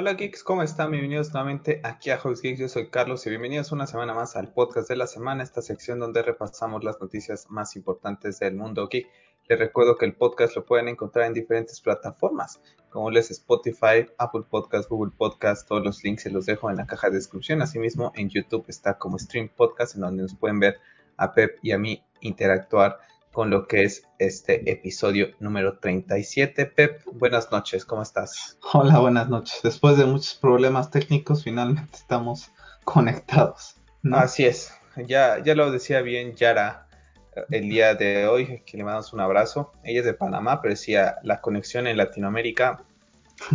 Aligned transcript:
Hola 0.00 0.14
geeks, 0.14 0.42
¿cómo 0.42 0.62
están? 0.62 0.92
Bienvenidos 0.92 1.30
nuevamente 1.34 1.82
aquí 1.84 2.08
a 2.08 2.16
Hobbies 2.16 2.40
Geeks. 2.40 2.58
Yo 2.58 2.68
soy 2.70 2.88
Carlos 2.88 3.26
y 3.26 3.28
bienvenidos 3.28 3.70
una 3.70 3.86
semana 3.86 4.14
más 4.14 4.34
al 4.34 4.50
podcast 4.50 4.88
de 4.88 4.96
la 4.96 5.06
semana, 5.06 5.42
esta 5.42 5.60
sección 5.60 5.98
donde 5.98 6.22
repasamos 6.22 6.82
las 6.82 6.98
noticias 7.02 7.50
más 7.50 7.76
importantes 7.76 8.38
del 8.38 8.54
mundo 8.54 8.88
geek. 8.88 9.06
Les 9.46 9.58
recuerdo 9.58 9.98
que 9.98 10.06
el 10.06 10.14
podcast 10.14 10.56
lo 10.56 10.64
pueden 10.64 10.88
encontrar 10.88 11.26
en 11.26 11.34
diferentes 11.34 11.82
plataformas, 11.82 12.62
como 12.88 13.10
les 13.10 13.30
Spotify, 13.30 14.06
Apple 14.16 14.44
Podcast, 14.48 14.88
Google 14.88 15.12
Podcast. 15.14 15.68
Todos 15.68 15.84
los 15.84 16.02
links 16.02 16.22
se 16.22 16.30
los 16.30 16.46
dejo 16.46 16.70
en 16.70 16.76
la 16.76 16.86
caja 16.86 17.10
de 17.10 17.16
descripción. 17.16 17.60
Asimismo, 17.60 18.10
en 18.14 18.30
YouTube 18.30 18.64
está 18.68 18.96
como 18.96 19.18
Stream 19.18 19.50
Podcast, 19.54 19.96
en 19.96 20.00
donde 20.00 20.22
nos 20.22 20.34
pueden 20.34 20.60
ver 20.60 20.80
a 21.18 21.34
Pep 21.34 21.58
y 21.60 21.72
a 21.72 21.78
mí 21.78 22.02
interactuar 22.22 22.96
con 23.32 23.50
lo 23.50 23.66
que 23.66 23.84
es 23.84 24.02
este 24.18 24.70
episodio 24.70 25.28
número 25.38 25.78
37. 25.78 26.66
Pep, 26.66 27.02
buenas 27.12 27.50
noches, 27.52 27.84
¿cómo 27.84 28.02
estás? 28.02 28.58
Hola, 28.72 28.98
buenas 28.98 29.28
noches. 29.28 29.60
Después 29.62 29.96
de 29.96 30.04
muchos 30.04 30.34
problemas 30.34 30.90
técnicos, 30.90 31.44
finalmente 31.44 31.96
estamos 31.96 32.50
conectados. 32.84 33.76
Así 34.12 34.46
es, 34.46 34.72
ya, 35.06 35.42
ya 35.42 35.54
lo 35.54 35.70
decía 35.70 36.00
bien 36.02 36.34
Yara 36.34 36.88
eh, 37.36 37.44
el 37.50 37.68
día 37.68 37.94
de 37.94 38.26
hoy, 38.26 38.62
que 38.66 38.76
le 38.76 38.84
mandamos 38.84 39.12
un 39.12 39.20
abrazo. 39.20 39.72
Ella 39.84 40.00
es 40.00 40.06
de 40.06 40.14
Panamá, 40.14 40.60
pero 40.60 40.72
decía, 40.72 41.16
la 41.22 41.40
conexión 41.40 41.86
en 41.86 41.96
Latinoamérica 41.96 42.82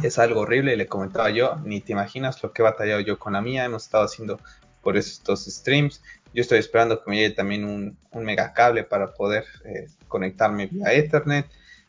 es 0.03 0.17
algo 0.19 0.41
horrible, 0.41 0.77
le 0.77 0.87
comentaba 0.87 1.29
yo, 1.31 1.57
ni 1.63 1.81
te 1.81 1.91
imaginas 1.91 2.41
lo 2.41 2.53
que 2.53 2.61
he 2.61 2.63
batallado 2.63 3.01
yo 3.01 3.19
con 3.19 3.33
la 3.33 3.41
mía, 3.41 3.65
hemos 3.65 3.83
estado 3.83 4.05
haciendo 4.05 4.39
por 4.81 4.97
estos 4.97 5.45
streams, 5.45 6.01
yo 6.35 6.41
estoy 6.41 6.59
esperando 6.59 7.01
que 7.01 7.09
me 7.09 7.15
llegue 7.15 7.33
también 7.33 7.63
un, 7.63 7.97
un 8.11 8.25
megacable 8.25 8.83
para 8.83 9.13
poder 9.13 9.45
eh, 9.63 9.87
conectarme 10.09 10.67
vía 10.67 10.91
Ethernet. 10.91 11.45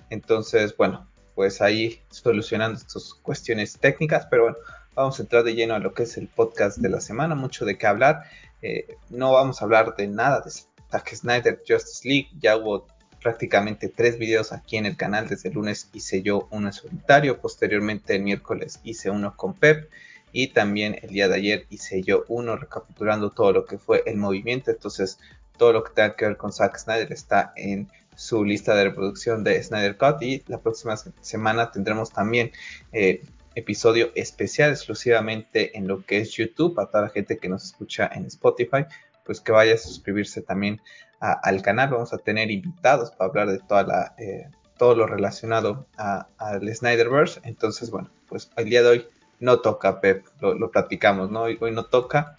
Entonces, 0.09 0.77
bueno, 0.77 1.11
pues 1.35 1.61
ahí 1.61 2.01
solucionando 2.11 2.79
estas 2.79 3.13
cuestiones 3.15 3.77
técnicas, 3.77 4.29
pero 4.31 4.45
bueno, 4.45 4.59
vamos 4.95 5.19
a 5.19 5.23
entrar 5.23 5.43
de 5.43 5.57
lleno 5.57 5.75
a 5.75 5.81
lo 5.81 5.93
que 5.93 6.05
es 6.05 6.17
el 6.17 6.29
podcast 6.29 6.79
de 6.79 6.89
la 6.89 7.01
semana, 7.01 7.35
mucho 7.35 7.65
de 7.65 7.77
qué 7.77 7.89
hablar. 7.89 8.23
Eh, 8.63 8.97
no 9.11 9.33
vamos 9.33 9.61
a 9.61 9.65
hablar 9.65 9.97
de 9.97 10.07
nada 10.07 10.41
de 10.43 10.53
Zack 10.93 11.15
Snyder 11.17 11.63
Justice 11.67 12.09
League, 12.09 12.29
ya 12.39 12.57
hubo 12.57 12.87
prácticamente 13.21 13.89
tres 13.89 14.17
videos 14.17 14.53
aquí 14.53 14.77
en 14.77 14.87
el 14.87 14.97
canal, 14.97 15.27
desde 15.27 15.49
el 15.49 15.57
lunes 15.57 15.91
hice 15.93 16.23
yo 16.23 16.47
uno 16.53 16.69
en 16.69 16.73
solitario, 16.73 17.41
posteriormente 17.41 18.15
el 18.15 18.23
miércoles 18.23 18.79
hice 18.85 19.11
uno 19.11 19.37
con 19.37 19.55
Pep 19.55 19.91
y 20.39 20.49
también 20.49 20.99
el 21.01 21.09
día 21.09 21.29
de 21.29 21.37
ayer 21.37 21.67
hice 21.71 22.03
yo 22.03 22.27
uno 22.29 22.57
recapitulando 22.57 23.31
todo 23.31 23.53
lo 23.53 23.65
que 23.65 23.79
fue 23.79 24.03
el 24.05 24.19
movimiento. 24.19 24.71
Entonces, 24.71 25.19
todo 25.57 25.73
lo 25.73 25.83
que 25.83 25.95
tenga 25.95 26.15
que 26.15 26.27
ver 26.27 26.37
con 26.37 26.53
Zack 26.53 26.77
Snyder 26.77 27.11
está 27.11 27.55
en 27.57 27.91
su 28.15 28.45
lista 28.45 28.75
de 28.75 28.85
reproducción 28.85 29.43
de 29.45 29.63
Snyder 29.63 29.97
Cut 29.97 30.21
y 30.21 30.45
la 30.47 30.61
próxima 30.61 30.95
semana 31.23 31.71
tendremos 31.71 32.11
también 32.11 32.53
eh, 32.93 33.23
episodio 33.55 34.13
especial 34.15 34.73
exclusivamente 34.73 35.79
en 35.79 35.89
lo 35.89 36.05
que 36.05 36.19
es 36.19 36.33
YouTube 36.33 36.79
a 36.81 36.91
toda 36.91 37.05
la 37.05 37.09
gente 37.09 37.39
que 37.39 37.49
nos 37.49 37.65
escucha 37.65 38.11
en 38.15 38.27
Spotify 38.27 38.85
pues 39.25 39.41
que 39.41 39.53
vaya 39.53 39.73
a 39.73 39.79
suscribirse 39.79 40.43
también 40.43 40.83
al 41.21 41.63
canal 41.63 41.89
vamos 41.89 42.13
a 42.13 42.19
tener 42.19 42.51
invitados 42.51 43.11
para 43.11 43.31
hablar 43.31 43.49
de 43.49 43.59
toda 43.59 43.85
la 43.85 44.15
eh, 44.19 44.51
todo 44.77 44.95
lo 44.95 45.07
relacionado 45.07 45.87
al 45.97 46.75
Snyderverse 46.75 47.41
entonces 47.45 47.91
bueno 47.91 48.11
pues 48.29 48.51
el 48.57 48.67
día 48.67 48.83
de 48.83 48.89
hoy 48.89 49.07
no 49.41 49.61
toca, 49.61 50.01
Pep, 50.01 50.27
lo, 50.41 50.71
platicamos, 50.71 51.31
¿no? 51.31 51.43
Hoy, 51.43 51.73
no 51.73 51.85
toca 51.85 52.37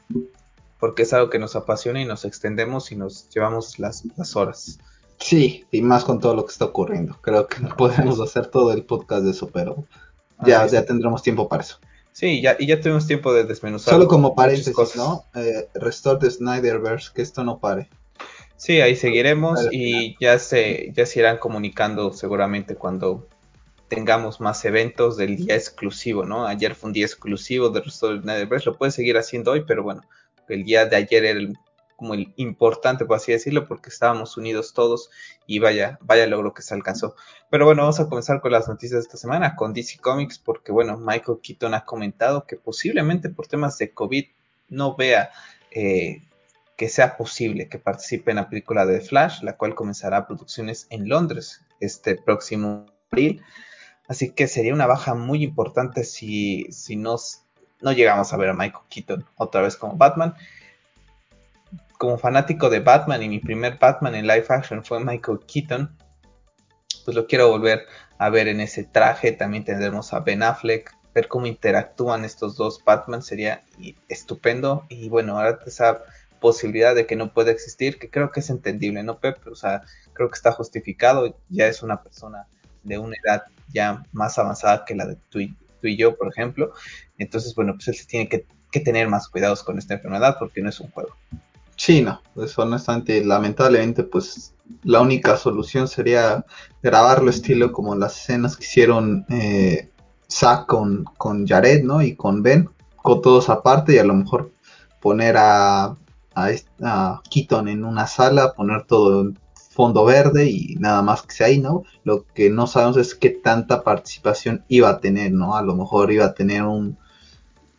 porque 0.80 1.04
es 1.04 1.14
algo 1.14 1.30
que 1.30 1.40
nos 1.40 1.56
apasiona 1.56 2.02
y 2.02 2.06
nos 2.06 2.26
extendemos 2.26 2.92
y 2.92 2.96
nos 2.96 3.30
llevamos 3.30 3.80
las, 3.80 4.04
horas. 4.36 4.80
Sí, 5.20 5.66
y 5.72 5.82
más 5.82 6.04
con 6.04 6.20
todo 6.20 6.36
lo 6.36 6.46
que 6.46 6.52
está 6.52 6.66
ocurriendo. 6.66 7.18
Creo 7.22 7.48
que 7.48 7.62
no 7.62 7.76
podemos 7.76 8.20
hacer 8.20 8.48
todo 8.48 8.72
el 8.72 8.84
podcast 8.84 9.24
de 9.24 9.32
eso, 9.32 9.50
pero 9.52 9.86
ya, 10.46 10.66
ya 10.68 10.86
tendremos 10.86 11.24
tiempo 11.24 11.50
para 11.50 11.64
eso. 11.64 11.80
Sí, 12.12 12.42
ya, 12.42 12.56
y 12.58 12.66
ya 12.66 12.82
tuvimos 12.82 13.06
tiempo 13.06 13.32
de 13.34 13.44
desmenuzar. 13.44 13.94
Solo 13.94 14.08
como 14.08 14.34
paréntesis, 14.34 14.96
¿no? 14.96 15.26
Eh, 15.36 15.68
Restore 15.76 16.20
the 16.20 16.32
Snyderverse, 16.32 17.12
que 17.14 17.22
esto 17.22 17.44
no 17.44 17.60
pare. 17.60 17.90
Sí, 18.56 18.82
ahí 18.82 18.96
seguiremos 18.96 19.68
y 19.72 20.18
ya 20.20 20.40
se, 20.40 20.92
ya 20.96 21.06
se 21.06 21.20
irán 21.20 21.38
comunicando 21.38 22.12
seguramente 22.12 22.76
cuando 22.76 23.28
tengamos 23.88 24.40
más 24.42 24.64
eventos 24.66 25.18
del 25.18 25.38
día 25.38 25.56
exclusivo, 25.56 26.26
¿no? 26.26 26.46
Ayer 26.48 26.76
fue 26.76 26.90
un 26.90 26.94
día 26.94 27.06
exclusivo 27.06 27.70
de 27.70 27.82
Restore 27.82 28.20
Netherverse, 28.20 28.70
lo 28.70 28.78
puede 28.78 28.92
seguir 28.92 29.18
haciendo 29.18 29.52
hoy, 29.52 29.64
pero 29.66 29.84
bueno, 29.84 30.02
el 30.50 30.64
día 30.64 30.86
de 30.86 30.96
ayer 30.96 31.26
era 31.26 31.40
como 31.98 32.14
el 32.14 32.32
importante, 32.38 33.06
por 33.06 33.18
así 33.18 33.32
decirlo, 33.32 33.68
porque 33.68 33.90
estábamos 33.90 34.38
unidos 34.38 34.74
todos 34.74 35.10
y 35.48 35.60
vaya, 35.60 35.98
vaya 36.02 36.28
logro 36.28 36.54
que 36.54 36.62
se 36.62 36.74
alcanzó. 36.74 37.16
Pero 37.50 37.66
bueno, 37.66 37.82
vamos 37.82 38.00
a 38.00 38.08
comenzar 38.08 38.40
con 38.40 38.52
las 38.52 38.68
noticias 38.68 39.00
de 39.00 39.04
esta 39.04 39.18
semana, 39.18 39.56
con 39.56 39.74
DC 39.74 39.98
Comics, 40.00 40.38
porque 40.38 40.72
bueno, 40.72 40.98
Michael 40.98 41.40
Keaton 41.42 41.74
ha 41.74 41.86
comentado 41.86 42.46
que 42.46 42.56
posiblemente 42.56 43.30
por 43.30 43.48
temas 43.48 43.78
de 43.80 43.92
COVID 43.92 44.26
no 44.70 44.96
vea 44.96 45.32
eh, 45.72 46.22
que 46.78 46.88
sea 46.88 47.18
posible 47.18 47.68
que 47.68 47.80
participe 47.80 48.32
en 48.32 48.38
la 48.38 48.50
película 48.50 48.86
de 48.86 49.02
Flash, 49.02 49.42
la 49.42 49.58
cual 49.58 49.74
comenzará 49.74 50.28
producciones 50.28 50.86
en 50.92 51.10
Londres 51.10 51.66
este 51.80 52.16
próximo 52.16 52.86
abril. 53.12 53.42
Así 54.08 54.32
que 54.32 54.48
sería 54.48 54.74
una 54.74 54.88
baja 54.88 55.14
muy 55.14 55.44
importante 55.44 56.04
si, 56.04 56.66
si 56.72 56.96
nos, 56.96 57.44
no 57.82 57.92
llegamos 57.92 58.32
a 58.32 58.38
ver 58.38 58.50
a 58.50 58.54
Michael 58.54 58.86
Keaton 58.90 59.26
otra 59.36 59.62
vez 59.62 59.76
como 59.76 59.98
Batman. 59.98 60.34
Como 61.98 62.18
fanático 62.18 62.70
de 62.70 62.80
Batman 62.80 63.24
y 63.24 63.30
mi 63.30 63.40
primer 63.40 63.78
Batman 63.80 64.16
en 64.16 64.28
live 64.28 64.46
action 64.50 64.84
fue 64.84 65.04
Michael 65.04 65.40
Keaton, 65.46 65.98
pues 67.04 67.16
lo 67.16 67.28
quiero 67.28 67.50
volver 67.50 67.86
a 68.18 68.30
ver 68.30 68.48
en 68.48 68.62
ese 68.62 68.84
traje. 68.84 69.32
También 69.32 69.66
tendremos 69.66 70.14
a 70.14 70.20
Ben 70.22 70.44
Affleck, 70.44 70.96
ver 71.14 71.28
cómo 71.28 71.48
interactúan 71.48 72.24
estos 72.24 72.56
dos 72.56 72.84
Batman 72.86 73.22
sería 73.22 73.64
estupendo. 74.08 74.86
Y 74.90 75.10
bueno, 75.10 75.38
ahora 75.38 75.60
esa 75.66 76.02
posibilidad 76.40 76.96
de 76.96 77.08
que 77.08 77.16
no 77.16 77.34
pueda 77.34 77.52
existir, 77.52 78.00
que 78.00 78.10
creo 78.10 78.32
que 78.32 78.40
es 78.42 78.50
entendible, 78.50 79.04
¿no, 79.04 79.20
Pep? 79.20 79.46
O 79.48 79.56
sea, 79.56 79.82
creo 80.14 80.30
que 80.30 80.36
está 80.36 80.52
justificado, 80.52 81.36
ya 81.50 81.68
es 81.68 81.82
una 81.82 82.04
persona 82.04 82.48
de 82.84 83.00
una 83.00 83.18
edad 83.24 83.44
ya 83.74 84.04
más 84.12 84.38
avanzada 84.38 84.86
que 84.86 84.96
la 84.96 85.06
de 85.06 85.18
tú 85.30 85.40
y, 85.40 85.56
yo, 85.98 86.18
por 86.18 86.28
ejemplo. 86.28 86.74
Entonces, 87.18 87.56
bueno, 87.56 87.74
pues 87.76 87.88
él 87.88 87.96
se 87.96 88.06
tiene 88.06 88.28
que, 88.28 88.46
tener 88.84 89.08
más 89.08 89.28
cuidados 89.28 89.64
con 89.64 89.80
esta 89.80 89.96
enfermedad 89.96 90.36
porque 90.38 90.62
no 90.62 90.70
es 90.70 90.80
un 90.80 90.92
juego. 90.92 91.10
Sí, 91.76 92.04
no, 92.04 92.22
pues 92.36 92.56
honestamente, 92.60 93.26
lamentablemente, 93.26 94.04
pues 94.04 94.54
la 94.84 95.02
única 95.02 95.36
solución 95.36 95.88
sería 95.88 96.46
grabarlo 96.84 97.32
estilo 97.32 97.72
como 97.72 97.96
las 97.96 98.22
escenas 98.22 98.56
que 98.56 98.66
hicieron 98.66 99.26
eh, 99.30 99.90
Zack 100.30 100.68
con, 100.68 101.06
con 101.18 101.48
Jared, 101.48 101.84
¿no? 101.84 102.04
Y 102.04 102.16
con 102.16 102.44
Ben, 102.44 102.70
con 102.98 103.22
todos 103.24 103.50
aparte 103.50 103.96
y 103.96 103.98
a 103.98 104.04
lo 104.04 104.14
mejor 104.14 104.52
poner 105.02 105.38
a, 105.38 105.96
a, 106.36 106.50
a 106.84 107.22
Keaton 107.32 107.68
en 107.68 107.84
una 107.84 108.06
sala, 108.06 108.54
poner 108.54 108.84
todo 108.84 109.32
fondo 109.78 110.06
verde 110.06 110.50
y 110.50 110.76
nada 110.80 111.04
más 111.04 111.22
que 111.22 111.36
sea 111.36 111.48
ahí, 111.48 111.60
¿no? 111.60 111.84
Lo 112.04 112.26
que 112.26 112.50
no 112.50 112.66
sabemos 112.66 112.98
es 112.98 113.14
qué 113.14 113.30
tanta 113.30 113.84
participación 113.84 114.66
iba 114.70 114.90
a 114.90 115.00
tener, 115.00 115.32
¿no? 115.32 115.56
A 115.56 115.62
lo 115.62 115.76
mejor 115.76 116.12
iba 116.12 116.26
a 116.26 116.34
tener 116.34 116.64
un, 116.64 116.98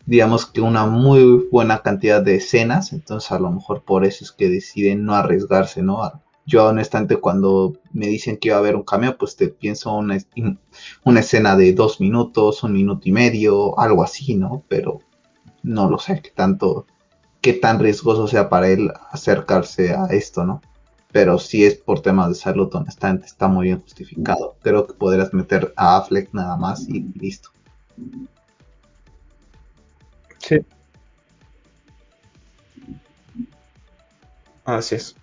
digamos 0.07 0.47
que 0.47 0.61
una 0.61 0.87
muy 0.87 1.49
buena 1.51 1.83
cantidad 1.83 2.23
de 2.23 2.37
escenas, 2.37 2.93
entonces 2.93 3.33
a 3.33 3.41
lo 3.41 3.51
mejor 3.51 3.83
por 3.83 4.05
eso 4.05 4.25
es 4.25 4.31
que 4.31 4.49
deciden 4.49 5.05
no 5.05 5.17
arriesgarse, 5.17 5.83
¿no? 5.83 6.23
Yo 6.47 6.69
honestamente 6.69 7.17
cuando 7.17 7.75
me 7.93 8.07
dicen 8.07 8.37
que 8.37 8.49
iba 8.49 8.57
a 8.57 8.61
haber 8.61 8.77
un 8.77 8.85
cameo, 8.85 9.19
pues 9.19 9.35
te 9.35 9.49
pienso 9.49 9.93
una, 9.93 10.19
una 11.03 11.21
escena 11.21 11.57
de 11.57 11.73
dos 11.73 12.01
minutos, 12.01 12.63
un 12.63 12.75
minuto 12.75 13.09
y 13.09 13.13
medio, 13.13 13.77
algo 13.77 14.05
así, 14.05 14.37
¿no? 14.37 14.63
Pero 14.69 15.01
no 15.65 15.91
lo 15.91 15.99
sé, 15.99 16.23
qué 16.23 16.31
tanto, 16.31 16.87
qué 17.41 17.55
tan 17.55 17.81
riesgoso 17.81 18.29
sea 18.29 18.49
para 18.49 18.69
él 18.69 18.93
acercarse 19.11 19.95
a 19.95 20.07
esto, 20.07 20.45
¿no? 20.45 20.61
Pero 21.13 21.39
si 21.39 21.65
es 21.65 21.75
por 21.77 22.03
temas 22.03 22.29
de 22.29 22.35
salud, 22.35 22.75
honestamente, 22.75 23.27
está 23.27 23.49
muy 23.49 23.67
bien 23.67 23.81
justificado. 23.81 24.57
Creo 24.63 24.87
que 24.87 24.95
podrías 24.95 25.33
meter 25.33 25.73
a 25.77 25.97
Affleck 25.97 26.33
nada 26.33 26.57
más 26.57 26.89
y 26.89 27.01
listo. 27.19 27.51
Sí. 30.39 30.65
Así 34.65 34.95
es. 34.97 35.17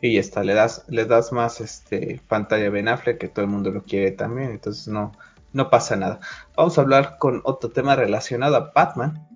Y 0.00 0.14
ya 0.14 0.20
está, 0.20 0.44
le 0.44 0.54
das, 0.54 0.84
le 0.88 1.06
das 1.06 1.32
más 1.32 1.60
este 1.60 2.20
pantalla 2.28 2.68
a 2.68 2.70
Ben 2.70 2.86
Affleck, 2.86 3.18
que 3.18 3.28
todo 3.28 3.44
el 3.44 3.50
mundo 3.50 3.72
lo 3.72 3.82
quiere 3.82 4.12
también, 4.12 4.52
entonces 4.52 4.86
no, 4.86 5.10
no 5.52 5.70
pasa 5.70 5.96
nada. 5.96 6.20
Vamos 6.56 6.78
a 6.78 6.82
hablar 6.82 7.18
con 7.18 7.40
otro 7.44 7.70
tema 7.70 7.96
relacionado 7.96 8.54
a 8.54 8.70
Batman, 8.72 9.27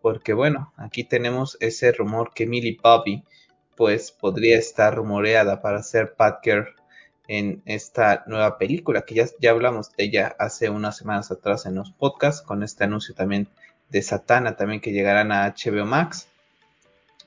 porque 0.00 0.32
bueno, 0.32 0.72
aquí 0.76 1.04
tenemos 1.04 1.56
ese 1.60 1.92
rumor 1.92 2.32
que 2.34 2.46
Millie 2.46 2.78
Bobby 2.82 3.24
pues 3.76 4.12
podría 4.12 4.58
estar 4.58 4.94
rumoreada 4.94 5.62
para 5.62 5.82
ser 5.82 6.14
Batgirl 6.18 6.74
en 7.28 7.62
esta 7.64 8.24
nueva 8.26 8.58
película, 8.58 9.02
que 9.02 9.14
ya, 9.14 9.26
ya 9.40 9.52
hablamos 9.52 9.92
de 9.92 10.04
ella 10.04 10.34
hace 10.38 10.68
unas 10.68 10.96
semanas 10.96 11.30
atrás 11.30 11.64
en 11.64 11.76
los 11.76 11.92
podcasts, 11.92 12.42
con 12.42 12.62
este 12.62 12.84
anuncio 12.84 13.14
también 13.14 13.48
de 13.88 14.02
Satana, 14.02 14.56
también 14.56 14.80
que 14.80 14.92
llegarán 14.92 15.32
a 15.32 15.46
HBO 15.46 15.86
Max. 15.86 16.28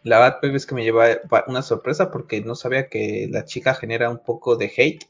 La 0.04 0.20
verdad, 0.20 0.40
pues, 0.42 0.54
es 0.54 0.66
que 0.66 0.76
me 0.76 0.84
lleva 0.84 1.08
una 1.48 1.62
sorpresa 1.62 2.12
porque 2.12 2.42
no 2.42 2.56
sabía 2.56 2.90
que 2.90 3.28
la 3.32 3.46
chica 3.46 3.74
genera 3.74 4.10
un 4.10 4.20
poco 4.20 4.58
de 4.58 4.72
hate. 4.76 5.06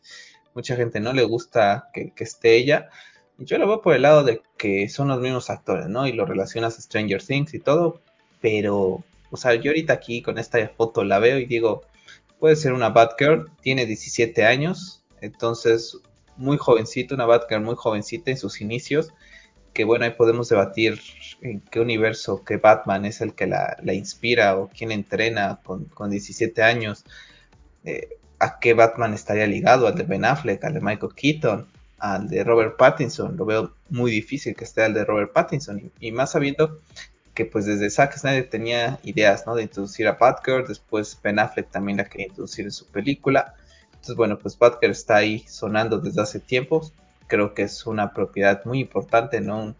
Mucha 0.54 0.75
gente 0.75 1.00
no 1.00 1.12
le 1.12 1.24
gusta 1.24 1.89
que 1.92 2.13
esté 2.18 2.56
ella. 2.56 2.89
Yo 3.38 3.58
lo 3.58 3.68
veo 3.68 3.82
por 3.82 3.96
el 3.96 4.04
lado 4.04 4.24
de 4.24 4.42
que 4.58 4.88
son 4.90 5.08
los 5.08 5.20
mismos 5.20 5.50
actores, 5.50 5.88
¿no? 5.88 6.08
Y 6.08 6.14
lo 6.14 6.26
relacionas 6.26 6.78
a 6.78 6.82
Stranger 6.82 7.22
Things 7.24 7.54
y 7.54 7.60
todo, 7.60 8.02
pero, 8.42 9.04
o 9.32 9.38
sea, 9.38 9.56
yo 9.56 9.72
ahorita 9.72 9.94
aquí 9.94 10.22
con 10.22 10.38
esta 10.38 10.68
foto 10.70 11.04
la 11.04 11.20
veo 11.20 11.40
y 11.40 11.46
digo, 11.46 11.82
puede 12.40 12.56
ser 12.56 12.74
una 12.74 12.90
Batgirl, 12.90 13.50
tiene 13.62 13.86
17 13.86 14.46
años, 14.46 15.04
entonces 15.22 15.98
muy 16.38 16.58
jovencita, 16.58 17.16
una 17.16 17.26
Batgirl 17.26 17.64
muy 17.64 17.76
jovencita 17.76 18.32
en 18.32 18.38
sus 18.38 18.62
inicios, 18.62 19.14
que 19.74 19.84
bueno, 19.84 20.06
ahí 20.06 20.12
podemos 20.12 20.50
debatir 20.50 21.00
en 21.42 21.62
qué 21.62 21.80
universo, 21.80 22.44
qué 22.46 22.58
Batman 22.58 23.06
es 23.06 23.22
el 23.22 23.34
que 23.34 23.48
la, 23.48 23.78
inspira 23.94 24.58
o 24.58 24.70
quién 24.70 24.92
entrena 24.92 25.60
con, 25.64 26.10
17 26.10 26.62
años, 26.62 27.06
eh, 27.84 28.10
a 28.40 28.60
qué 28.60 28.74
Batman 28.74 29.14
estaría 29.14 29.48
ligado, 29.48 29.88
al 29.88 29.96
de 29.96 30.04
Ben 30.04 30.26
Affleck, 30.26 30.64
al 30.64 30.76
de 30.76 30.82
Michael 30.82 31.14
Keaton, 31.16 31.68
al 32.04 32.28
de 32.28 32.44
Robert 32.44 32.76
Pattinson, 32.76 33.38
lo 33.38 33.46
veo 33.46 33.74
muy 33.90 34.12
difícil 34.12 34.54
que 34.56 34.66
esté 34.66 34.84
al 34.84 34.94
de 34.94 35.06
Robert 35.06 35.32
Pattinson, 35.32 35.90
y, 36.02 36.12
más 36.12 36.34
sabiendo 36.34 36.82
que 37.34 37.46
pues 37.46 37.66
desde 37.66 37.90
Zack 37.90 38.18
Snyder 38.18 38.50
tenía 38.50 39.00
ideas, 39.04 39.48
¿no? 39.48 39.56
De 39.56 39.64
introducir 39.64 40.10
a 40.10 40.12
Batgirl, 40.12 40.68
después 40.68 41.18
Ben 41.24 41.40
Affleck 41.40 41.72
también 41.72 42.00
la 42.00 42.04
quería 42.04 42.28
introducir 42.28 42.66
en 42.66 42.72
su 42.72 42.88
película, 42.88 43.56
entonces 43.86 44.18
bueno, 44.18 44.38
pues 44.38 44.60
Batgirl 44.60 44.92
está 44.92 45.16
ahí 45.16 45.46
sonando 45.48 45.98
desde 45.98 46.22
hace 46.22 46.42
tiempo, 46.42 46.92
creo 47.28 47.54
que 47.54 47.64
es 47.64 47.86
una 47.86 48.14
propiedad 48.14 48.66
muy 48.66 48.82
importante, 48.82 49.40
¿no? 49.40 49.74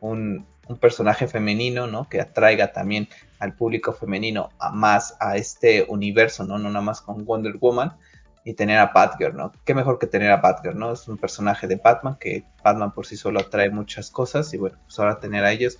Un, 0.00 0.46
personaje 0.80 1.26
femenino, 1.26 1.88
¿no? 1.88 2.08
Que 2.08 2.20
atraiga 2.20 2.72
también 2.72 3.08
al 3.40 3.54
público 3.54 3.92
femenino 3.92 4.50
a 4.60 4.70
más 4.70 5.16
a 5.18 5.36
este 5.36 5.84
universo, 5.88 6.44
¿no? 6.44 6.58
No 6.58 6.68
nada 6.68 6.84
más 6.84 7.00
con 7.00 7.24
Wonder 7.24 7.56
Woman 7.56 7.96
y 8.44 8.54
tener 8.54 8.78
a 8.78 8.86
Batgirl, 8.86 9.36
¿no? 9.36 9.52
Qué 9.64 9.74
mejor 9.74 9.98
que 9.98 10.06
tener 10.06 10.30
a 10.30 10.38
Batgirl, 10.38 10.78
¿no? 10.78 10.92
Es 10.92 11.06
un 11.08 11.18
personaje 11.18 11.66
de 11.66 11.76
Batman 11.76 12.16
que 12.18 12.44
Batman 12.64 12.92
por 12.92 13.06
sí 13.06 13.16
solo 13.16 13.40
atrae 13.40 13.70
muchas 13.70 14.10
cosas 14.10 14.52
y 14.54 14.56
bueno, 14.56 14.78
pues 14.84 14.98
ahora 14.98 15.20
tener 15.20 15.44
a 15.44 15.52
ellos. 15.52 15.78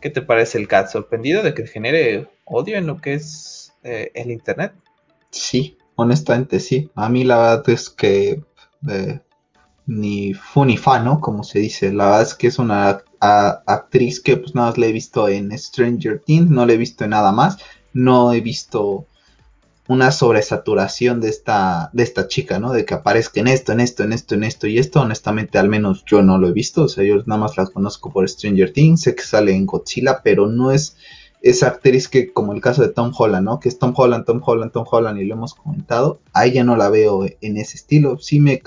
¿Qué 0.00 0.08
te 0.08 0.22
parece 0.22 0.58
el 0.58 0.66
cat? 0.66 0.88
¿Sorprendido 0.88 1.42
de 1.42 1.52
que 1.52 1.66
genere 1.66 2.28
odio 2.46 2.78
en 2.78 2.86
lo 2.86 3.00
que 3.00 3.14
es 3.14 3.72
eh, 3.82 4.10
el 4.14 4.30
Internet? 4.30 4.72
Sí, 5.30 5.76
honestamente 5.94 6.58
sí. 6.58 6.90
A 6.94 7.08
mí 7.08 7.24
la 7.24 7.36
verdad 7.36 7.68
es 7.68 7.90
que 7.90 8.42
eh, 8.88 9.20
ni 9.86 10.32
fu 10.32 10.64
ni 10.64 10.78
fa, 10.78 11.00
¿no? 11.00 11.20
Como 11.20 11.44
se 11.44 11.58
dice. 11.58 11.92
La 11.92 12.06
verdad 12.06 12.22
es 12.22 12.34
que 12.34 12.46
es 12.46 12.58
una 12.58 13.02
actriz 13.20 14.20
que 14.22 14.38
pues 14.38 14.54
nada 14.54 14.68
más 14.68 14.78
la 14.78 14.86
he 14.86 14.92
visto 14.92 15.28
en 15.28 15.56
Stranger 15.56 16.20
Things, 16.20 16.50
no 16.50 16.64
la 16.64 16.72
he 16.72 16.76
visto 16.78 17.04
en 17.04 17.10
nada 17.10 17.32
más. 17.32 17.58
No 17.92 18.32
he 18.32 18.40
visto 18.40 19.06
una 19.90 20.12
sobresaturación 20.12 21.20
de 21.20 21.30
esta, 21.30 21.90
de 21.92 22.04
esta 22.04 22.28
chica, 22.28 22.60
¿no? 22.60 22.72
De 22.72 22.84
que 22.84 22.94
aparezca 22.94 23.40
en 23.40 23.48
esto, 23.48 23.72
en 23.72 23.80
esto, 23.80 24.04
en 24.04 24.12
esto, 24.12 24.36
en 24.36 24.44
esto 24.44 24.68
y 24.68 24.78
esto. 24.78 25.00
Honestamente, 25.00 25.58
al 25.58 25.68
menos 25.68 26.04
yo 26.06 26.22
no 26.22 26.38
lo 26.38 26.46
he 26.46 26.52
visto. 26.52 26.84
O 26.84 26.88
sea, 26.88 27.02
yo 27.02 27.16
nada 27.26 27.40
más 27.40 27.56
la 27.56 27.66
conozco 27.66 28.12
por 28.12 28.28
Stranger 28.28 28.72
Things. 28.72 29.00
Sé 29.02 29.16
que 29.16 29.24
sale 29.24 29.52
en 29.52 29.66
Godzilla, 29.66 30.20
pero 30.22 30.46
no 30.46 30.70
es 30.70 30.96
esa 31.42 31.66
actriz 31.66 32.06
que, 32.06 32.32
como 32.32 32.52
el 32.52 32.60
caso 32.60 32.82
de 32.82 32.90
Tom 32.90 33.12
Holland, 33.18 33.44
¿no? 33.44 33.58
Que 33.58 33.68
es 33.68 33.80
Tom 33.80 33.92
Holland, 33.96 34.24
Tom 34.26 34.40
Holland, 34.44 34.70
Tom 34.70 34.84
Holland 34.88 35.18
y 35.18 35.24
lo 35.24 35.34
hemos 35.34 35.54
comentado. 35.54 36.20
Ahí 36.32 36.52
ya 36.52 36.62
no 36.62 36.76
la 36.76 36.88
veo 36.88 37.26
en 37.40 37.56
ese 37.56 37.76
estilo. 37.76 38.16
Sí 38.20 38.38
me 38.38 38.62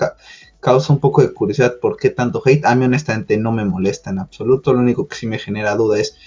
causa 0.60 0.92
un 0.92 0.98
poco 0.98 1.22
de 1.22 1.32
curiosidad 1.32 1.78
por 1.80 1.96
qué 1.96 2.10
tanto 2.10 2.42
hate. 2.44 2.66
A 2.66 2.74
mí 2.74 2.84
honestamente 2.84 3.38
no 3.38 3.50
me 3.50 3.64
molesta 3.64 4.10
en 4.10 4.18
absoluto. 4.18 4.74
Lo 4.74 4.80
único 4.80 5.08
que 5.08 5.16
sí 5.16 5.26
me 5.26 5.38
genera 5.38 5.74
duda 5.74 5.98
es 5.98 6.18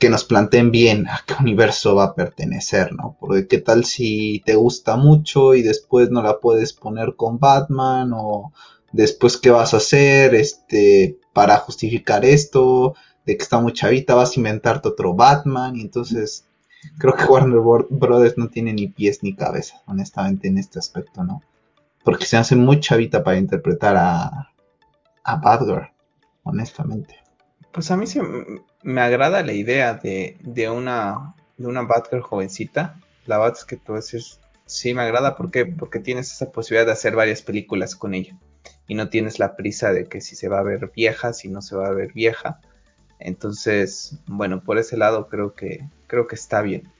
que 0.00 0.10
nos 0.10 0.24
planteen 0.24 0.72
bien 0.72 1.06
a 1.06 1.20
qué 1.26 1.34
universo 1.38 1.94
va 1.94 2.04
a 2.04 2.14
pertenecer, 2.14 2.92
¿no? 2.94 3.16
Porque 3.20 3.46
qué 3.46 3.58
tal 3.58 3.84
si 3.84 4.42
te 4.46 4.56
gusta 4.56 4.96
mucho 4.96 5.54
y 5.54 5.62
después 5.62 6.10
no 6.10 6.22
la 6.22 6.40
puedes 6.40 6.72
poner 6.72 7.14
con 7.16 7.38
Batman 7.38 8.12
o 8.14 8.52
después 8.92 9.36
qué 9.36 9.50
vas 9.50 9.74
a 9.74 9.76
hacer 9.76 10.34
este 10.34 11.18
para 11.32 11.58
justificar 11.58 12.24
esto 12.24 12.94
de 13.26 13.36
que 13.36 13.42
está 13.42 13.60
muy 13.60 13.72
chavita 13.72 14.14
vas 14.14 14.36
a 14.36 14.40
inventarte 14.40 14.88
otro 14.88 15.14
Batman 15.14 15.76
y 15.76 15.82
entonces 15.82 16.46
creo 16.98 17.14
que 17.14 17.24
Warner 17.24 17.60
Brothers 17.90 18.38
no 18.38 18.48
tiene 18.48 18.72
ni 18.72 18.88
pies 18.88 19.22
ni 19.22 19.36
cabeza 19.36 19.82
honestamente 19.86 20.48
en 20.48 20.58
este 20.58 20.78
aspecto 20.78 21.22
no 21.22 21.42
porque 22.02 22.24
se 22.24 22.36
hace 22.36 22.56
muy 22.56 22.80
chavita 22.80 23.22
para 23.22 23.38
interpretar 23.38 23.96
a 23.96 24.50
a 25.22 25.36
Batgirl 25.36 25.92
honestamente 26.42 27.20
pues 27.72 27.90
a 27.90 27.96
mí 27.96 28.06
sí 28.06 28.20
me 28.82 29.00
agrada 29.00 29.42
la 29.42 29.52
idea 29.52 29.94
de, 29.94 30.36
de 30.40 30.70
una 30.70 31.34
de 31.56 31.66
una 31.66 31.82
Batgirl 31.82 32.22
jovencita. 32.22 32.98
La 33.26 33.38
verdad 33.38 33.56
es 33.58 33.64
que 33.64 33.76
tú 33.76 33.94
decís, 33.94 34.40
sí 34.66 34.94
me 34.94 35.02
agrada 35.02 35.36
porque 35.36 35.66
porque 35.66 36.00
tienes 36.00 36.32
esa 36.32 36.50
posibilidad 36.50 36.86
de 36.86 36.92
hacer 36.92 37.14
varias 37.14 37.42
películas 37.42 37.94
con 37.94 38.14
ella 38.14 38.36
y 38.86 38.94
no 38.94 39.08
tienes 39.08 39.38
la 39.38 39.56
prisa 39.56 39.92
de 39.92 40.06
que 40.06 40.20
si 40.20 40.36
se 40.36 40.48
va 40.48 40.58
a 40.58 40.64
ver 40.64 40.90
vieja, 40.94 41.32
si 41.32 41.48
no 41.48 41.62
se 41.62 41.76
va 41.76 41.86
a 41.86 41.92
ver 41.92 42.12
vieja. 42.12 42.60
Entonces, 43.18 44.18
bueno, 44.26 44.64
por 44.64 44.78
ese 44.78 44.96
lado 44.96 45.28
creo 45.28 45.54
que 45.54 45.88
creo 46.06 46.26
que 46.26 46.34
está 46.34 46.62
bien. 46.62 46.90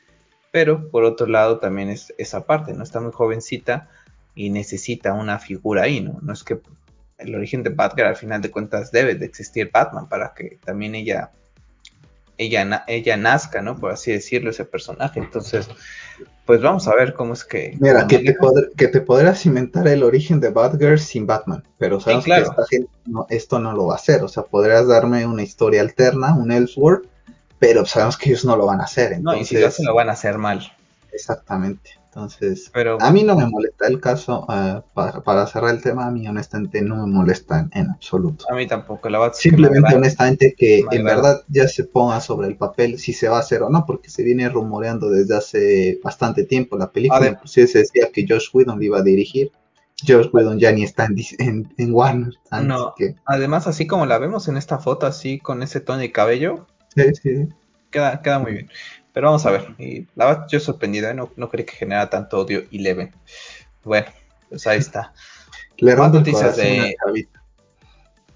Pero 0.52 0.90
por 0.90 1.04
otro 1.04 1.26
lado 1.26 1.58
también 1.58 1.88
es 1.88 2.14
esa 2.18 2.44
parte, 2.46 2.74
¿no? 2.74 2.82
Está 2.82 3.00
muy 3.00 3.12
jovencita 3.12 3.88
y 4.34 4.50
necesita 4.50 5.14
una 5.14 5.38
figura 5.38 5.82
ahí, 5.82 6.00
¿no? 6.00 6.18
No 6.22 6.32
es 6.32 6.44
que 6.44 6.60
el 7.20 7.34
origen 7.34 7.62
de 7.62 7.70
Batgirl 7.70 8.08
al 8.08 8.16
final 8.16 8.40
de 8.40 8.50
cuentas 8.50 8.90
debe 8.90 9.14
de 9.14 9.26
existir 9.26 9.70
Batman 9.72 10.08
para 10.08 10.32
que 10.34 10.58
también 10.64 10.94
ella 10.94 11.30
ella, 12.40 12.84
ella 12.86 13.16
nazca, 13.18 13.60
¿no? 13.60 13.76
Por 13.76 13.92
así 13.92 14.12
decirlo, 14.12 14.50
ese 14.50 14.64
personaje. 14.64 15.20
Entonces, 15.20 15.68
pues 16.46 16.62
vamos 16.62 16.88
a 16.88 16.94
ver 16.94 17.12
cómo 17.12 17.34
es 17.34 17.44
que... 17.44 17.76
Mira, 17.78 18.06
que 18.06 18.18
te, 18.18 18.36
que 18.76 18.88
te, 18.88 19.00
podrás 19.02 19.44
inventar 19.44 19.86
el 19.86 20.02
origen 20.02 20.40
de 20.40 20.48
Batgirl 20.48 20.98
sin 20.98 21.26
Batman, 21.26 21.62
pero 21.76 22.00
sabes 22.00 22.24
que 22.24 22.32
esta 22.32 22.66
gente 22.66 22.88
esto 23.28 23.58
no 23.58 23.74
lo 23.74 23.88
va 23.88 23.94
a 23.94 23.96
hacer. 23.96 24.22
O 24.22 24.28
sea, 24.28 24.44
podrías 24.44 24.88
darme 24.88 25.26
una 25.26 25.42
historia 25.42 25.82
alterna, 25.82 26.34
un 26.34 26.50
Elseworld, 26.50 27.06
pero 27.58 27.84
sabemos 27.84 28.16
que 28.16 28.30
ellos 28.30 28.46
no 28.46 28.56
lo 28.56 28.64
van 28.64 28.80
a 28.80 28.84
hacer. 28.84 29.12
Entonces... 29.12 29.38
No, 29.38 29.42
y 29.42 29.44
si 29.44 29.58
lo 29.58 29.68
hacen 29.68 29.84
lo 29.84 29.94
van 29.94 30.08
a 30.08 30.12
hacer 30.12 30.38
mal. 30.38 30.72
Exactamente. 31.12 31.99
Entonces, 32.12 32.72
a 32.98 33.12
mí 33.12 33.22
no 33.22 33.36
me 33.36 33.46
molesta 33.46 33.86
el 33.86 34.00
caso, 34.00 34.44
uh, 34.48 34.82
para, 34.92 35.46
cerrar 35.46 35.72
el 35.72 35.80
tema, 35.80 36.06
a 36.06 36.10
mí 36.10 36.26
honestamente 36.26 36.82
no 36.82 37.06
me 37.06 37.12
molesta 37.12 37.68
en, 37.72 37.88
absoluto. 37.88 38.46
A 38.50 38.56
mí 38.56 38.66
tampoco, 38.66 39.08
la 39.08 39.20
verdad. 39.20 39.36
Simplemente 39.36 39.94
honestamente 39.94 40.56
que 40.58 40.82
en 40.90 41.04
verdad 41.04 41.44
ya 41.46 41.68
se 41.68 41.84
ponga 41.84 42.20
sobre 42.20 42.48
el 42.48 42.56
papel 42.56 42.98
si 42.98 43.12
se 43.12 43.28
va 43.28 43.36
a 43.36 43.40
hacer 43.40 43.62
o 43.62 43.70
no, 43.70 43.86
porque 43.86 44.10
se 44.10 44.24
viene 44.24 44.48
rumoreando 44.48 45.08
desde 45.08 45.36
hace 45.36 46.00
bastante 46.02 46.42
tiempo 46.42 46.76
la 46.76 46.90
película, 46.90 47.28
inclusive 47.28 47.68
se 47.68 47.78
decía 47.78 48.10
que 48.12 48.26
Josh 48.28 48.48
Whedon 48.52 48.82
iba 48.82 48.98
a 48.98 49.02
dirigir. 49.02 49.52
Josh 50.04 50.30
Whedon 50.32 50.58
ya 50.58 50.72
ni 50.72 50.82
está 50.82 51.06
en, 51.38 51.72
en, 51.78 51.94
Warner. 51.94 52.34
No, 52.64 52.92
además 53.24 53.68
así 53.68 53.86
como 53.86 54.04
la 54.06 54.18
vemos 54.18 54.48
en 54.48 54.56
esta 54.56 54.80
foto, 54.80 55.06
así 55.06 55.38
con 55.38 55.62
ese 55.62 55.78
tono 55.78 56.00
de 56.00 56.10
cabello, 56.10 56.66
sí, 56.92 57.02
sí. 57.22 57.48
Queda, 57.90 58.20
queda 58.20 58.40
muy 58.40 58.52
bien. 58.52 58.70
Pero 59.12 59.26
vamos 59.26 59.44
a 59.46 59.50
ver. 59.50 59.74
Y 59.78 60.06
la 60.14 60.26
verdad, 60.26 60.46
yo 60.48 60.60
sorprendido, 60.60 61.08
¿eh? 61.08 61.14
no, 61.14 61.30
no 61.36 61.48
creí 61.48 61.64
que 61.64 61.74
genera 61.74 62.08
tanto 62.08 62.38
odio 62.38 62.64
Eleven. 62.70 63.12
Bueno, 63.82 64.06
pues 64.48 64.66
ahí 64.66 64.78
está. 64.78 65.12
más 65.96 66.12
noticias 66.12 66.56
de. 66.56 66.96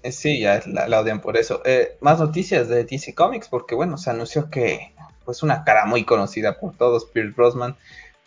Eh, 0.03 0.11
sí, 0.11 0.39
ya 0.39 0.61
la, 0.67 0.99
odian 0.99 1.21
por 1.21 1.37
eso. 1.37 1.61
Eh, 1.65 1.97
más 2.01 2.19
noticias 2.19 2.67
de 2.67 2.83
DC 2.83 3.15
Comics, 3.15 3.47
porque 3.47 3.73
bueno, 3.75 3.97
se 3.97 4.09
anunció 4.09 4.49
que 4.49 4.93
pues 5.23 5.41
una 5.41 5.63
cara 5.63 5.85
muy 5.85 6.03
conocida 6.03 6.59
por 6.59 6.75
todos, 6.75 7.05
Pierce 7.05 7.33
Brosnan, 7.35 7.75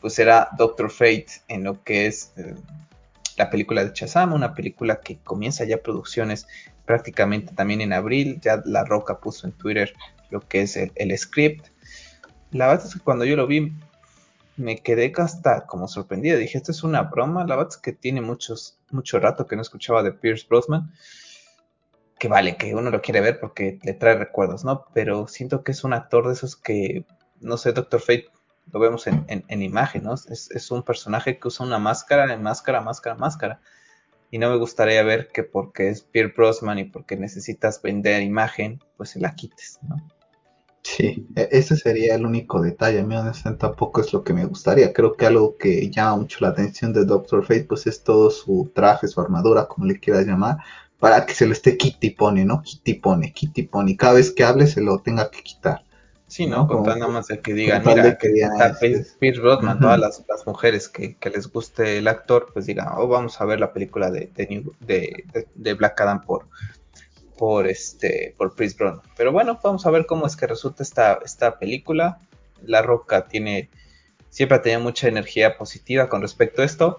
pues 0.00 0.14
será 0.14 0.48
Doctor 0.56 0.90
Fate 0.90 1.28
en 1.46 1.62
lo 1.62 1.84
que 1.84 2.06
es 2.06 2.32
la 3.36 3.50
película 3.50 3.84
de 3.84 3.92
Shazam, 3.94 4.32
una 4.32 4.54
película 4.54 5.00
que 5.00 5.18
comienza 5.18 5.64
ya 5.64 5.80
producciones 5.80 6.48
prácticamente 6.84 7.54
también 7.54 7.80
en 7.80 7.92
abril. 7.92 8.40
Ya 8.42 8.60
La 8.64 8.84
Roca 8.84 9.20
puso 9.20 9.46
en 9.46 9.52
Twitter 9.52 9.92
lo 10.30 10.40
que 10.40 10.62
es 10.62 10.76
el, 10.76 10.90
el 10.96 11.16
script 11.16 11.68
la 12.50 12.68
verdad 12.68 12.86
es 12.86 12.94
que 12.94 13.00
cuando 13.00 13.24
yo 13.24 13.36
lo 13.36 13.46
vi 13.46 13.72
me 14.58 14.78
quedé 14.78 15.12
hasta 15.16 15.66
como 15.66 15.88
sorprendido. 15.88 16.36
Dije, 16.36 16.58
esto 16.58 16.72
es 16.72 16.82
una 16.82 17.02
broma. 17.02 17.46
La 17.46 17.56
verdad 17.56 17.80
que 17.80 17.92
tiene 17.92 18.20
muchos, 18.20 18.78
mucho 18.90 19.18
rato 19.20 19.46
que 19.46 19.56
no 19.56 19.62
escuchaba 19.62 20.02
de 20.02 20.12
Pierce 20.12 20.46
Brosnan. 20.48 20.92
Que 22.18 22.28
vale, 22.28 22.56
que 22.56 22.74
uno 22.74 22.90
lo 22.90 23.00
quiere 23.00 23.20
ver 23.20 23.38
porque 23.38 23.78
le 23.84 23.94
trae 23.94 24.16
recuerdos, 24.16 24.64
¿no? 24.64 24.86
Pero 24.92 25.28
siento 25.28 25.62
que 25.62 25.70
es 25.70 25.84
un 25.84 25.92
actor 25.92 26.26
de 26.26 26.32
esos 26.32 26.56
que, 26.56 27.04
no 27.40 27.56
sé, 27.56 27.72
Doctor 27.72 28.00
Fate, 28.00 28.28
lo 28.72 28.80
vemos 28.80 29.06
en, 29.06 29.24
en, 29.28 29.62
imagen, 29.62 30.02
¿no? 30.02 30.14
Es, 30.14 30.50
es, 30.50 30.70
un 30.72 30.82
personaje 30.82 31.38
que 31.38 31.48
usa 31.48 31.64
una 31.64 31.78
máscara, 31.78 32.36
máscara, 32.36 32.80
máscara, 32.80 33.14
máscara. 33.14 33.60
Y 34.30 34.38
no 34.38 34.50
me 34.50 34.56
gustaría 34.56 35.02
ver 35.04 35.28
que 35.28 35.44
porque 35.44 35.88
es 35.88 36.02
Pierce 36.02 36.34
Brosnan 36.36 36.80
y 36.80 36.84
porque 36.84 37.16
necesitas 37.16 37.80
vender 37.80 38.20
imagen, 38.22 38.82
pues 38.96 39.10
se 39.10 39.20
la 39.20 39.36
quites, 39.36 39.78
¿no? 39.82 39.96
Sí, 40.82 41.26
e-, 41.37 41.49
ese 41.52 41.76
sería 41.76 42.14
el 42.14 42.26
único 42.26 42.61
detalle. 42.61 43.00
A 43.00 43.04
mí 43.04 43.16
honestamente 43.16 43.61
tampoco 43.61 44.00
es 44.00 44.12
lo 44.12 44.23
que 44.25 44.32
me 44.32 44.44
gustaría. 44.47 44.92
Creo 44.92 45.14
que 45.14 45.26
algo 45.26 45.56
que 45.56 45.90
llama 45.90 46.16
mucho 46.16 46.38
la 46.40 46.49
atención 46.49 46.92
de 46.92 47.04
Doctor 47.04 47.42
Fate 47.42 47.64
pues 47.64 47.87
es 47.87 48.02
todo 48.02 48.30
su 48.30 48.70
traje, 48.75 49.08
su 49.08 49.20
armadura, 49.20 49.66
como 49.66 49.87
le 49.87 49.99
quieras 49.99 50.26
llamar, 50.26 50.58
para 50.99 51.26
que 51.26 51.35
se 51.35 51.47
lo 51.47 51.52
esté 51.52 51.76
Kitty 51.76 52.11
pone, 52.11 52.44
¿no? 52.44 52.62
Kitty 52.62 52.94
pone, 52.94 53.32
Kitty 53.32 53.64
pone. 53.64 53.97
Cada 53.97 54.14
vez 54.14 54.30
que 54.32 54.44
hable 54.44 54.66
se 54.66 54.80
lo 54.80 54.99
tenga 54.99 55.30
que 55.30 55.42
quitar. 55.42 55.85
Sí, 56.28 56.47
¿no? 56.47 56.68
Con 56.68 56.85
tal 56.85 56.99
nada 56.99 57.11
más 57.11 57.26
de 57.28 57.40
que 57.40 57.54
digan, 57.54 57.82
mira, 57.87 58.18
que 58.18 58.28
Pierce 59.18 59.40
Brosnan, 59.40 59.80
todas 59.80 59.99
las, 59.99 60.47
mujeres 60.47 60.87
que, 60.87 61.16
les 61.32 61.50
guste 61.50 61.97
el 61.97 62.06
actor, 62.06 62.50
pues 62.52 62.66
digan, 62.66 62.88
oh, 62.97 63.08
vamos 63.08 63.40
a 63.40 63.47
ver 63.47 63.58
la 63.58 63.73
película 63.73 64.11
de, 64.11 64.30
de, 64.37 65.25
de, 65.54 65.75
Black 65.75 65.99
Adam 66.02 66.20
por, 66.20 66.47
por 67.38 67.66
este 67.66 68.35
por 68.37 68.54
Chris 68.54 68.76
Brown. 68.76 69.00
Pero 69.16 69.33
bueno, 69.33 69.59
vamos 69.62 69.87
a 69.87 69.90
ver 69.90 70.04
cómo 70.04 70.26
es 70.26 70.37
que 70.37 70.47
resulta 70.47 70.83
esta, 70.83 71.21
esta 71.25 71.59
película. 71.59 72.18
La 72.62 72.83
Roca 72.83 73.26
tiene 73.26 73.71
siempre 74.30 74.59
ha 74.59 74.62
tenido 74.62 74.80
mucha 74.80 75.09
energía 75.09 75.57
positiva 75.57 76.09
con 76.09 76.21
respecto 76.21 76.62
a 76.62 76.64
esto. 76.64 76.99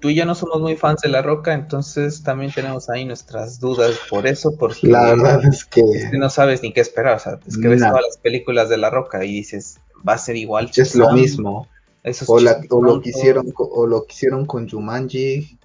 Tú 0.00 0.10
y 0.10 0.14
yo 0.14 0.24
no 0.24 0.34
somos 0.34 0.60
muy 0.60 0.76
fans 0.76 1.00
de 1.00 1.08
La 1.08 1.22
Roca, 1.22 1.52
entonces 1.52 2.22
también 2.22 2.52
tenemos 2.52 2.88
ahí 2.88 3.04
nuestras 3.04 3.58
dudas 3.58 3.98
por 4.08 4.28
eso, 4.28 4.56
porque 4.56 4.86
la 4.86 5.06
verdad 5.06 5.44
es 5.44 5.64
que 5.64 5.82
no 6.12 6.30
sabes 6.30 6.62
ni 6.62 6.72
qué 6.72 6.80
esperar, 6.80 7.16
o 7.16 7.18
sea, 7.18 7.40
es 7.44 7.58
que 7.58 7.66
ves 7.66 7.80
todas 7.80 8.02
las 8.06 8.16
películas 8.18 8.68
de 8.68 8.76
La 8.76 8.90
Roca 8.90 9.24
y 9.24 9.32
dices, 9.32 9.80
va 10.08 10.12
a 10.12 10.18
ser 10.18 10.36
igual. 10.36 10.70
Es 10.74 10.94
lo 10.94 11.12
mismo. 11.12 11.66
O, 12.28 12.38
lo 12.38 13.00
que 13.00 13.10
hicieron, 13.10 13.52
o 13.56 13.86
lo 13.86 14.04
que 14.04 14.14
hicieron 14.14 14.46
con 14.46 14.68
Jumanji, 14.68 15.58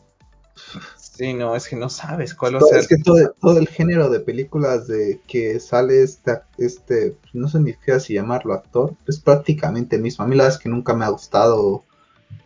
Sí, 1.16 1.32
no, 1.36 1.56
es 1.56 1.68
que 1.68 1.76
no 1.76 1.90
sabes 1.90 2.34
cuál 2.34 2.56
va 2.56 2.60
a 2.60 2.62
ser. 2.62 2.80
Es 2.80 2.88
que 2.88 2.98
todo, 2.98 3.58
el 3.60 3.68
género 3.68 4.10
de 4.10 4.20
películas 4.20 4.88
de 4.88 5.22
que 5.28 5.60
sale 5.60 6.02
este, 6.02 6.40
este 6.58 7.16
no 7.34 7.48
sé 7.48 7.60
ni 7.60 7.74
qué 7.74 7.92
así 7.92 8.16
llamarlo, 8.16 8.56
actor, 8.56 8.96
es 9.08 9.20
prácticamente 9.20 9.96
el 9.96 10.02
mismo. 10.02 10.24
A 10.24 10.28
mí 10.28 10.36
la 10.36 10.46
verdad 10.46 10.58
es 10.58 10.64
que 10.64 10.70
nunca 10.70 10.96
me 10.96 11.06
ha 11.06 11.10
gustado, 11.10 11.84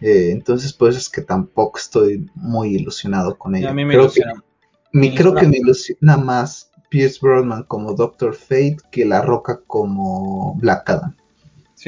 eh, 0.01 0.31
entonces 0.31 0.73
pues 0.73 0.97
es 0.97 1.07
que 1.07 1.21
tampoco 1.21 1.79
estoy 1.79 2.29
muy 2.35 2.75
ilusionado 2.75 3.37
con 3.37 3.55
ella. 3.55 3.69
A 3.69 3.73
mí 3.73 3.85
me 3.85 3.93
creo 3.93 4.03
ilusiona. 4.03 4.33
Que, 4.91 5.15
creo 5.15 5.33
que 5.33 5.47
me 5.47 5.59
ilusiona 5.59 6.17
más 6.17 6.69
Pierce 6.89 7.19
Brosnan 7.21 7.63
como 7.63 7.93
Doctor 7.93 8.35
Fate 8.35 8.79
que 8.91 9.05
La 9.05 9.21
Roca 9.21 9.61
como 9.65 10.55
Black 10.55 10.89
Adam. 10.89 11.15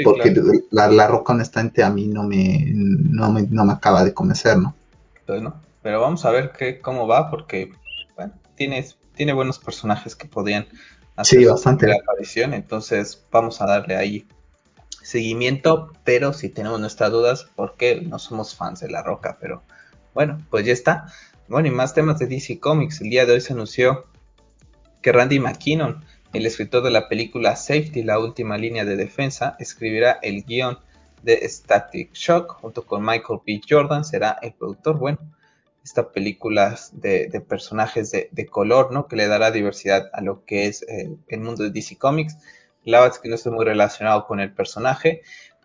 porque 0.05 0.33
la, 0.71 1.07
Roca 1.07 1.33
honestamente 1.33 1.83
a 1.83 1.89
mí 1.89 2.07
no 2.07 2.23
me, 2.23 2.71
no 2.73 3.33
me, 3.33 3.41
no 3.41 3.65
me 3.65 3.73
acaba 3.73 4.05
de 4.05 4.13
convencer, 4.13 4.57
¿no? 4.57 4.73
Entonces, 5.19 5.43
no. 5.43 5.68
Pero 5.81 6.01
vamos 6.01 6.25
a 6.25 6.31
ver 6.31 6.51
qué, 6.51 6.79
cómo 6.79 7.07
va, 7.07 7.29
porque 7.29 7.71
bueno, 8.15 8.33
tiene, 8.55 8.85
tiene 9.15 9.33
buenos 9.33 9.59
personajes 9.59 10.15
que 10.15 10.27
podrían 10.27 10.67
hacer 11.15 11.47
bastante. 11.47 11.91
aparición. 11.91 12.53
Entonces 12.53 13.25
vamos 13.31 13.61
a 13.61 13.65
darle 13.65 13.95
ahí 13.95 14.27
seguimiento, 15.01 15.91
pero 16.03 16.33
si 16.33 16.49
tenemos 16.49 16.79
nuestras 16.79 17.11
dudas, 17.11 17.47
porque 17.55 18.01
no 18.01 18.19
somos 18.19 18.55
fans 18.55 18.81
de 18.81 18.89
La 18.89 19.03
Roca. 19.03 19.37
Pero 19.39 19.63
bueno, 20.13 20.45
pues 20.49 20.65
ya 20.65 20.73
está. 20.73 21.05
Bueno, 21.47 21.67
y 21.67 21.71
más 21.71 21.93
temas 21.93 22.19
de 22.19 22.27
DC 22.27 22.59
Comics. 22.59 23.01
El 23.01 23.09
día 23.09 23.25
de 23.25 23.33
hoy 23.33 23.41
se 23.41 23.53
anunció 23.53 24.05
que 25.01 25.11
Randy 25.11 25.39
McKinnon, 25.39 26.03
el 26.33 26.45
escritor 26.45 26.83
de 26.83 26.91
la 26.91 27.07
película 27.07 27.55
Safety, 27.55 28.03
la 28.03 28.19
última 28.19 28.57
línea 28.57 28.85
de 28.85 28.95
defensa, 28.95 29.55
escribirá 29.59 30.19
el 30.21 30.43
guion 30.43 30.79
de 31.23 31.47
Static 31.47 32.13
Shock 32.13 32.59
junto 32.61 32.85
con 32.85 33.03
Michael 33.03 33.39
B. 33.45 33.61
Jordan, 33.67 34.03
será 34.05 34.37
el 34.41 34.53
productor. 34.53 34.99
Bueno, 34.99 35.17
esta 35.89 36.11
película 36.11 36.77
de, 36.91 37.43
personajes 37.47 38.11
de, 38.11 38.45
color, 38.45 38.91
¿no? 38.91 39.07
Que 39.07 39.15
le 39.15 39.27
dará 39.27 39.49
diversidad 39.49 40.11
a 40.13 40.21
lo 40.21 40.45
que 40.45 40.67
es 40.67 40.83
eh, 40.83 41.09
el 41.27 41.39
mundo 41.39 41.63
de 41.63 41.71
DC 41.71 41.97
Comics. 41.97 42.37
La 42.83 42.99
verdad 42.99 43.15
es 43.15 43.21
que 43.21 43.27
no 43.27 43.33
estoy 43.33 43.53
muy 43.53 43.65
relacionado 43.65 44.27
con 44.27 44.39
el 44.39 44.53
personaje, 44.53 45.23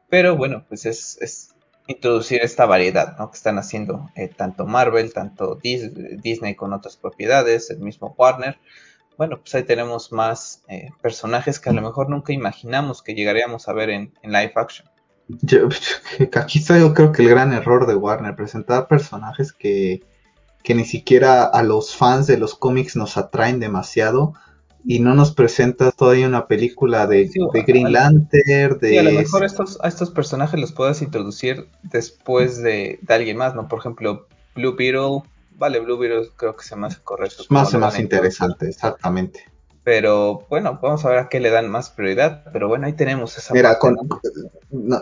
pero 0.09 0.35
bueno, 0.35 0.65
pues 0.67 0.87
es, 0.87 1.51
introducir 1.87 2.41
esta 2.41 2.65
variedad, 2.65 3.19
¿no? 3.19 3.31
Que 3.31 3.37
están 3.37 3.59
haciendo 3.59 4.09
eh, 4.17 4.29
tanto 4.29 4.65
Marvel, 4.65 5.13
tanto 5.13 5.57
Disney 5.63 6.55
con 6.55 6.73
otras 6.73 6.97
propiedades, 6.97 7.69
el 7.69 7.81
mismo 7.81 8.15
Warner. 8.17 8.57
Bueno, 9.19 9.41
pues 9.41 9.55
ahí 9.55 9.65
tenemos 9.65 10.11
más 10.11 10.63
eh, 10.69 10.89
personajes 11.03 11.61
que 11.61 11.69
a 11.69 11.75
lo 11.75 11.83
mejor 11.83 12.09
nunca 12.09 12.33
imaginamos 12.33 13.03
que 13.03 13.15
llegaríamos 13.15 13.69
a 13.69 13.75
ver 13.75 13.91
en, 13.91 14.15
en 14.23 14.33
live 14.33 14.53
action. 14.57 14.89
Yo, 15.29 15.69
aquí 16.41 16.61
está 16.61 16.79
yo 16.79 16.95
creo 16.95 17.13
que 17.13 17.21
el 17.21 17.29
gran 17.29 17.53
error 17.53 17.87
de 17.87 17.95
Warner, 17.95 18.35
presentar 18.35 18.89
personajes 18.89 19.53
que, 19.53 20.03
que 20.65 20.75
ni 20.75 20.87
siquiera 20.87 21.45
a 21.45 21.63
los 21.63 21.95
fans 21.95 22.27
de 22.27 22.39
los 22.39 22.55
cómics 22.55 22.97
nos 22.97 23.19
atraen 23.19 23.61
demasiado 23.61 24.33
y 24.83 24.99
no 24.99 25.15
nos 25.15 25.35
presentas 25.35 25.95
todavía 25.95 26.27
una 26.27 26.47
película 26.47 27.07
de, 27.07 27.31
Green 27.67 27.93
Lantern, 27.93 28.79
de... 28.81 28.89
Sí, 28.89 28.99
a 28.99 29.03
lo 29.03 29.13
mejor 29.13 29.45
estos, 29.45 29.79
a 29.83 29.89
estos 29.89 30.11
personajes 30.11 30.59
los 30.59 30.73
puedes 30.73 31.03
introducir 31.03 31.69
después 31.83 32.63
de, 32.63 32.99
alguien 33.09 33.37
más, 33.37 33.55
¿no? 33.55 33.69
Por 33.69 33.79
ejemplo, 33.79 34.27
Blue 34.55 34.75
Beetle, 34.75 35.23
vale, 35.57 35.81
Blue 35.81 35.99
Beetle 35.99 36.31
creo 36.35 36.57
que 36.57 36.65
se 36.65 36.77
me 36.77 36.87
hace 36.87 36.99
correcto. 37.05 37.45
Más 37.51 37.75
más 37.75 37.99
interesante, 37.99 38.67
exactamente. 38.67 39.45
Pero 39.85 40.47
bueno, 40.49 40.79
vamos 40.83 41.05
a 41.05 41.11
ver 41.11 41.19
a 41.19 41.29
qué 41.29 41.41
le 41.41 41.51
dan 41.51 41.69
más 41.69 41.91
prioridad. 41.91 42.45
Pero 42.55 42.69
bueno, 42.69 42.87
ahí 42.87 42.95
tenemos 42.95 43.37
esa. 43.37 43.53
Mira, 43.53 43.79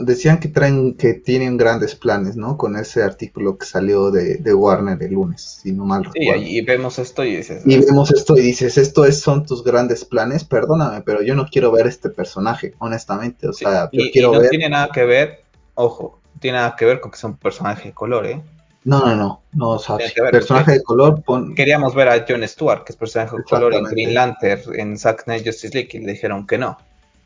decían 0.00 0.40
que 0.40 0.48
traen, 0.48 0.96
que 0.96 1.14
tienen 1.14 1.56
grandes 1.56 1.94
planes, 1.94 2.34
¿no? 2.34 2.56
Con 2.56 2.76
ese 2.76 3.04
artículo 3.04 3.56
que 3.56 3.64
salió 3.64 4.10
de, 4.10 4.42
Warner 4.52 5.00
el 5.00 5.12
lunes, 5.12 5.60
si 5.62 5.70
no 5.70 5.84
mal 5.84 6.04
recuerdo. 6.04 6.42
Sí, 6.42 6.56
y 6.56 6.60
vemos 6.62 6.98
esto 6.98 7.24
y 7.24 7.36
dices. 7.36 7.62
Y 7.64 7.78
vemos 7.78 8.10
esto 8.10 8.36
y 8.36 8.40
dices, 8.40 8.76
esto 8.76 9.04
es, 9.04 9.20
son 9.20 9.46
tus 9.46 9.62
grandes 9.62 10.04
planes. 10.04 10.42
Perdóname, 10.42 11.02
pero 11.02 11.22
yo 11.22 11.36
no 11.36 11.46
quiero 11.46 11.70
ver 11.70 11.86
este 11.86 12.10
personaje, 12.10 12.74
honestamente. 12.78 13.46
O 13.46 13.52
sea, 13.52 13.88
yo 13.92 14.02
quiero 14.12 14.34
y 14.34 14.38
no 14.38 14.48
tiene 14.48 14.68
nada 14.68 14.88
que 14.92 15.04
ver, 15.04 15.44
ojo, 15.74 16.18
tiene 16.40 16.58
nada 16.58 16.74
que 16.76 16.86
ver 16.86 17.00
con 17.00 17.12
que 17.12 17.18
sea 17.18 17.30
un 17.30 17.36
personaje 17.36 17.90
de 17.90 17.94
color, 17.94 18.26
¿eh? 18.26 18.42
No, 18.84 19.00
no, 19.00 19.14
no, 19.14 19.42
no, 19.52 19.68
o 19.70 19.78
sea, 19.78 19.96
personaje 20.30 20.72
de 20.72 20.82
color. 20.82 21.22
Queríamos 21.54 21.94
ver 21.94 22.08
a 22.08 22.24
Jon 22.28 22.46
Stewart, 22.46 22.84
que 22.84 22.92
es 22.92 22.96
personaje 22.96 23.36
de 23.36 23.44
color 23.44 23.74
en 23.74 23.84
Green 23.84 24.14
Lantern, 24.14 24.60
en 24.74 24.98
Zack 24.98 25.24
Snyder 25.24 25.46
Justice 25.46 25.74
League, 25.74 25.90
y 25.92 25.98
le 25.98 26.12
dijeron 26.12 26.46
que 26.46 26.58
no. 26.58 26.76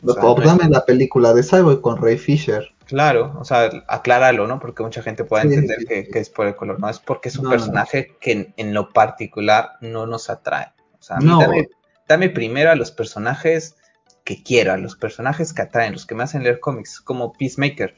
O, 0.05 0.41
dame 0.41 0.69
la 0.69 0.85
película 0.85 1.33
de 1.33 1.43
Cyborg 1.43 1.81
con 1.81 1.97
Ray 1.97 2.19
Fisher. 2.19 2.69
Claro, 2.85 3.35
o 3.41 3.45
sea, 3.45 3.71
acláralo, 3.89 4.47
¿no? 4.47 4.61
Porque 4.61 4.83
mucha 4.83 5.03
gente 5.03 5.25
puede 5.25 5.45
entender 5.45 5.87
que, 5.87 6.19
es 6.19 6.29
por 6.29 6.47
el 6.47 6.55
color, 6.55 6.79
no 6.79 6.89
es 6.89 6.99
porque 6.99 7.31
es 7.31 7.39
un 7.39 7.49
personaje 7.49 8.15
que 8.21 8.53
en, 8.57 8.75
lo 8.75 8.93
particular 8.93 9.73
no 9.81 10.07
nos 10.07 10.29
atrae. 10.29 10.73
O 10.99 11.03
sea, 11.03 11.17
a 11.17 11.21
mí 11.21 11.29
dame, 11.41 11.69
dame 12.07 12.29
primero 12.29 12.71
a 12.71 12.77
los 12.77 12.91
personajes 12.91 13.77
que 14.25 14.43
quiero, 14.43 14.73
a 14.73 14.77
los 14.77 14.95
personajes 14.95 15.53
que 15.53 15.63
atraen, 15.63 15.95
los 15.95 16.05
que 16.05 16.15
me 16.15 16.23
hacen 16.23 16.43
leer 16.43 16.61
cómics, 16.61 17.01
como 17.01 17.33
Peacemaker 17.33 17.95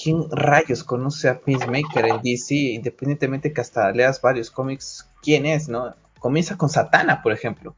¿quién 0.00 0.30
rayos 0.30 0.84
conoce 0.84 1.28
a 1.28 1.40
Peacemaker 1.40 2.06
en 2.06 2.22
DC? 2.22 2.54
Independientemente 2.54 3.52
que 3.52 3.60
hasta 3.60 3.90
leas 3.92 4.20
varios 4.20 4.50
cómics, 4.50 5.08
¿quién 5.22 5.46
es, 5.46 5.68
no? 5.68 5.94
Comienza 6.18 6.56
con 6.56 6.68
Satana, 6.68 7.22
por 7.22 7.32
ejemplo. 7.32 7.74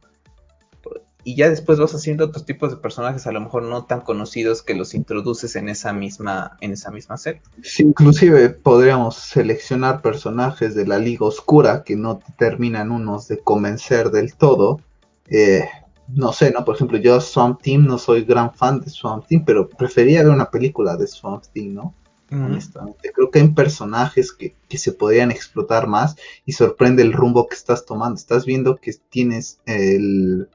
Y 1.23 1.37
ya 1.37 1.51
después 1.51 1.79
vas 1.79 1.95
haciendo 1.95 2.25
otros 2.25 2.47
tipos 2.47 2.71
de 2.71 2.79
personajes, 2.79 3.27
a 3.27 3.33
lo 3.33 3.43
mejor 3.43 3.63
no 3.65 3.85
tan 3.85 4.01
conocidos, 4.01 4.63
que 4.63 4.75
los 4.75 4.95
introduces 4.95 5.55
en 5.55 5.69
esa 5.69 5.93
misma, 5.93 6.57
en 6.63 6.73
esa 6.73 6.91
misma 6.91 7.19
serie. 7.19 7.43
inclusive 7.79 8.49
podríamos 8.49 9.17
seleccionar 9.17 10.01
personajes 10.01 10.75
de 10.75 10.87
la 10.87 10.99
Liga 10.99 11.27
Oscura 11.27 11.85
que 11.85 11.95
no 11.95 12.21
terminan 12.39 12.91
unos 12.91 13.29
de 13.29 13.39
convencer 13.39 14.11
del 14.11 14.35
todo. 14.35 14.81
Eh, 15.29 15.69
no 16.09 16.33
sé, 16.33 16.51
¿no? 16.53 16.65
Por 16.65 16.77
ejemplo, 16.77 16.97
yo 16.97 17.21
Swamp 17.21 17.61
Team 17.61 17.87
no 17.87 17.99
soy 17.99 18.25
gran 18.25 18.55
fan 18.55 18.81
de 18.81 18.89
Swamp 18.89 19.27
Team, 19.27 19.45
pero 19.45 19.69
prefería 19.69 20.23
ver 20.23 20.33
una 20.33 20.51
película 20.51 20.97
de 20.97 21.07
Swamp 21.07 21.45
Team, 21.53 21.75
¿no? 21.75 21.95
Honestamente. 22.31 23.13
Creo 23.13 23.31
que 23.31 23.41
hay 23.41 23.49
personajes 23.49 24.33
que, 24.33 24.55
se 24.77 24.93
podrían 24.93 25.31
explotar 25.31 25.87
más 25.87 26.17
y 26.47 26.53
sorprende 26.53 27.03
el 27.03 27.13
rumbo 27.13 27.47
que 27.47 27.57
estás 27.57 27.85
tomando. 27.85 28.17
Estás 28.17 28.47
viendo 28.47 28.77
que 28.77 28.93
tienes 29.11 29.61
el, 29.67 30.49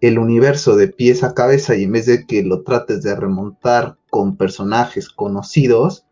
el 0.00 0.18
universo 0.18 0.76
de 0.76 0.88
pies 0.88 1.24
a 1.24 1.34
cabeza 1.34 1.76
y 1.76 1.84
en 1.84 1.92
vez 1.92 2.06
de 2.06 2.26
que 2.26 2.42
lo 2.42 2.62
trates 2.62 3.02
de 3.02 3.14
remontar 3.14 3.96
con 4.10 4.36
personajes 4.36 5.08
conocidos, 5.08 6.06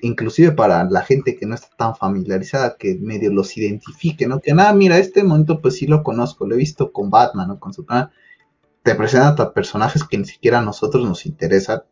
inclusive 0.00 0.52
para 0.52 0.84
la 0.84 1.02
gente 1.02 1.36
que 1.36 1.46
no 1.46 1.54
está 1.54 1.68
tan 1.76 1.96
familiarizada, 1.96 2.76
que 2.78 2.96
medio 3.00 3.32
los 3.32 3.56
identifique, 3.56 4.26
¿no? 4.26 4.40
Que 4.40 4.54
nada, 4.54 4.72
mira, 4.72 4.98
este 4.98 5.22
momento 5.22 5.60
pues 5.60 5.76
sí 5.76 5.86
lo 5.86 6.02
conozco, 6.02 6.46
lo 6.46 6.54
he 6.54 6.58
visto 6.58 6.92
con 6.92 7.10
Batman 7.10 7.50
o 7.50 7.60
con 7.60 7.72
Superman 7.72 8.10
te 8.82 8.94
presentan 8.94 9.34
a 9.38 9.52
personajes 9.52 10.04
que 10.04 10.18
ni 10.18 10.24
siquiera 10.24 10.58
a 10.58 10.62
nosotros 10.62 11.04
nos 11.04 11.26
interesan. 11.26 11.82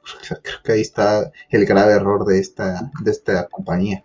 creo 0.43 0.63
que 0.65 0.73
ahí 0.73 0.81
está 0.81 1.31
el 1.51 1.67
grave 1.67 1.93
error 1.93 2.25
de 2.25 2.39
esta, 2.39 2.91
de 3.01 3.11
esta 3.11 3.49
compañía. 3.49 4.05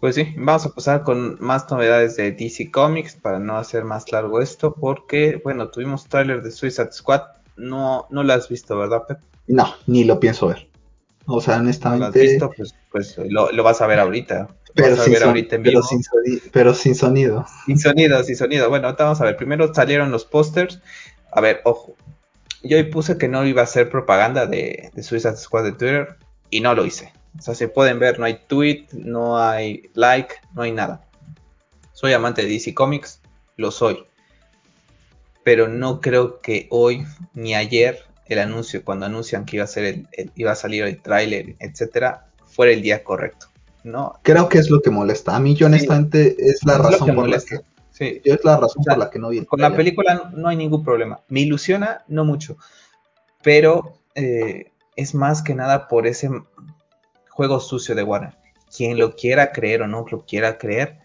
Pues 0.00 0.16
sí, 0.16 0.34
vamos 0.36 0.66
a 0.66 0.74
pasar 0.74 1.02
con 1.02 1.38
más 1.40 1.70
novedades 1.70 2.16
de 2.16 2.30
DC 2.30 2.70
Comics 2.70 3.16
para 3.16 3.38
no 3.38 3.56
hacer 3.56 3.84
más 3.84 4.12
largo 4.12 4.42
esto, 4.42 4.74
porque 4.74 5.40
bueno, 5.42 5.70
tuvimos 5.70 6.06
trailer 6.08 6.42
de 6.42 6.50
Suicide 6.50 6.92
Squad, 6.92 7.22
no, 7.56 8.06
no 8.10 8.22
lo 8.22 8.34
has 8.34 8.50
visto, 8.50 8.76
¿verdad, 8.76 9.06
Pep? 9.08 9.33
No, 9.46 9.74
ni 9.86 10.04
lo 10.04 10.20
pienso 10.20 10.48
ver. 10.48 10.68
O 11.26 11.40
sea, 11.40 11.56
honestamente. 11.56 12.04
¿No 12.06 12.12
lo 12.12 12.14
has 12.14 12.30
visto? 12.30 12.50
Pues, 12.56 12.74
pues 12.90 13.16
lo, 13.28 13.62
vas 13.62 13.80
a 13.80 13.86
ver 13.86 14.00
ahorita. 14.00 14.48
Pero, 14.74 14.96
sin, 14.96 15.14
pero, 15.62 15.82
sin, 15.82 16.02
pero 16.52 16.74
sin 16.74 16.94
sonido. 16.94 17.46
Sin 17.66 17.78
sonido, 17.78 18.22
sin 18.24 18.36
sonido. 18.36 18.68
Bueno, 18.68 18.94
vamos 18.98 19.20
a 19.20 19.24
ver. 19.24 19.36
Primero 19.36 19.72
salieron 19.72 20.10
los 20.10 20.24
pósters. 20.24 20.80
A 21.32 21.40
ver, 21.40 21.60
ojo. 21.64 21.96
Yo 22.62 22.78
hoy 22.78 22.84
puse 22.84 23.18
que 23.18 23.28
no 23.28 23.44
iba 23.46 23.62
a 23.62 23.66
ser 23.66 23.90
propaganda 23.90 24.46
de, 24.46 24.90
de 24.94 25.02
Suicide 25.02 25.36
Squad 25.36 25.64
de 25.64 25.72
Twitter 25.72 26.16
y 26.50 26.60
no 26.60 26.74
lo 26.74 26.86
hice. 26.86 27.12
O 27.38 27.42
sea, 27.42 27.54
se 27.54 27.68
pueden 27.68 27.98
ver, 27.98 28.18
no 28.18 28.24
hay 28.24 28.38
tweet, 28.46 28.86
no 28.92 29.38
hay 29.38 29.90
like, 29.94 30.36
no 30.54 30.62
hay 30.62 30.72
nada. 30.72 31.04
Soy 31.92 32.12
amante 32.12 32.42
de 32.42 32.48
DC 32.48 32.74
Comics, 32.74 33.20
lo 33.56 33.70
soy. 33.70 34.04
pero 35.42 35.68
no 35.68 36.00
creo 36.00 36.40
que 36.40 36.66
hoy 36.70 37.04
ni 37.34 37.54
ayer 37.54 38.04
el 38.26 38.38
anuncio, 38.38 38.84
cuando 38.84 39.06
anuncian 39.06 39.44
que 39.44 39.56
iba 39.56 39.64
a, 39.64 39.68
ser 39.68 39.84
el, 39.84 40.30
iba 40.34 40.52
a 40.52 40.56
salir 40.56 40.84
el 40.84 41.00
tráiler, 41.00 41.56
etcétera, 41.58 42.26
fuera 42.46 42.72
el 42.72 42.82
día 42.82 43.04
correcto. 43.04 43.48
¿no? 43.84 44.18
Creo 44.22 44.48
que 44.48 44.58
es 44.58 44.70
lo 44.70 44.80
que 44.80 44.90
molesta. 44.90 45.36
A 45.36 45.40
mí, 45.40 45.54
yo 45.54 45.66
honestamente, 45.66 46.34
es 46.38 46.64
la 46.64 46.78
razón 46.78 47.14
por 47.14 47.28
la 47.28 47.38
que. 47.38 47.60
Sí. 47.90 48.20
es 48.24 48.44
la 48.44 48.56
razón 48.56 48.82
por 48.82 48.98
la 48.98 49.08
que 49.08 49.20
no 49.20 49.28
vi 49.28 49.44
Con 49.44 49.60
la 49.60 49.76
película 49.76 50.32
no 50.34 50.48
hay 50.48 50.56
ningún 50.56 50.82
problema. 50.82 51.20
Me 51.28 51.40
ilusiona, 51.40 52.02
no 52.08 52.24
mucho. 52.24 52.56
Pero 53.42 54.00
eh, 54.16 54.72
es 54.96 55.14
más 55.14 55.42
que 55.42 55.54
nada 55.54 55.86
por 55.86 56.08
ese 56.08 56.30
juego 57.28 57.60
sucio 57.60 57.94
de 57.94 58.02
Warner. 58.02 58.36
Quien 58.74 58.98
lo 58.98 59.14
quiera 59.14 59.52
creer 59.52 59.82
o 59.82 59.86
no 59.86 60.04
lo 60.10 60.24
quiera 60.24 60.58
creer, 60.58 60.98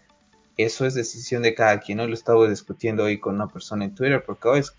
eso 0.56 0.84
es 0.84 0.94
decisión 0.94 1.42
de 1.42 1.54
cada 1.54 1.78
quien. 1.78 2.00
Hoy 2.00 2.08
lo 2.08 2.14
estaba 2.14 2.48
discutiendo 2.48 3.04
hoy 3.04 3.20
con 3.20 3.36
una 3.36 3.46
persona 3.46 3.84
en 3.84 3.94
Twitter, 3.94 4.24
porque 4.24 4.48
hoy 4.48 4.60
es 4.60 4.74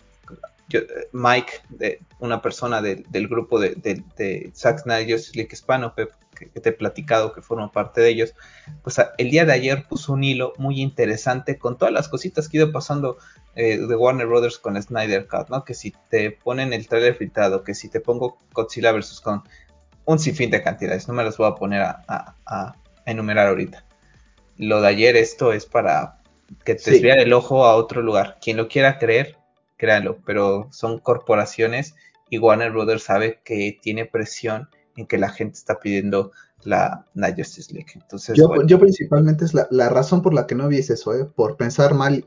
Mike, 1.12 1.52
de, 1.70 2.00
una 2.18 2.40
persona 2.42 2.80
del 2.82 3.28
grupo 3.28 3.60
de, 3.60 3.74
de, 3.74 4.50
Zack 4.54 4.80
Snyder 4.80 5.20
League 5.34 5.50
Hispano, 5.52 5.94
que, 5.94 6.08
te 6.60 6.70
he 6.70 6.72
platicado 6.72 7.32
que 7.32 7.40
forma 7.40 7.70
parte 7.70 8.00
de 8.00 8.08
ellos, 8.08 8.34
pues 8.82 8.96
el 9.18 9.30
día 9.30 9.44
de 9.44 9.52
ayer 9.52 9.86
puso 9.86 10.12
un 10.12 10.24
hilo 10.24 10.54
muy 10.58 10.80
interesante 10.80 11.56
con 11.56 11.78
todas 11.78 11.94
las 11.94 12.08
cositas 12.08 12.48
que 12.48 12.58
ha 12.58 12.62
ido 12.62 12.72
pasando 12.72 13.18
eh, 13.54 13.78
de 13.78 13.94
Warner 13.94 14.26
Brothers 14.26 14.58
con 14.58 14.80
Snyder 14.80 15.28
Cut, 15.28 15.50
¿no? 15.50 15.64
Que 15.64 15.74
si 15.74 15.94
te 16.08 16.30
ponen 16.32 16.72
el 16.72 16.88
trailer 16.88 17.14
filtrado, 17.14 17.62
que 17.62 17.74
si 17.74 17.88
te 17.88 18.00
pongo 18.00 18.38
Godzilla 18.52 18.92
vs. 18.92 19.20
con 19.20 19.42
un 20.04 20.18
sinfín 20.18 20.50
de 20.50 20.62
cantidades, 20.62 21.06
no 21.06 21.14
me 21.14 21.22
las 21.22 21.36
voy 21.36 21.48
a 21.48 21.54
poner 21.54 21.82
a, 21.82 22.74
enumerar 23.04 23.48
ahorita. 23.48 23.84
Lo 24.56 24.80
de 24.80 24.88
ayer, 24.88 25.16
esto 25.16 25.52
es 25.52 25.66
para 25.66 26.18
que 26.64 26.74
te 26.76 26.98
sí. 26.98 27.08
el 27.08 27.32
ojo 27.32 27.64
a 27.66 27.74
otro 27.74 28.00
lugar. 28.02 28.38
Quien 28.40 28.56
lo 28.56 28.68
quiera 28.68 28.98
creer, 28.98 29.36
créanlo, 29.82 30.18
pero 30.24 30.68
son 30.70 31.00
corporaciones 31.00 31.96
y 32.30 32.38
Warner 32.38 32.70
Brothers 32.70 33.02
sabe 33.02 33.40
que 33.44 33.80
tiene 33.82 34.06
presión 34.06 34.68
en 34.96 35.08
que 35.08 35.18
la 35.18 35.28
gente 35.28 35.58
está 35.58 35.80
pidiendo 35.80 36.30
la, 36.62 37.04
Justice 37.36 37.74
League. 37.74 37.90
Entonces, 37.96 38.38
yo, 38.38 38.78
principalmente 38.78 39.44
es 39.44 39.54
la, 39.54 39.88
razón 39.88 40.22
por 40.22 40.34
la 40.34 40.46
que 40.46 40.54
no 40.54 40.68
vi 40.68 40.78
eso, 40.78 41.12
¿eh? 41.16 41.24
por 41.24 41.56
pensar 41.56 41.94
mal, 41.94 42.24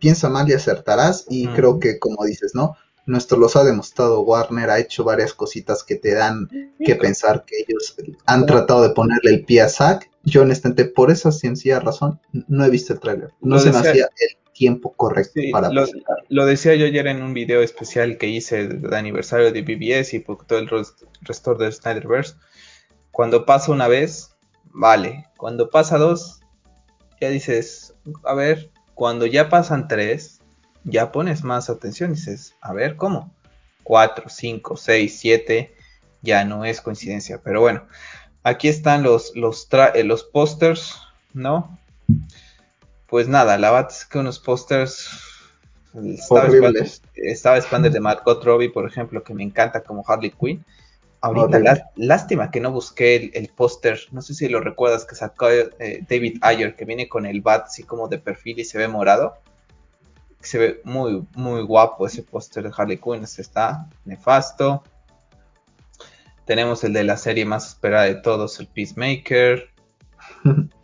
piensa 0.00 0.28
mal 0.28 0.48
y 0.48 0.54
acertarás 0.54 1.26
y 1.28 1.46
creo 1.46 1.78
que 1.78 2.00
como 2.00 2.24
dices, 2.24 2.56
¿no? 2.56 2.74
Nuestro 3.06 3.38
los 3.38 3.54
ha 3.54 3.62
demostrado, 3.62 4.22
Warner 4.22 4.68
ha 4.68 4.80
hecho 4.80 5.04
varias 5.04 5.32
cositas 5.32 5.84
que 5.84 5.94
te 5.94 6.12
dan 6.12 6.48
que 6.84 6.96
pensar 6.96 7.44
que 7.44 7.54
ellos 7.58 7.94
han 8.26 8.46
tratado 8.46 8.82
de 8.82 8.90
ponerle 8.90 9.30
el 9.30 9.44
pie 9.44 9.60
a 9.60 9.68
Zack. 9.68 10.10
Yo 10.24 10.42
honestamente, 10.42 10.86
por 10.86 11.12
esa 11.12 11.30
sencilla 11.30 11.78
razón, 11.78 12.18
no 12.48 12.64
he 12.64 12.70
visto 12.70 12.92
el 12.92 12.98
tráiler. 12.98 13.30
No 13.40 13.60
se 13.60 13.70
me 13.70 13.78
hacía 13.78 14.06
el 14.06 14.45
tiempo 14.56 14.94
correcto 14.94 15.40
para 15.52 15.70
lo, 15.70 15.84
lo, 16.28 16.46
decía 16.46 16.74
yo 16.74 16.86
ayer 16.86 17.06
en 17.08 17.22
un 17.22 17.34
video 17.34 17.60
especial 17.60 18.16
que 18.16 18.28
hice 18.28 18.66
de, 18.68 18.96
aniversario 18.96 19.52
de 19.52 19.60
BBS 19.60 20.14
y 20.14 20.20
por 20.20 20.46
todo 20.46 20.58
el 20.58 20.70
restore 21.20 21.64
de 21.64 21.72
Snyderverse. 21.72 22.36
Cuando 23.10 23.44
pasa 23.44 23.72
una 23.72 23.86
vez, 23.86 24.34
vale. 24.64 25.26
Cuando 25.36 25.68
pasa 25.68 25.98
dos, 25.98 26.40
ya 27.20 27.28
dices, 27.28 27.94
a 28.24 28.34
ver, 28.34 28.70
cuando 28.94 29.26
ya 29.26 29.50
pasan 29.50 29.88
tres, 29.88 30.40
ya 30.84 31.12
pones 31.12 31.44
más 31.44 31.68
atención. 31.68 32.14
Dices, 32.14 32.56
a 32.62 32.72
ver, 32.72 32.96
¿cómo? 32.96 33.34
Cuatro, 33.82 34.30
cinco, 34.30 34.78
seis, 34.78 35.18
siete, 35.18 35.74
ya 36.22 36.44
no 36.44 36.64
es 36.64 36.80
coincidencia. 36.80 37.42
Pero 37.44 37.60
bueno, 37.60 37.86
aquí 38.42 38.68
están 38.68 39.02
los, 39.02 39.36
los, 39.36 39.68
eh, 39.94 40.02
los 40.02 40.24
pósters, 40.24 40.98
¿no? 41.34 41.78
Pues 43.08 43.28
nada, 43.28 43.56
la 43.58 43.70
verdad 43.70 43.90
es 43.90 44.04
que 44.04 44.18
unos 44.18 44.38
pósters 44.38 45.08
estaba, 45.94 46.48
estaba 47.14 47.56
Expander 47.56 47.92
de 47.92 48.00
Margot 48.00 48.42
Robbie, 48.44 48.68
por 48.68 48.86
ejemplo, 48.86 49.22
que 49.22 49.34
me 49.34 49.42
encanta 49.42 49.82
como 49.82 50.04
Harley 50.06 50.30
Quinn. 50.30 50.64
Ahorita, 51.20 51.90
lástima 51.96 52.50
que 52.50 52.60
no 52.60 52.70
busqué 52.70 53.30
el, 53.32 53.48
póster, 53.48 53.98
no 54.12 54.20
sé 54.20 54.34
si 54.34 54.48
lo 54.48 54.60
recuerdas, 54.60 55.04
que 55.04 55.14
sacó 55.14 55.48
eh, 55.50 56.04
David 56.08 56.38
Ayer, 56.42 56.76
que 56.76 56.84
viene 56.84 57.08
con 57.08 57.26
el 57.26 57.40
bat 57.40 57.66
así 57.66 57.82
como 57.82 58.06
de 58.06 58.18
perfil 58.18 58.60
y 58.60 58.64
se 58.64 58.78
ve 58.78 58.86
morado. 58.86 59.34
Se 60.40 60.58
ve 60.58 60.80
muy, 60.84 61.26
muy 61.34 61.62
guapo 61.62 62.06
ese 62.06 62.22
póster 62.22 62.64
de 62.64 62.72
Harley 62.76 62.98
Quinn, 62.98 63.24
ese 63.24 63.42
está 63.42 63.88
nefasto. 64.04 64.84
Tenemos 66.44 66.84
el 66.84 66.92
de 66.92 67.02
la 67.02 67.16
serie 67.16 67.44
más 67.44 67.66
esperada 67.66 68.04
de 68.04 68.16
todos, 68.16 68.60
el 68.60 68.68
Peacemaker. 68.68 69.70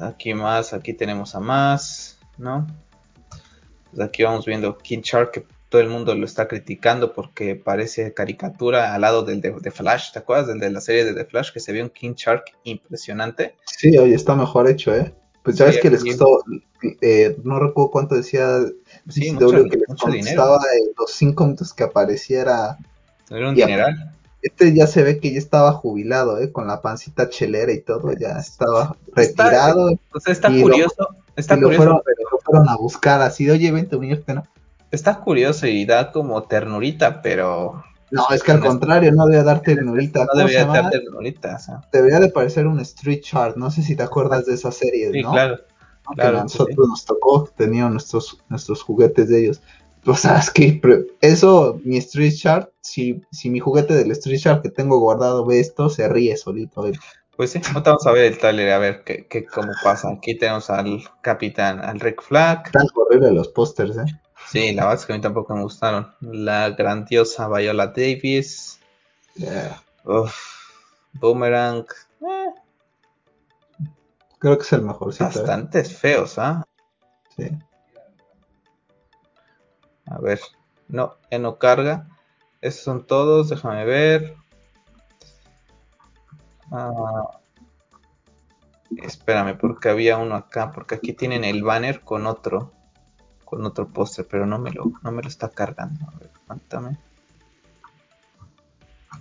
Aquí 0.00 0.34
más, 0.34 0.72
aquí 0.72 0.92
tenemos 0.92 1.34
a 1.34 1.40
más, 1.40 2.18
¿no? 2.38 2.66
Pues 3.90 4.06
aquí 4.06 4.22
vamos 4.22 4.46
viendo 4.46 4.76
King 4.78 5.00
Shark, 5.02 5.30
que 5.32 5.46
todo 5.68 5.80
el 5.80 5.88
mundo 5.88 6.14
lo 6.14 6.26
está 6.26 6.48
criticando 6.48 7.14
porque 7.14 7.56
parece 7.56 8.12
caricatura 8.12 8.94
al 8.94 9.00
lado 9.00 9.24
del 9.24 9.40
de, 9.40 9.70
Flash, 9.70 10.12
¿te 10.12 10.18
acuerdas? 10.18 10.48
Del 10.48 10.60
de 10.60 10.70
la 10.70 10.80
serie 10.80 11.04
de 11.04 11.14
The 11.14 11.24
Flash, 11.24 11.52
que 11.52 11.60
se 11.60 11.72
ve 11.72 11.82
un 11.82 11.88
King 11.88 12.14
Shark 12.14 12.44
impresionante. 12.64 13.54
Sí, 13.64 13.96
hoy 13.96 14.12
está 14.12 14.34
mejor 14.34 14.68
hecho, 14.68 14.94
¿eh? 14.94 15.14
Pues 15.42 15.56
ya 15.56 15.64
ves 15.64 15.80
que 15.80 15.90
les 15.90 16.04
costó, 16.04 16.44
eh, 17.00 17.36
no 17.42 17.58
recuerdo 17.58 17.90
cuánto 17.90 18.14
decía 18.14 18.60
sí, 19.08 19.32
mucho, 19.32 19.50
que 19.68 19.78
les 19.78 20.24
dinero. 20.24 20.58
los 20.96 21.10
cinco 21.10 21.44
minutos 21.44 21.74
que 21.74 21.82
apareciera. 21.82 22.78
Era 23.28 23.48
un 23.48 23.54
dineral. 23.54 24.14
Este 24.42 24.74
ya 24.74 24.88
se 24.88 25.04
ve 25.04 25.20
que 25.20 25.32
ya 25.32 25.38
estaba 25.38 25.72
jubilado, 25.72 26.38
¿eh? 26.38 26.50
Con 26.50 26.66
la 26.66 26.82
pancita 26.82 27.28
chelera 27.28 27.72
y 27.72 27.80
todo, 27.80 28.12
ya 28.12 28.38
estaba 28.38 28.96
retirado. 29.14 29.90
Está, 29.90 30.16
o 30.16 30.20
sea, 30.20 30.32
está 30.32 30.48
curioso. 30.48 31.08
está 31.36 31.54
curioso, 31.54 31.84
lo 31.84 32.40
fueron, 32.44 32.68
a 32.68 32.76
buscar 32.76 33.22
así 33.22 33.44
de, 33.44 33.52
oye, 33.52 33.70
vente 33.70 33.94
unirte, 33.94 34.34
¿no? 34.34 34.42
Está 34.90 35.20
curioso 35.20 35.66
y 35.66 35.86
da 35.86 36.10
como 36.10 36.42
ternurita, 36.42 37.22
pero... 37.22 37.84
No, 38.10 38.26
es 38.30 38.42
que 38.42 38.52
al 38.52 38.60
contrario, 38.60 39.10
no 39.12 39.26
debe 39.26 39.42
dar 39.42 39.60
ternurita. 39.62 40.26
No 40.26 40.38
debería 40.38 40.66
dar 40.66 40.90
ternurita. 40.90 41.56
O 41.56 41.58
sea. 41.58 41.80
Debería 41.90 42.20
de 42.20 42.28
parecer 42.28 42.66
un 42.66 42.78
Street 42.80 43.22
Chart, 43.22 43.56
no 43.56 43.70
sé 43.70 43.82
si 43.82 43.96
te 43.96 44.02
acuerdas 44.02 44.44
de 44.44 44.54
esa 44.54 44.70
serie, 44.70 45.10
sí, 45.12 45.22
claro. 45.22 45.60
claro 46.14 46.40
a 46.40 46.42
nosotros 46.42 46.88
nos 46.88 47.06
tocó, 47.06 47.48
teníamos 47.56 47.92
nuestros, 47.92 48.42
nuestros 48.50 48.82
juguetes 48.82 49.28
de 49.28 49.44
ellos. 49.44 49.62
O 50.04 50.16
sea, 50.16 50.38
es 50.38 50.50
que 50.50 50.80
eso, 51.20 51.80
mi 51.84 51.96
Street 51.98 52.32
Shark, 52.32 52.72
si, 52.80 53.22
si 53.30 53.50
mi 53.50 53.60
juguete 53.60 53.94
del 53.94 54.10
Street 54.12 54.38
Shark 54.38 54.62
que 54.62 54.70
tengo 54.70 54.98
guardado 54.98 55.46
ve 55.46 55.60
esto, 55.60 55.88
se 55.88 56.08
ríe 56.08 56.36
solito. 56.36 56.84
Pues 57.36 57.52
sí, 57.52 57.60
vamos 57.72 58.06
a 58.06 58.12
ver 58.12 58.24
el 58.32 58.38
trailer, 58.38 58.72
a 58.72 58.78
ver 58.78 59.04
qué, 59.04 59.26
qué, 59.26 59.46
cómo 59.46 59.72
pasa. 59.82 60.10
Aquí 60.10 60.36
tenemos 60.36 60.70
al 60.70 61.02
capitán, 61.20 61.80
al 61.80 62.00
Rick 62.00 62.22
Flag. 62.22 62.66
Están 62.66 62.88
horribles 62.94 63.32
los 63.32 63.48
pósters, 63.48 63.96
¿eh? 63.96 64.20
Sí, 64.48 64.74
la 64.74 64.82
verdad 64.84 65.00
es 65.00 65.06
que 65.06 65.12
a 65.12 65.16
mí 65.16 65.22
tampoco 65.22 65.54
me 65.54 65.62
gustaron. 65.62 66.12
La 66.20 66.70
grandiosa 66.70 67.48
Viola 67.48 67.86
Davis. 67.86 68.80
Boomerang. 71.14 71.86
Eh. 72.20 72.50
Creo 74.38 74.58
que 74.58 74.64
es 74.64 74.72
el 74.72 74.82
mejor. 74.82 75.16
Bastante 75.16 75.84
feos, 75.84 76.38
¿ah? 76.38 76.64
Sí. 77.36 77.44
A 80.12 80.18
ver, 80.18 80.40
no, 80.88 81.16
ya 81.30 81.38
no 81.38 81.58
carga. 81.58 82.06
Esos 82.60 82.82
son 82.84 83.06
todos, 83.06 83.48
déjame 83.48 83.84
ver. 83.86 84.36
Ah, 86.70 87.38
espérame, 88.98 89.56
porque 89.58 89.88
había 89.88 90.18
uno 90.18 90.34
acá, 90.34 90.70
porque 90.70 90.96
aquí 90.96 91.14
tienen 91.14 91.44
el 91.44 91.62
banner 91.62 92.02
con 92.02 92.26
otro, 92.26 92.72
con 93.44 93.64
otro 93.64 93.88
póster, 93.88 94.26
pero 94.30 94.44
no 94.44 94.58
me 94.58 94.70
lo, 94.70 94.92
no 95.02 95.12
me 95.12 95.22
lo 95.22 95.28
está 95.28 95.48
cargando. 95.48 96.06
A 96.06 96.18
ver, 96.18 96.30
cuéntame. 96.46 96.98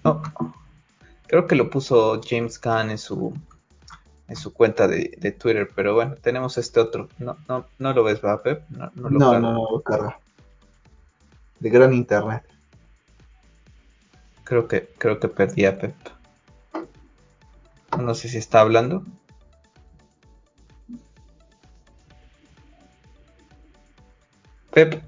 No, 0.04 0.22
creo 1.28 1.48
que 1.48 1.56
lo 1.56 1.70
puso 1.70 2.20
James 2.22 2.60
Gunn 2.60 2.92
en 2.92 2.98
su, 2.98 3.34
en 4.28 4.36
su 4.36 4.54
cuenta 4.54 4.90
de, 4.90 5.36
Twitter, 5.40 5.72
pero 5.74 5.94
bueno, 5.94 6.16
tenemos 6.16 6.58
este 6.58 6.82
otro. 6.82 7.08
No, 7.18 7.38
no, 7.48 7.66
no 7.80 7.94
lo 7.94 8.04
ves, 8.04 8.24
¿va, 8.24 8.44
Pep? 8.44 8.70
No, 8.70 8.92
no, 8.96 9.10
lo 9.10 9.20
no, 9.20 9.40
no, 9.40 9.54
no 9.54 9.72
lo 9.72 9.82
carga 9.82 10.20
de 11.62 11.70
gran 11.70 11.94
internet. 11.94 12.44
Creo 14.44 14.68
que, 14.68 14.90
creo 14.98 15.20
que 15.20 15.28
perdí 15.28 15.66
a 15.66 15.78
Pep. 15.78 15.96
No 17.98 18.16
sé 18.16 18.28
si 18.30 18.38
está 18.38 18.62
hablando. 18.62 19.06
Pep. 24.74 25.04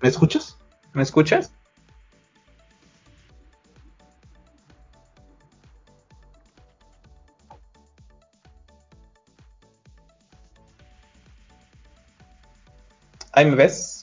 ¿Me 0.00 0.08
escuchas? 0.08 0.58
¿Me 0.94 1.02
escuchas? 1.02 1.52
¿Ahí 13.32 13.46
me 13.46 13.54
ves? 13.54 13.99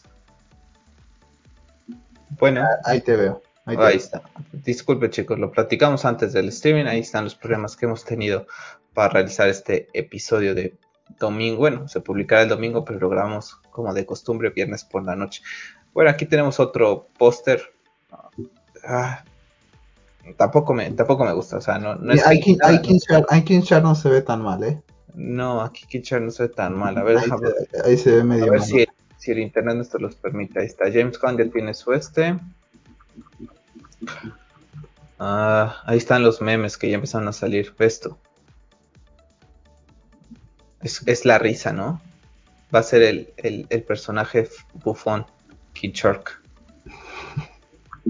Bueno. 2.40 2.62
Ah, 2.64 2.78
ahí 2.86 3.02
te 3.02 3.16
veo. 3.16 3.42
Ahí, 3.66 3.98
está. 3.98 4.22
Disculpe 4.54 5.10
chicos, 5.10 5.38
lo 5.40 5.52
platicamos 5.52 6.06
antes 6.06 6.32
del 6.32 6.48
streaming. 6.50 6.86
Ahí 6.86 7.00
están 7.02 7.26
los 7.26 7.36
problemas 7.36 7.76
que 7.76 7.86
hemos 7.86 8.06
tenido 8.06 8.48
para 8.94 9.10
realizar 9.10 9.50
este 9.50 9.88
episodio 9.94 10.56
de 10.56 10.76
domingo, 11.20 11.58
bueno, 11.60 11.88
se 11.88 12.02
publicará 12.02 12.42
el 12.44 12.50
domingo, 12.50 12.84
pero 12.84 13.00
lo 13.00 13.10
grabamos 13.10 13.56
como 13.72 13.94
de 13.94 14.06
costumbre 14.06 14.50
viernes 14.50 14.84
por 14.84 15.04
la 15.04 15.16
noche. 15.16 15.42
Bueno, 15.94 16.10
aquí 16.10 16.26
tenemos 16.26 16.60
otro 16.60 17.08
póster. 17.18 17.62
Ah, 18.86 19.24
tampoco 20.38 20.74
me, 20.74 20.90
tampoco 20.92 21.26
me 21.26 21.34
gusta, 21.34 21.58
o 21.58 21.62
sea, 21.62 21.78
no, 21.78 21.96
no 21.96 22.14
es 22.14 22.26
hay, 22.26 22.40
que- 22.40 22.58
Kinshar 23.44 23.84
no 23.84 23.96
se 23.96 24.10
ve 24.10 24.22
tan 24.22 24.42
mal, 24.42 24.64
¿eh? 24.64 24.82
No, 25.14 25.62
aquí 25.62 25.86
Kinshar 25.88 26.22
no 26.22 26.32
se 26.32 26.44
ve 26.44 26.50
tan 26.50 26.74
mal. 26.78 26.98
A 26.98 27.04
ver, 27.04 27.18
Ahí 27.18 27.24
déjame 27.24 27.48
se, 27.50 27.82
ahí 27.90 27.98
se 27.98 28.16
ve 28.18 28.24
medio 28.24 28.46
a 28.46 28.50
ver 28.52 28.60
mal. 28.60 28.68
si, 28.68 28.86
si 29.28 29.34
el 29.34 29.40
internet 29.40 29.78
esto 29.82 29.98
los 30.00 30.16
permite. 30.16 30.62
Ahí 30.62 30.68
está. 30.68 30.86
James 30.86 31.20
Gunn 31.20 31.38
ya 31.38 31.52
tiene 31.52 31.74
su 31.74 31.92
este. 31.92 32.40
Ah, 35.20 35.82
ahí 35.86 35.98
están 35.98 36.24
los 36.24 36.42
memes 36.42 36.78
que 36.78 36.90
ya 36.90 36.96
empezaron 36.96 37.28
a 37.28 37.34
salir. 37.34 37.76
Esto. 37.80 38.18
Es, 40.82 41.26
la 41.26 41.38
risa, 41.40 41.74
¿no? 41.74 42.02
Va 42.74 42.80
a 42.80 42.84
ser 42.84 43.02
el, 43.02 43.34
el, 43.38 43.68
el 43.70 43.84
personaje 43.84 44.48
bufón, 44.76 45.26
Kid 45.74 45.92
Shark. 45.92 46.42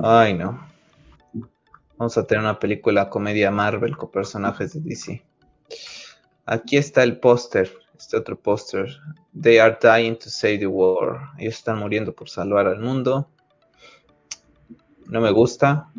Ay, 0.03 0.35
no. 0.35 0.67
Vamos 1.97 2.15
a 2.15 2.27
tener 2.27 2.43
una 2.43 2.59
película 2.59 3.09
comedia 3.09 3.49
Marvel 3.49 3.97
con 3.97 4.11
personajes 4.11 4.73
de 4.73 4.81
DC. 4.81 5.25
Aquí 6.45 6.77
está 6.77 7.01
el 7.01 7.19
póster, 7.19 7.73
este 7.97 8.17
otro 8.17 8.37
póster. 8.37 8.97
They 9.39 9.59
are 9.59 9.77
dying 9.81 10.15
to 10.17 10.29
save 10.29 10.59
the 10.59 10.67
world. 10.67 11.19
Ellos 11.37 11.55
están 11.55 11.79
muriendo 11.79 12.13
por 12.13 12.29
salvar 12.29 12.67
al 12.67 12.79
mundo. 12.79 13.27
No 15.07 15.21
me 15.21 15.31
gusta. 15.31 15.89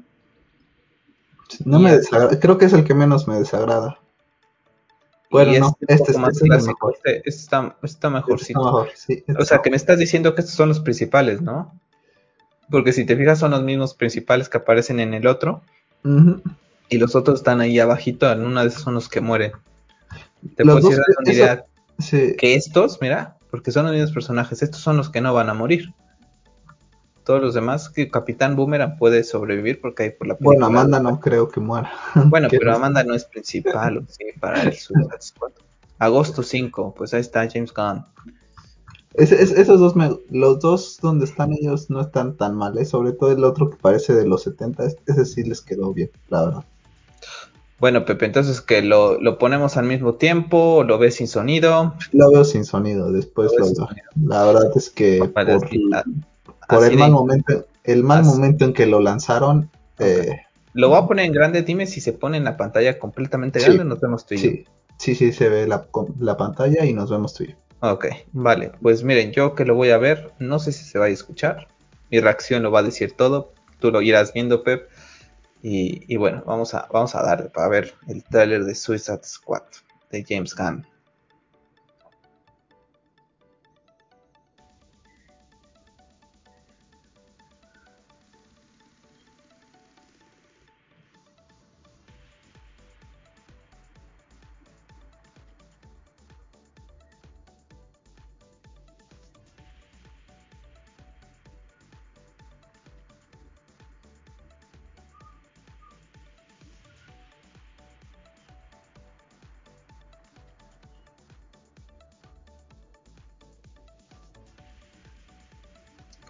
No 1.65 1.79
me 1.79 1.97
desagrada, 1.97 2.39
creo 2.39 2.59
que 2.59 2.67
es 2.67 2.73
el 2.75 2.85
que 2.85 2.95
menos 2.95 3.27
me 3.27 3.37
desagrada. 3.39 3.99
Bueno, 5.31 5.53
no, 5.59 5.77
este, 5.81 5.95
este, 5.95 6.13
es 6.13 6.19
más 6.19 6.33
este 6.35 6.45
es 6.45 6.49
clásico. 6.51 6.73
mejor. 6.73 6.95
Este, 6.97 7.17
este 7.29 7.31
está, 7.31 7.67
este 7.83 7.87
está 7.87 8.11
mejorcito. 8.11 8.59
Está 8.61 8.65
mejor, 8.71 8.91
sí, 8.95 9.25
este 9.27 9.43
O 9.43 9.45
sea, 9.45 9.59
que 9.63 9.71
me 9.71 9.77
estás 9.77 9.99
diciendo 9.99 10.35
que 10.35 10.41
estos 10.43 10.57
son 10.57 10.69
los 10.69 10.81
principales, 10.81 11.41
¿no? 11.43 11.75
Porque 12.71 12.93
si 12.93 13.05
te 13.07 13.17
fijas 13.17 13.39
son 13.39 13.51
los 13.53 13.63
mismos 13.63 13.95
principales 13.95 14.49
que 14.49 14.59
aparecen 14.59 15.01
en 15.01 15.15
el 15.15 15.27
otro 15.27 15.63
y 16.91 16.99
los 16.99 17.15
otros 17.15 17.41
están 17.41 17.61
ahí 17.61 17.79
abajito, 17.81 18.31
en 18.31 18.45
una 18.45 18.63
de 18.63 18.69
esas 18.69 18.83
son 18.83 18.95
los 18.95 19.09
que 19.09 19.21
mueren. 19.23 19.53
Te 20.55 20.65
Los 20.65 20.81
puedes 20.81 20.99
ir 20.99 20.99
dos- 20.99 21.07
dando 21.17 21.21
una 21.21 21.33
idea 21.33 21.67
Sí, 21.99 22.35
que 22.37 22.55
estos, 22.55 22.99
mira, 23.01 23.37
porque 23.51 23.73
son 23.73 23.85
los 23.85 23.93
mismos 23.93 24.13
personajes, 24.13 24.63
estos 24.63 24.81
son 24.81 24.97
los 24.97 25.11
que 25.11 25.21
no 25.21 25.35
van 25.35 25.51
a 25.51 25.55
morir. 25.55 25.93
Todos 27.25 27.43
los 27.43 27.55
demás, 27.55 27.91
que 27.91 28.11
Capitán 28.11 28.57
Boomerang 28.57 28.97
puede 28.97 29.23
sobrevivir 29.23 29.81
porque 29.81 30.05
hay 30.05 30.11
por 30.11 30.27
la 30.29 30.37
bueno, 30.41 30.67
Amanda 30.67 30.99
no 31.01 31.21
creo 31.21 31.49
que 31.49 31.61
muera. 31.61 31.91
Bueno, 32.27 32.49
pero 32.51 32.71
no- 32.71 32.77
Amanda 32.77 33.05
no 33.05 33.15
es 33.15 33.25
principal, 33.25 33.99
¿o 33.99 34.07
sí, 34.09 34.25
para 34.41 34.63
el. 34.63 34.75
Agosto 35.99 36.43
5, 36.43 36.95
pues 36.97 37.13
ahí 37.13 37.21
está 37.21 37.49
James 37.51 37.75
Gunn. 37.75 38.05
Es- 39.15 39.33
es- 39.33 39.51
esos 39.51 39.81
dos, 39.81 39.97
me- 39.97 40.17
los 40.31 40.61
dos 40.61 40.99
donde 41.03 41.25
están 41.25 41.53
ellos 41.53 41.91
no 41.91 42.01
están 42.01 42.37
tan 42.37 42.55
mal, 42.55 42.79
¿eh? 42.79 42.85
sobre 42.85 43.13
todo 43.13 43.33
el 43.33 43.43
otro 43.45 43.69
que 43.69 43.77
parece 43.77 44.15
de 44.15 44.27
los 44.27 44.45
70, 44.45 44.85
es- 44.85 44.97
ese 45.07 45.25
sí 45.27 45.43
les 45.43 45.61
quedó 45.61 45.93
bien, 45.93 46.11
la 46.29 46.45
verdad. 46.45 46.65
Bueno, 47.81 48.05
Pepe, 48.05 48.27
entonces 48.27 48.61
que 48.61 48.83
lo, 48.83 49.21
lo 49.21 49.39
ponemos 49.39 49.77
al 49.77 49.87
mismo 49.87 50.15
tiempo, 50.15 50.83
lo 50.85 50.99
ves 50.99 51.17
sin 51.17 51.29
sonido. 51.29 51.95
Lo 52.13 52.31
veo 52.31 52.45
sin 52.45 52.65
sonido, 52.65 53.13
después 53.13 53.53
Lo 53.57 53.67
veo. 53.67 53.89
La 54.27 54.45
verdad 54.45 54.71
es 54.75 54.91
que 54.91 55.25
por, 55.25 55.69
el 56.85 56.99
mal 56.99 57.13
momento, 57.13 57.67
el 57.85 58.03
mal 58.03 58.21
así- 58.21 58.31
momento 58.31 58.65
en 58.65 58.73
que 58.73 58.87
lo 58.87 59.01
lanzaron, 59.01 59.71
eh, 60.01 60.41
Lo 60.75 60.89
voy 60.89 60.99
a 60.99 61.07
poner 61.07 61.27
en 61.27 61.33
grande, 61.33 61.63
dime 61.63 61.87
si 61.87 62.01
se 62.01 62.13
pone 62.13 62.37
en 62.37 62.45
la 62.45 62.57
pantalla 62.57 62.99
completamente 62.99 63.61
Sí, 63.61 63.67
grande, 63.67 63.85
nos 63.85 64.01
vemos 64.01 64.27
tú 64.27 64.35
y 64.35 64.39
yo. 64.39 64.51
sí, 64.51 64.65
sí, 64.99 65.15
sí 65.15 65.33
se 65.33 65.49
ve 65.49 65.67
la, 65.67 65.87
la 66.21 66.37
pantalla 66.37 66.85
y 66.85 66.93
nos 66.93 67.11
vemos 67.11 67.35
tú 67.35 67.45
y 67.45 67.49
yo. 67.49 67.55
Ok, 67.81 68.07
vale, 68.33 68.73
pues 68.83 69.05
miren, 69.05 69.31
yo 69.31 69.55
que 69.55 69.65
lo 69.65 69.77
voy 69.77 69.91
a 69.91 69.99
ver, 69.99 70.33
no 70.41 70.59
sé 70.59 70.73
si 70.73 70.85
se 70.85 70.99
va 70.99 71.05
a 71.07 71.11
escuchar, 71.11 71.69
mi 72.11 72.19
reacción 72.19 72.63
lo 72.65 72.73
va 72.73 72.81
a 72.81 72.83
decir 72.83 73.13
todo, 73.17 73.53
tú 73.79 73.93
lo 73.93 74.03
irás 74.03 74.33
viendo, 74.33 74.65
Pep, 74.65 74.89
y, 75.63 76.13
y 76.13 76.17
bueno, 76.17 76.43
vamos 76.47 76.75
a, 76.75 76.89
vamos 76.93 77.15
a 77.15 77.23
darle 77.23 77.51
para 77.51 77.69
ver 77.69 77.95
el 78.07 78.23
tráiler 78.25 78.65
de 78.65 78.75
Suicide 78.75 79.25
Squad 79.25 79.63
de 80.11 80.25
James 80.29 80.55
Gunn. 80.55 80.87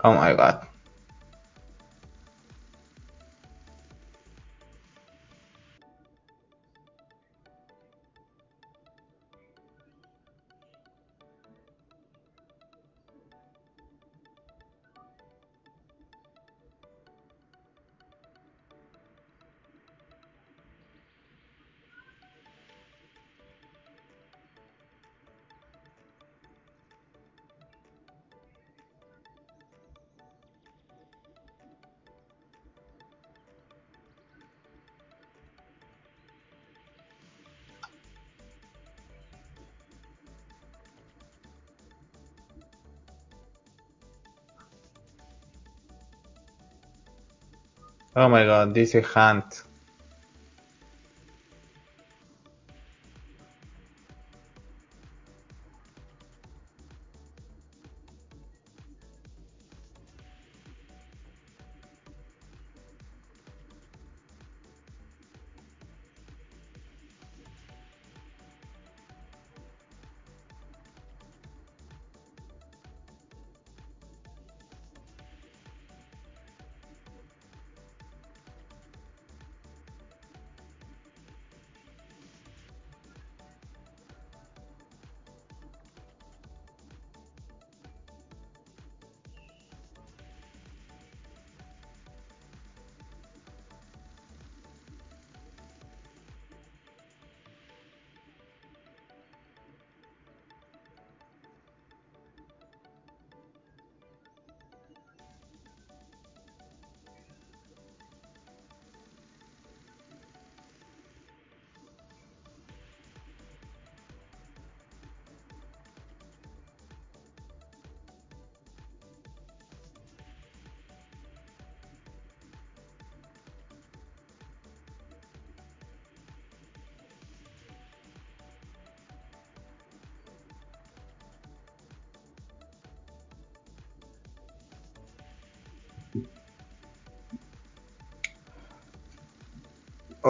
Oh 0.08 0.14
my 0.14 0.32
god. 0.32 0.67
Oh 48.14 48.28
my 48.28 48.44
god, 48.44 48.74
dice 48.74 49.02
Hunt. 49.14 49.62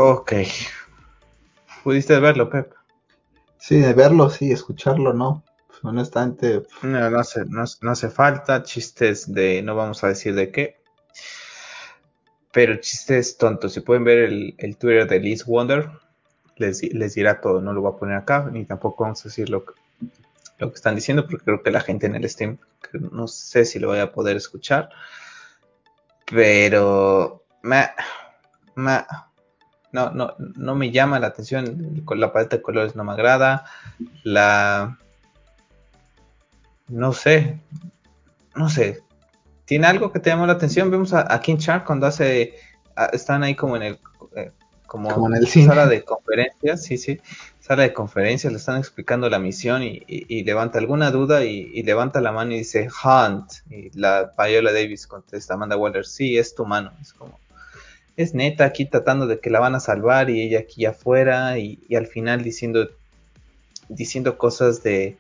Ok. 0.01 0.33
¿Pudiste 1.83 2.21
verlo, 2.21 2.49
Pep? 2.49 2.73
Sí, 3.59 3.81
de 3.81 3.95
verlo, 3.95 4.31
sí, 4.31 4.53
escucharlo, 4.53 5.13
no. 5.13 5.43
Pues, 5.67 5.81
honestamente. 5.83 6.63
No, 6.83 7.11
no 7.11 7.19
hace, 7.19 7.45
no, 7.47 7.91
hace 7.91 8.09
falta. 8.09 8.63
Chistes 8.63 9.33
de. 9.33 9.61
No 9.61 9.75
vamos 9.75 10.05
a 10.05 10.07
decir 10.07 10.37
de 10.37 10.53
qué. 10.53 10.77
Pero 12.53 12.77
chistes 12.77 13.39
tontos. 13.39 13.73
Si 13.73 13.81
pueden 13.81 14.05
ver 14.05 14.19
el, 14.19 14.55
el 14.59 14.77
Twitter 14.77 15.09
de 15.09 15.19
Liz 15.19 15.45
Wonder, 15.45 15.91
les, 16.59 16.81
les, 16.95 17.15
dirá 17.15 17.41
todo. 17.41 17.61
No 17.61 17.73
lo 17.73 17.81
voy 17.81 17.93
a 17.93 17.99
poner 17.99 18.19
acá, 18.19 18.49
ni 18.53 18.65
tampoco 18.67 19.03
vamos 19.03 19.21
a 19.23 19.25
decir 19.25 19.51
lo 19.51 19.65
que, 19.65 19.73
lo 20.59 20.69
que 20.71 20.77
están 20.77 20.95
diciendo, 20.95 21.27
porque 21.27 21.45
creo 21.45 21.61
que 21.61 21.73
la 21.73 21.81
gente 21.81 22.07
en 22.07 22.15
el 22.15 22.31
Steam, 22.31 22.59
no 22.93 23.27
sé 23.27 23.65
si 23.65 23.81
lo 23.81 23.89
voy 23.89 23.99
a 23.99 24.13
poder 24.13 24.37
escuchar. 24.37 24.91
Pero. 26.25 27.43
Me, 27.63 27.91
me, 28.77 29.01
no, 29.93 30.11
no, 30.11 30.35
no 30.39 30.75
me 30.75 30.91
llama 30.91 31.19
la 31.19 31.29
atención. 31.29 32.05
La 32.17 32.33
paleta 32.33 32.57
de 32.57 32.63
colores 32.63 32.97
no 32.97 33.05
me 33.05 33.13
agrada. 33.13 33.65
La. 34.23 34.99
No 36.89 37.13
sé. 37.13 37.61
No 38.55 38.69
sé. 38.69 39.03
¿Tiene 39.65 39.87
algo 39.87 40.13
que 40.13 40.21
te 40.21 40.31
llamó 40.31 40.47
la 40.47 40.55
atención? 40.55 40.91
Vemos 40.91 41.13
a, 41.13 41.41
King 41.41 41.57
Shark 41.57 41.85
cuando 41.85 42.07
hace. 42.07 42.55
están 43.13 43.43
ahí 43.43 43.55
como 43.55 43.77
en 43.77 43.83
el. 43.83 44.01
Eh, 44.37 44.53
como, 44.87 45.29
en 45.29 45.35
el 45.35 45.47
sala 45.47 45.87
de 45.87 46.03
conferencias, 46.03 46.83
sí, 46.83 46.97
sí, 46.97 47.21
sala 47.61 47.83
de 47.83 47.93
conferencias, 47.93 48.51
le 48.51 48.59
están 48.59 48.79
explicando 48.79 49.29
la 49.29 49.39
misión 49.39 49.83
y, 49.83 50.43
levanta 50.45 50.79
alguna 50.79 51.11
duda 51.11 51.45
y, 51.45 51.83
levanta 51.83 52.23
la 52.23 52.33
mano 52.33 52.53
y 52.53 52.59
dice 52.61 52.89
Hunt. 53.05 53.53
Y 53.69 53.91
la 53.99 54.33
Payola 54.35 54.73
Davis 54.73 55.07
contesta, 55.07 55.55
Amanda 55.55 55.77
Waller, 55.77 56.07
sí, 56.07 56.39
es 56.39 56.55
tu 56.55 56.65
mano. 56.65 56.93
Es 57.03 57.13
como, 57.13 57.39
es 58.19 58.35
neta 58.35 58.65
aquí 58.65 58.85
tratando 58.85 59.29
de 59.29 59.39
que 59.39 59.49
la 59.49 59.61
van 59.61 59.77
a 59.77 59.81
salvar 59.81 60.29
y 60.29 60.43
ella 60.43 60.59
aquí 60.59 60.85
afuera 60.87 61.57
y, 61.57 61.81
al 61.95 62.09
final 62.09 62.43
diciendo, 62.43 62.89
diciendo 63.89 64.37
cosas 64.37 64.83
de, 64.83 65.17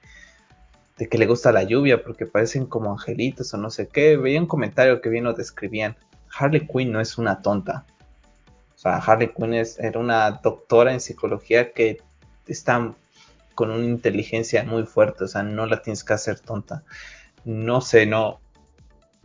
de, 0.96 1.08
que 1.08 1.16
le 1.16 1.26
gusta 1.26 1.52
la 1.52 1.62
lluvia 1.62 2.02
porque 2.02 2.26
parecen 2.26 2.66
como 2.66 2.90
angelitos 2.90 3.54
o 3.54 3.56
no 3.56 3.70
sé 3.70 3.86
qué. 3.86 4.16
Veía 4.16 4.40
un 4.40 4.48
comentario 4.48 5.00
que 5.00 5.10
bien 5.10 5.22
lo 5.22 5.32
describían. 5.32 5.96
Harley 6.36 6.66
Quinn 6.66 6.90
no 6.90 7.00
es 7.00 7.18
una 7.18 7.40
tonta. 7.40 7.86
O 8.74 8.78
sea, 8.78 8.96
Harley 8.96 9.32
Quinn 9.32 9.54
es, 9.54 9.78
era 9.78 10.00
una 10.00 10.32
doctora 10.32 10.92
en 10.92 11.00
psicología 11.00 11.72
que 11.72 11.98
está 12.48 12.96
con 13.54 13.70
una 13.70 13.84
inteligencia 13.84 14.64
muy 14.64 14.82
fuerte. 14.86 15.22
O 15.22 15.28
sea, 15.28 15.44
no 15.44 15.66
la 15.66 15.82
tienes 15.82 16.02
que 16.02 16.14
hacer 16.14 16.40
tonta. 16.40 16.82
No 17.44 17.80
sé, 17.80 18.06
no, 18.06 18.40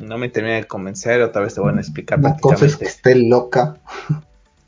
no 0.04 0.18
me 0.18 0.30
termina 0.30 0.56
de 0.56 0.66
convencer, 0.66 1.22
otra 1.22 1.42
vez 1.42 1.56
te 1.56 1.62
voy 1.62 1.74
a 1.74 1.80
explicar 1.80 2.20
una 2.20 2.38
cosa 2.38 2.66
es 2.66 2.78
que 2.78 2.86
esté 2.86 3.16
loca. 3.16 3.78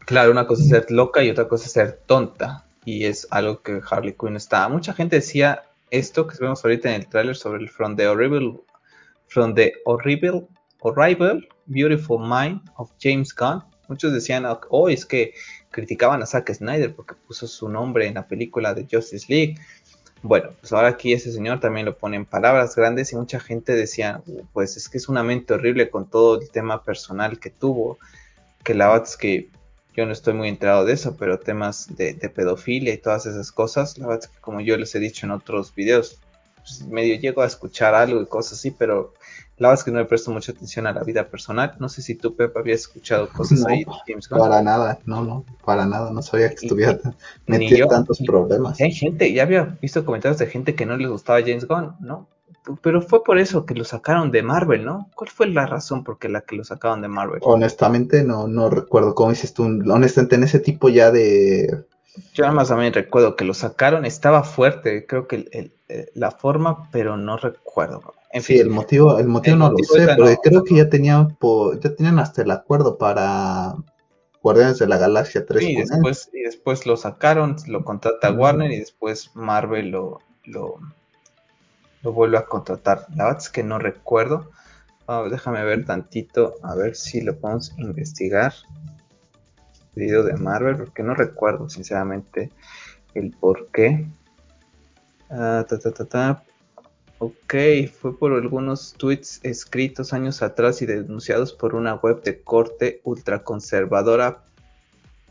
Claro, 0.05 0.31
una 0.31 0.45
cosa 0.45 0.63
es 0.63 0.69
ser 0.69 0.91
loca 0.91 1.23
y 1.23 1.29
otra 1.29 1.47
cosa 1.47 1.65
es 1.65 1.71
ser 1.71 1.99
tonta. 2.05 2.65
Y 2.85 3.05
es 3.05 3.27
algo 3.31 3.61
que 3.61 3.81
Harley 3.89 4.15
Quinn 4.19 4.35
está. 4.35 4.69
Mucha 4.69 4.93
gente 4.93 5.15
decía 5.15 5.63
esto 5.89 6.27
que 6.27 6.37
vemos 6.39 6.63
ahorita 6.63 6.89
en 6.89 7.01
el 7.01 7.07
tráiler 7.07 7.35
sobre 7.35 7.63
el 7.63 7.69
From 7.69 7.95
the 7.95 8.07
Horrible, 8.07 8.59
From 9.27 9.55
the 9.55 9.73
Horrible, 9.85 10.47
Horrible, 10.79 11.47
Beautiful 11.65 12.19
Mind 12.19 12.61
of 12.77 12.91
James 13.01 13.33
Gunn. 13.33 13.63
Muchos 13.87 14.13
decían, 14.13 14.45
oh, 14.69 14.89
es 14.89 15.05
que 15.05 15.33
criticaban 15.69 16.21
a 16.21 16.25
Zack 16.25 16.53
Snyder 16.53 16.95
porque 16.95 17.15
puso 17.27 17.47
su 17.47 17.69
nombre 17.69 18.07
en 18.07 18.15
la 18.15 18.27
película 18.27 18.73
de 18.73 18.87
Justice 18.89 19.25
League. 19.29 19.57
Bueno, 20.27 20.49
pues 20.59 20.73
ahora 20.73 20.87
aquí 20.87 21.13
ese 21.13 21.31
señor 21.31 21.59
también 21.59 21.85
lo 21.85 21.99
pone 21.99 22.15
en 22.15 22.25
palabras 22.25 22.75
grandes 22.75 23.13
y 23.13 23.15
mucha 23.15 23.39
gente 23.39 23.75
decía, 23.75 24.23
pues 24.53 24.75
es 24.75 24.89
que 24.89 24.97
es 24.97 25.07
una 25.07 25.21
mente 25.21 25.53
horrible 25.53 25.91
con 25.91 26.09
todo 26.09 26.41
el 26.41 26.49
tema 26.49 26.83
personal 26.83 27.37
que 27.37 27.51
tuvo, 27.51 27.99
que 28.63 28.73
la 28.73 28.87
verdad 28.87 29.07
es 29.07 29.17
que 29.17 29.51
yo 29.95 30.07
no 30.07 30.11
estoy 30.11 30.33
muy 30.33 30.49
enterado 30.49 30.83
de 30.83 30.93
eso, 30.93 31.15
pero 31.15 31.37
temas 31.37 31.95
de, 31.95 32.15
pedofilia 32.15 32.91
y 32.91 32.97
todas 32.97 33.27
esas 33.27 33.51
cosas, 33.51 33.99
la 33.99 34.07
verdad 34.07 34.23
es 34.23 34.35
que 34.35 34.41
como 34.41 34.61
yo 34.61 34.75
les 34.77 34.95
he 34.95 34.99
dicho 34.99 35.27
en 35.27 35.31
otros 35.31 35.75
videos, 35.75 36.19
pues 36.65 36.83
medio 36.87 37.19
llego 37.19 37.43
a 37.43 37.45
escuchar 37.45 37.93
algo 37.93 38.21
y 38.21 38.25
cosas 38.25 38.53
así, 38.53 38.71
pero 38.71 39.13
la 39.57 39.69
verdad 39.69 39.79
es 39.79 39.85
que 39.85 39.91
no 39.91 39.99
le 39.99 40.05
presto 40.05 40.31
mucha 40.31 40.51
atención 40.51 40.87
a 40.87 40.93
la 40.93 41.03
vida 41.03 41.29
personal. 41.29 41.75
No 41.79 41.87
sé 41.87 42.01
si 42.01 42.15
tú, 42.15 42.35
Pep, 42.35 42.57
habías 42.57 42.81
escuchado 42.81 43.29
cosas 43.29 43.65
ahí. 43.67 43.85
para 44.29 44.61
nada, 44.61 44.99
no, 45.05 45.23
no, 45.23 45.45
para 45.63 45.85
nada. 45.85 46.11
No 46.11 46.21
sabía 46.21 46.49
que 46.49 46.65
estuviera 46.65 46.99
metido 47.45 47.87
tantos 47.87 48.19
problemas. 48.25 48.81
Hay 48.81 48.91
gente, 48.91 49.31
ya 49.31 49.43
había 49.43 49.77
visto 49.81 50.03
comentarios 50.03 50.39
de 50.39 50.47
gente 50.47 50.75
que 50.75 50.85
no 50.85 50.97
les 50.97 51.09
gustaba 51.09 51.39
James 51.39 51.67
Gunn, 51.67 51.95
¿no? 51.99 52.27
Pero 52.81 53.01
fue 53.01 53.23
por 53.23 53.37
eso 53.37 53.65
que 53.65 53.75
lo 53.75 53.83
sacaron 53.83 54.31
de 54.31 54.41
Marvel, 54.41 54.83
¿no? 54.83 55.09
¿Cuál 55.15 55.29
fue 55.29 55.47
la 55.47 55.67
razón 55.67 56.03
por 56.03 56.17
la 56.29 56.41
que 56.41 56.55
lo 56.55 56.63
sacaron 56.63 57.01
de 57.01 57.07
Marvel? 57.07 57.39
Honestamente, 57.43 58.23
no, 58.23 58.47
no 58.47 58.71
recuerdo. 58.71 59.13
¿Cómo 59.13 59.29
dices 59.29 59.53
tú? 59.53 59.63
Honestamente, 59.63 60.35
en 60.35 60.43
ese 60.43 60.59
tipo 60.59 60.89
ya 60.89 61.11
de 61.11 61.85
yo 62.33 62.43
nada 62.43 62.53
más 62.53 62.69
también 62.69 62.93
recuerdo 62.93 63.35
que 63.35 63.45
lo 63.45 63.53
sacaron, 63.53 64.05
estaba 64.05 64.43
fuerte, 64.43 65.05
creo 65.05 65.27
que 65.27 65.47
el, 65.51 65.71
eh, 65.87 66.09
la 66.13 66.31
forma, 66.31 66.89
pero 66.91 67.17
no 67.17 67.37
recuerdo. 67.37 68.13
En 68.31 68.41
sí, 68.41 68.57
el 68.57 68.69
motivo, 68.69 69.17
el 69.19 69.27
motivo 69.27 69.57
no 69.57 69.71
lo 69.71 69.77
sé, 69.77 70.05
pero 70.05 70.25
creo 70.41 70.63
que 70.63 70.75
ya 70.75 70.89
tenían, 70.89 71.37
ya 71.81 71.95
tenían 71.95 72.19
hasta 72.19 72.41
el 72.41 72.51
acuerdo 72.51 72.97
para 72.97 73.75
Guardianes 74.41 74.79
de 74.79 74.87
la 74.87 74.97
Galaxia 74.97 75.45
3. 75.45 75.63
y 75.63 75.75
después, 75.75 76.29
y 76.33 76.41
después 76.41 76.85
lo 76.85 76.97
sacaron, 76.97 77.55
lo 77.67 77.83
contrata 77.83 78.31
Warner 78.31 78.71
y 78.71 78.79
después 78.79 79.31
Marvel 79.35 79.89
lo, 79.89 80.19
lo, 80.43 80.75
lo 82.01 82.13
vuelve 82.13 82.37
a 82.37 82.45
contratar. 82.45 83.07
La 83.15 83.25
verdad 83.25 83.41
es 83.41 83.49
que 83.49 83.63
no 83.63 83.79
recuerdo. 83.79 84.49
déjame 85.29 85.63
ver 85.63 85.85
tantito, 85.85 86.55
a 86.63 86.75
ver 86.75 86.95
si 86.95 87.21
lo 87.21 87.37
podemos 87.37 87.73
investigar 87.77 88.53
pedido 89.95 90.23
de 90.23 90.35
Marvel, 90.35 90.77
porque 90.77 91.01
no 91.01 91.15
recuerdo 91.15 91.69
sinceramente 91.69 92.51
el 93.13 93.31
por 93.31 93.67
qué. 93.71 94.05
Ah, 95.29 95.65
ok, 97.17 97.55
fue 97.99 98.17
por 98.17 98.33
algunos 98.33 98.93
tweets 98.93 99.39
escritos 99.43 100.13
años 100.13 100.41
atrás 100.43 100.81
y 100.81 100.85
denunciados 100.85 101.53
por 101.53 101.73
una 101.73 101.95
web 101.95 102.21
de 102.21 102.41
corte 102.41 103.01
ultraconservadora 103.03 104.43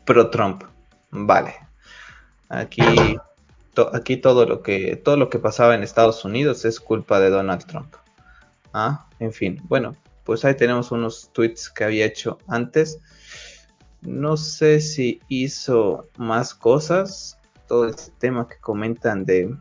pro 0.05 0.29
Trump. 0.29 0.63
Vale. 1.11 1.55
Aquí, 2.49 2.81
aquí 3.93 4.17
todo 4.17 4.45
lo 4.45 4.61
que 4.61 4.95
todo 4.97 5.17
lo 5.17 5.29
que 5.29 5.39
pasaba 5.39 5.75
en 5.75 5.83
Estados 5.83 6.25
Unidos 6.25 6.65
es 6.65 6.79
culpa 6.79 7.19
de 7.19 7.29
Donald 7.29 7.65
Trump. 7.65 7.95
Ah, 8.73 9.07
en 9.19 9.31
fin. 9.31 9.61
Bueno, 9.63 9.95
pues 10.25 10.43
ahí 10.43 10.55
tenemos 10.55 10.91
unos 10.91 11.29
tweets 11.33 11.69
que 11.69 11.83
había 11.85 12.05
hecho 12.05 12.39
antes. 12.47 12.99
No 14.05 14.37
sé 14.37 14.81
si 14.81 15.19
hizo 15.27 16.09
más 16.17 16.53
cosas, 16.53 17.39
todo 17.67 17.87
este 17.87 18.11
tema 18.19 18.47
que 18.47 18.57
comentan 18.57 19.25
de, 19.25 19.55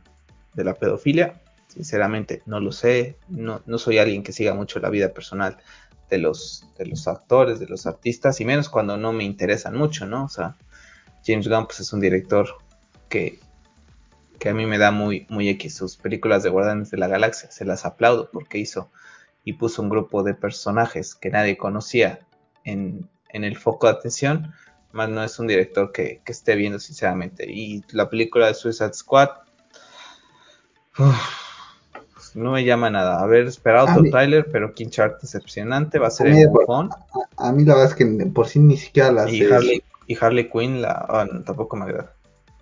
la 0.54 0.74
pedofilia. 0.74 1.40
Sinceramente, 1.68 2.42
no 2.46 2.60
lo 2.60 2.70
sé. 2.70 3.18
No, 3.28 3.60
soy 3.78 3.98
alguien 3.98 4.22
que 4.22 4.32
siga 4.32 4.54
mucho 4.54 4.78
la 4.78 4.90
vida 4.90 5.12
personal 5.12 5.58
de 6.10 6.18
los, 6.18 6.68
de 6.78 6.86
los 6.86 7.08
actores, 7.08 7.58
de 7.58 7.66
los 7.66 7.86
artistas, 7.86 8.40
y 8.40 8.44
menos 8.44 8.68
cuando 8.68 8.96
no 8.96 9.12
me 9.12 9.24
interesan 9.24 9.76
mucho, 9.76 10.06
¿no? 10.06 10.24
O 10.24 10.28
sea, 10.28 10.56
James 11.26 11.48
Gunn 11.48 11.66
pues, 11.66 11.80
es 11.80 11.92
un 11.92 12.00
director 12.00 12.48
que, 13.08 13.40
que 14.38 14.50
a 14.50 14.54
mí 14.54 14.66
me 14.66 14.78
da 14.78 14.90
muy, 14.90 15.26
muy 15.30 15.48
X. 15.48 15.74
Sus 15.74 15.96
películas 15.96 16.42
de 16.42 16.50
Guardianes 16.50 16.90
de 16.90 16.98
la 16.98 17.08
Galaxia 17.08 17.50
se 17.50 17.64
las 17.64 17.86
aplaudo 17.86 18.30
porque 18.30 18.58
hizo 18.58 18.90
y 19.42 19.54
puso 19.54 19.82
un 19.82 19.88
grupo 19.88 20.22
de 20.22 20.34
personajes 20.34 21.14
que 21.14 21.30
nadie 21.30 21.56
conocía 21.56 22.20
en, 22.62 23.08
en 23.34 23.44
el 23.44 23.58
foco 23.58 23.86
de 23.88 23.94
atención, 23.94 24.54
más 24.92 25.10
no 25.10 25.22
es 25.22 25.38
un 25.38 25.48
director 25.48 25.92
que, 25.92 26.22
esté 26.24 26.54
viendo 26.54 26.78
sinceramente. 26.78 27.44
Y 27.50 27.84
la 27.90 28.08
película 28.08 28.46
de 28.46 28.54
Suicide 28.54 28.94
Squad 28.94 29.28
no 32.34 32.52
me 32.52 32.64
llama 32.64 32.90
nada. 32.90 33.20
Haber 33.20 33.46
esperado 33.46 33.88
otro 33.90 34.10
trailer, 34.10 34.46
pero 34.50 34.72
King 34.72 34.88
Chart 34.88 35.20
decepcionante, 35.20 35.98
va 35.98 36.06
a 36.06 36.10
ser 36.10 36.28
el 36.28 36.48
bufón. 36.48 36.90
A, 37.36 37.52
mí 37.52 37.64
la 37.64 37.74
verdad 37.74 37.90
es 37.90 37.96
que 37.96 38.06
por 38.26 38.46
sí 38.46 38.60
ni 38.60 38.76
siquiera 38.76 39.10
las 39.10 39.32
y 39.32 39.44
Harley, 39.44 39.82
y 40.06 40.16
Harley 40.18 40.48
Quinn 40.48 40.80
la, 40.80 41.04
ah, 41.08 41.26
tampoco 41.44 41.76
me 41.76 41.84
agrada. 41.84 42.14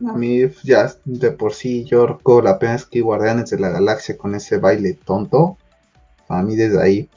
A 0.09 0.15
mí 0.15 0.41
ya 0.65 0.93
de 1.05 1.31
por 1.31 1.53
sí 1.53 1.85
yo 1.85 2.07
recuerdo 2.07 2.43
la 2.43 2.59
pena 2.59 2.75
es 2.75 2.87
que 2.87 3.03
Guardianes 3.03 3.51
de 3.51 3.61
la 3.61 3.69
Galaxia 3.69 4.17
con 4.17 4.35
ese 4.35 4.57
baile 4.57 4.95
tonto. 4.95 5.59
A 6.29 6.43
mí 6.43 6.57
desde 6.57 6.83
ahí 6.83 7.11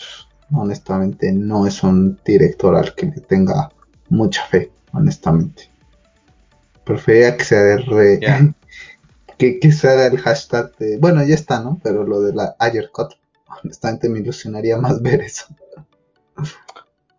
honestamente 0.51 1.31
no 1.31 1.65
es 1.67 1.83
un 1.83 2.19
director 2.25 2.75
al 2.75 2.93
que 2.95 3.07
le 3.07 3.21
tenga 3.21 3.71
mucha 4.09 4.45
fe, 4.45 4.71
honestamente. 4.91 5.69
Prefería 6.83 7.35
que 7.35 7.43
sea 7.43 7.61
de 7.61 8.53
que, 9.37 9.59
el 9.61 10.19
hashtag 10.19 10.75
de, 10.77 10.97
bueno 10.97 11.23
ya 11.25 11.35
está, 11.35 11.61
¿no? 11.61 11.79
Pero 11.83 12.05
lo 12.05 12.21
de 12.21 12.33
la 12.33 12.55
Ayer 12.59 12.89
Cut, 12.91 13.13
honestamente 13.63 14.09
me 14.09 14.19
ilusionaría 14.19 14.77
más 14.77 15.01
ver 15.01 15.21
eso. 15.21 15.45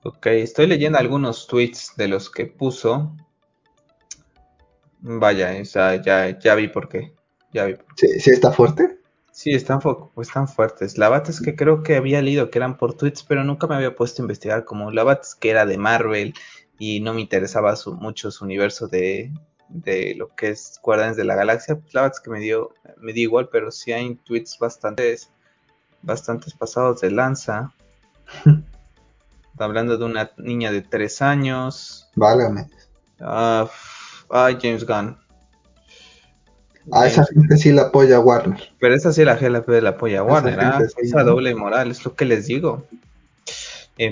Ok, 0.05 0.27
estoy 0.27 0.69
leyendo 0.69 0.99
algunos 0.99 1.47
tweets 1.47 1.95
de 1.97 2.09
los 2.09 2.31
que 2.31 2.47
puso. 2.47 3.13
Vaya, 5.01 5.61
ya, 5.63 6.39
ya 6.39 6.55
vi 6.55 6.69
por 6.69 6.89
qué. 6.89 7.13
Ya 7.53 7.65
vi 7.65 7.77
¿Sí 7.97 8.31
está 8.31 8.53
fuerte? 8.53 8.99
Sí, 9.37 9.51
están, 9.51 9.81
están 10.17 10.49
fuertes. 10.49 10.97
La 10.97 11.11
bat 11.11 11.29
es 11.29 11.43
que 11.43 11.55
creo 11.55 11.83
que 11.83 11.97
había 11.97 12.23
leído 12.23 12.51
que 12.51 12.59
eran 12.59 12.79
por 12.79 12.95
tweets, 12.95 13.23
pero 13.23 13.45
nunca 13.45 13.67
me 13.67 13.75
había 13.75 13.95
puesto 13.95 14.23
a 14.23 14.25
investigar 14.25 14.65
como 14.65 14.91
la 14.91 15.05
bat 15.05 15.27
que 15.39 15.51
era 15.51 15.67
de 15.67 15.77
Marvel, 15.77 16.33
y 16.79 17.01
no 17.01 17.13
me 17.13 17.21
interesaba 17.21 17.75
mucho 18.01 18.31
su 18.31 18.47
universo 18.47 18.89
de, 18.89 19.31
de 19.69 20.15
lo 20.17 20.35
que 20.35 20.49
es 20.49 20.81
Guardianes 20.83 21.19
de 21.19 21.25
la 21.25 21.35
Galaxia, 21.35 21.77
pues 21.77 21.93
la 21.93 22.01
verdad 22.01 22.17
es 22.17 22.23
que 22.23 22.31
me 22.31 22.41
dio, 22.41 22.73
me 22.97 23.13
dio 23.13 23.25
igual, 23.25 23.51
pero 23.53 23.71
sí 23.71 23.93
hay 23.93 24.15
tweets 24.15 24.57
bastantes, 24.59 25.29
bastantes 26.01 26.55
pasados 26.55 27.03
de 27.03 27.11
lanza. 27.11 27.75
Hablando 29.59 29.99
de 29.99 30.05
una 30.07 30.31
niña 30.39 30.73
de 30.73 30.81
tres 30.81 31.21
años. 31.21 32.09
Válgame. 32.15 32.71
Ah 33.21 33.69
James 34.31 34.87
Gunn. 34.87 35.26
Ah, 36.93 37.07
esa 37.07 37.25
gente 37.25 37.57
sí 37.57 37.73
la 37.73 37.83
apoya 37.83 38.17
a 38.17 38.21
Warner. 38.21 38.61
Pero 38.79 38.95
esa 38.95 39.13
sí 39.13 39.25
la 39.25 39.37
GLP 39.37 39.69
la 39.83 39.91
apoya 39.91 40.21
a 40.21 40.23
Warner, 40.23 40.61
¿ah? 40.61 40.81
esa 40.99 41.25
doble 41.25 41.55
moral, 41.55 41.91
es 41.91 42.05
lo 42.05 42.15
que 42.15 42.25
les 42.25 42.47
digo. 42.47 42.85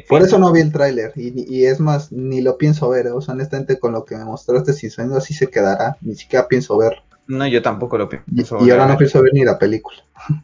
Por 0.09 0.23
eso 0.23 0.39
no 0.39 0.51
vi 0.51 0.61
el 0.61 0.73
tráiler 0.73 1.13
y, 1.15 1.67
es 1.67 1.79
más, 1.79 2.11
ni 2.11 2.41
lo 2.41 2.57
pienso 2.57 2.89
ver, 2.89 3.09
o 3.09 3.21
sea, 3.21 3.35
honestamente 3.35 3.79
con 3.79 3.93
lo 3.93 4.07
que 4.07 4.17
me 4.17 4.25
mostraste, 4.25 4.73
si 4.73 4.89
sueño 4.89 5.17
así 5.17 5.35
se 5.35 5.49
quedará, 5.49 5.99
ni 6.01 6.15
siquiera 6.15 6.49
pienso 6.49 6.79
ver. 6.79 7.03
No, 7.27 7.47
yo 7.47 7.63
tampoco 7.63 7.99
lo 7.99 8.09
pienso 8.09 8.59
Y, 8.61 8.69
y 8.69 8.71
ahora 8.71 8.87
no 8.87 8.97
pienso 8.97 9.23
ver 9.23 9.33
ni 9.35 9.45
la 9.45 9.59
película. 9.59 9.99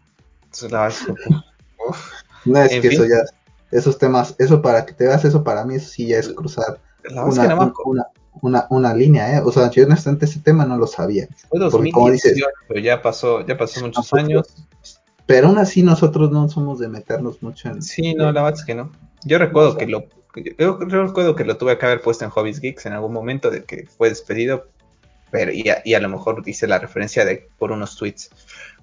no 2.45 2.63
es 2.63 2.81
que 2.81 2.89
eso 2.89 3.07
ya, 3.07 3.23
esos 3.71 3.97
temas, 3.97 4.35
eso 4.39 4.61
para 4.61 4.85
que 4.85 4.93
te 4.93 5.07
veas 5.07 5.25
eso 5.25 5.43
para 5.43 5.65
mí, 5.65 5.77
eso 5.77 5.89
sí 5.89 6.09
ya 6.09 6.19
es 6.19 6.29
cruzar 6.29 6.79
una, 7.11 7.73
una, 7.85 8.07
línea, 8.95 9.37
¿eh? 9.37 9.43
O 9.45 9.53
sea, 9.53 9.71
yo 9.71 9.85
honestamente 9.85 10.25
ese 10.25 10.41
tema 10.41 10.65
no 10.65 10.77
lo 10.77 10.87
sabía. 10.87 11.29
Fue 11.49 11.59
2018, 11.59 12.47
pero 12.69 12.81
ya 12.81 13.03
pasó, 13.03 13.45
ya 13.47 13.57
pasó 13.57 13.81
muchos 13.81 14.13
años. 14.15 14.47
Pero 15.27 15.49
aún 15.49 15.59
así 15.59 15.83
nosotros 15.83 16.31
no 16.33 16.49
somos 16.49 16.81
de 16.81 16.89
meternos 16.89 17.43
mucho 17.43 17.69
en... 17.69 17.83
Sí, 17.83 18.15
no, 18.15 18.33
la 18.33 18.43
verdad 18.43 18.59
es 18.59 18.65
que 18.65 18.75
no. 18.75 18.91
Yo 19.25 19.39
recuerdo 19.39 19.77
que 19.77 19.87
lo 19.87 20.05
yo, 20.59 20.79
recuerdo 20.79 21.35
que 21.35 21.45
lo 21.45 21.57
tuve 21.57 21.77
que 21.77 21.87
haber 21.87 22.03
puesto 22.03 22.25
en 22.25 22.31
Hobbies 22.31 22.61
Geeks 22.61 22.87
en 22.87 22.93
algún 22.93 23.13
momento 23.13 23.51
de 23.51 23.65
que 23.65 23.87
fue 23.87 24.09
despedido, 24.09 24.69
pero 25.31 25.53
y 25.53 25.69
a, 25.69 25.83
y 25.85 25.95
a 25.95 26.01
lo 26.01 26.09
mejor 26.09 26.43
hice 26.47 26.67
la 26.67 26.79
referencia 26.79 27.25
de 27.25 27.49
por 27.59 27.73
unos 27.73 27.97
tweets. 27.97 28.31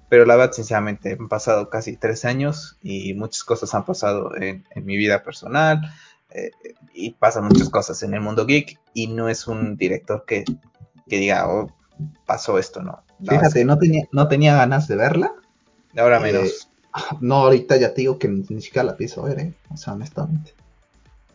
Pero 0.08 0.24
la 0.24 0.36
verdad, 0.36 0.52
sinceramente, 0.52 1.16
han 1.18 1.28
pasado 1.28 1.68
casi 1.68 1.96
tres 1.96 2.24
años 2.24 2.78
y 2.82 3.12
muchas 3.14 3.44
cosas 3.44 3.74
han 3.74 3.84
pasado 3.84 4.34
en, 4.36 4.64
mi 4.76 4.96
vida 4.96 5.22
personal 5.22 5.80
eh, 6.30 6.50
y 6.92 7.12
pasan 7.12 7.44
muchas 7.44 7.70
cosas 7.70 8.02
en 8.02 8.14
el 8.14 8.20
mundo 8.20 8.44
geek 8.44 8.78
y 8.92 9.06
no 9.06 9.28
es 9.28 9.46
un 9.46 9.76
director 9.76 10.24
que, 10.26 10.44
diga, 11.06 11.48
oh, 11.48 11.72
pasó 12.26 12.58
esto, 12.58 12.82
¿no? 12.82 13.02
Fíjate, 13.26 13.64
no 13.64 13.78
tenía, 13.78 14.04
no 14.12 14.28
tenía 14.28 14.56
ganas 14.56 14.86
de 14.88 14.96
verla. 14.96 15.32
Ahora 15.96 16.20
menos. 16.20 16.46
Eh, 16.46 16.68
no, 17.20 17.36
ahorita 17.36 17.76
ya 17.76 17.94
te 17.94 18.02
digo 18.02 18.18
que 18.18 18.28
ni, 18.28 18.44
siquiera 18.60 18.84
la 18.84 18.96
pienso 18.96 19.22
ver, 19.22 19.40
¿eh? 19.40 19.54
O 19.70 19.76
sea, 19.76 19.94
honestamente. 19.94 20.54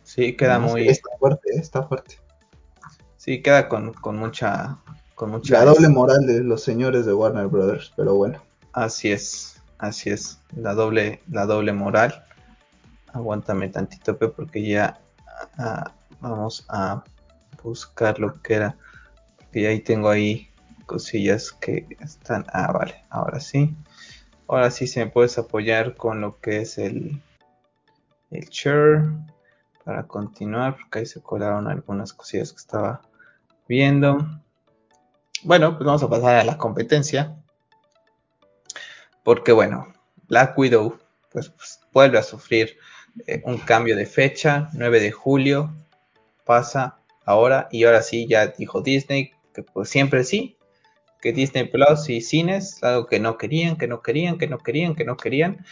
Sí, 0.02 0.36
queda 0.36 0.58
muy. 0.58 0.88
Está 0.88 1.10
fuerte, 1.18 1.50
está 1.56 1.82
fuerte. 1.82 2.18
Sí, 3.16 3.42
queda 3.42 3.68
con, 3.68 3.92
mucha. 4.16 4.78
Con 5.14 5.30
mucha 5.30 5.58
la 5.58 5.64
doble 5.64 5.88
moral 5.88 6.26
de 6.26 6.42
los 6.42 6.62
señores 6.62 7.06
de 7.06 7.14
Warner 7.14 7.46
Brothers, 7.46 7.92
pero 7.96 8.14
bueno. 8.14 8.42
Así 8.72 9.10
es, 9.10 9.62
así 9.78 10.10
es. 10.10 10.40
La 10.56 10.74
doble, 10.74 11.20
la 11.30 11.46
doble 11.46 11.72
moral. 11.72 12.24
Aguántame 13.14 13.68
tantito, 13.68 14.18
porque 14.18 14.66
ya 14.66 15.00
ah, 15.56 15.92
vamos 16.20 16.66
a 16.68 17.04
buscar 17.62 18.18
lo 18.18 18.42
que 18.42 18.54
era. 18.54 18.76
Porque 19.36 19.68
ahí 19.68 19.78
tengo 19.78 20.08
ahí 20.08 20.50
cosillas 20.86 21.52
que 21.52 21.86
están. 22.00 22.44
Ah, 22.52 22.72
vale, 22.72 23.04
ahora 23.10 23.38
sí. 23.38 23.72
Ahora 24.48 24.72
sí 24.72 24.88
se 24.88 25.04
me 25.04 25.10
puedes 25.12 25.38
apoyar 25.38 25.94
con 25.94 26.20
lo 26.20 26.40
que 26.40 26.62
es 26.62 26.76
el, 26.76 27.22
el 28.32 28.48
share 28.48 29.04
para 29.84 30.08
continuar, 30.08 30.76
porque 30.76 30.98
ahí 30.98 31.06
se 31.06 31.22
colaron 31.22 31.68
algunas 31.68 32.12
cosillas 32.12 32.52
que 32.52 32.58
estaba 32.58 33.00
viendo. 33.68 34.26
Bueno, 35.44 35.76
pues 35.76 35.86
vamos 35.86 36.02
a 36.02 36.10
pasar 36.10 36.34
a 36.34 36.44
la 36.44 36.58
competencia. 36.58 37.36
Porque 39.22 39.52
bueno, 39.52 39.86
Black 40.26 40.58
Widow 40.58 40.98
pues, 41.30 41.48
pues 41.50 41.80
vuelve 41.92 42.18
a 42.18 42.22
sufrir 42.22 42.76
eh, 43.26 43.42
un 43.44 43.58
cambio 43.58 43.96
de 43.96 44.06
fecha, 44.06 44.70
9 44.74 45.00
de 45.00 45.12
julio, 45.12 45.74
pasa 46.44 46.98
ahora 47.24 47.68
y 47.70 47.84
ahora 47.84 48.02
sí 48.02 48.26
ya 48.28 48.48
dijo 48.48 48.82
Disney 48.82 49.32
que 49.54 49.62
pues 49.62 49.88
siempre 49.88 50.24
sí, 50.24 50.56
que 51.22 51.32
Disney 51.32 51.64
Plus 51.68 52.10
y 52.10 52.20
cines, 52.20 52.82
algo 52.82 53.06
que 53.06 53.20
no 53.20 53.38
querían, 53.38 53.76
que 53.76 53.86
no 53.86 54.02
querían, 54.02 54.36
que 54.36 54.46
no 54.46 54.58
querían, 54.58 54.94
que 54.94 55.04
no 55.04 55.16
querían, 55.16 55.64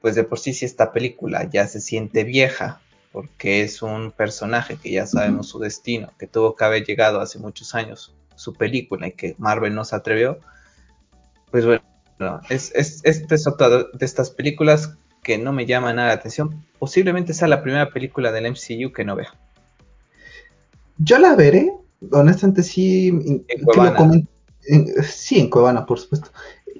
pues 0.00 0.14
de 0.14 0.24
por 0.24 0.38
sí 0.38 0.54
si 0.54 0.64
esta 0.64 0.92
película 0.92 1.48
ya 1.50 1.66
se 1.66 1.80
siente 1.80 2.24
vieja, 2.24 2.80
porque 3.12 3.62
es 3.62 3.82
un 3.82 4.12
personaje 4.12 4.76
que 4.76 4.92
ya 4.92 5.06
sabemos 5.06 5.48
su 5.48 5.58
destino, 5.58 6.12
que 6.18 6.26
tuvo 6.26 6.54
que 6.54 6.64
haber 6.64 6.84
llegado 6.84 7.20
hace 7.20 7.38
muchos 7.38 7.74
años 7.74 8.14
su 8.36 8.54
película 8.54 9.08
y 9.08 9.12
que 9.12 9.34
Marvel 9.38 9.74
no 9.74 9.84
se 9.84 9.96
atrevió, 9.96 10.38
pues 11.50 11.66
bueno, 11.66 11.82
es, 12.48 12.72
es, 12.74 13.00
esta 13.04 13.34
es 13.34 13.44
de 13.44 14.06
estas 14.06 14.30
películas 14.30 14.96
que 15.28 15.36
no 15.36 15.52
me 15.52 15.66
llama 15.66 15.92
nada 15.92 16.08
la 16.08 16.14
atención. 16.14 16.64
Posiblemente 16.78 17.34
sea 17.34 17.48
la 17.48 17.62
primera 17.62 17.90
película 17.90 18.32
del 18.32 18.50
MCU 18.50 18.94
que 18.94 19.04
no 19.04 19.14
vea. 19.14 19.34
Yo 20.96 21.18
la 21.18 21.34
veré, 21.34 21.70
honestamente 22.12 22.62
sí. 22.62 23.44
sí, 25.02 25.38
en 25.38 25.50
Cuevana, 25.50 25.84
por 25.84 25.98
supuesto. 26.00 26.30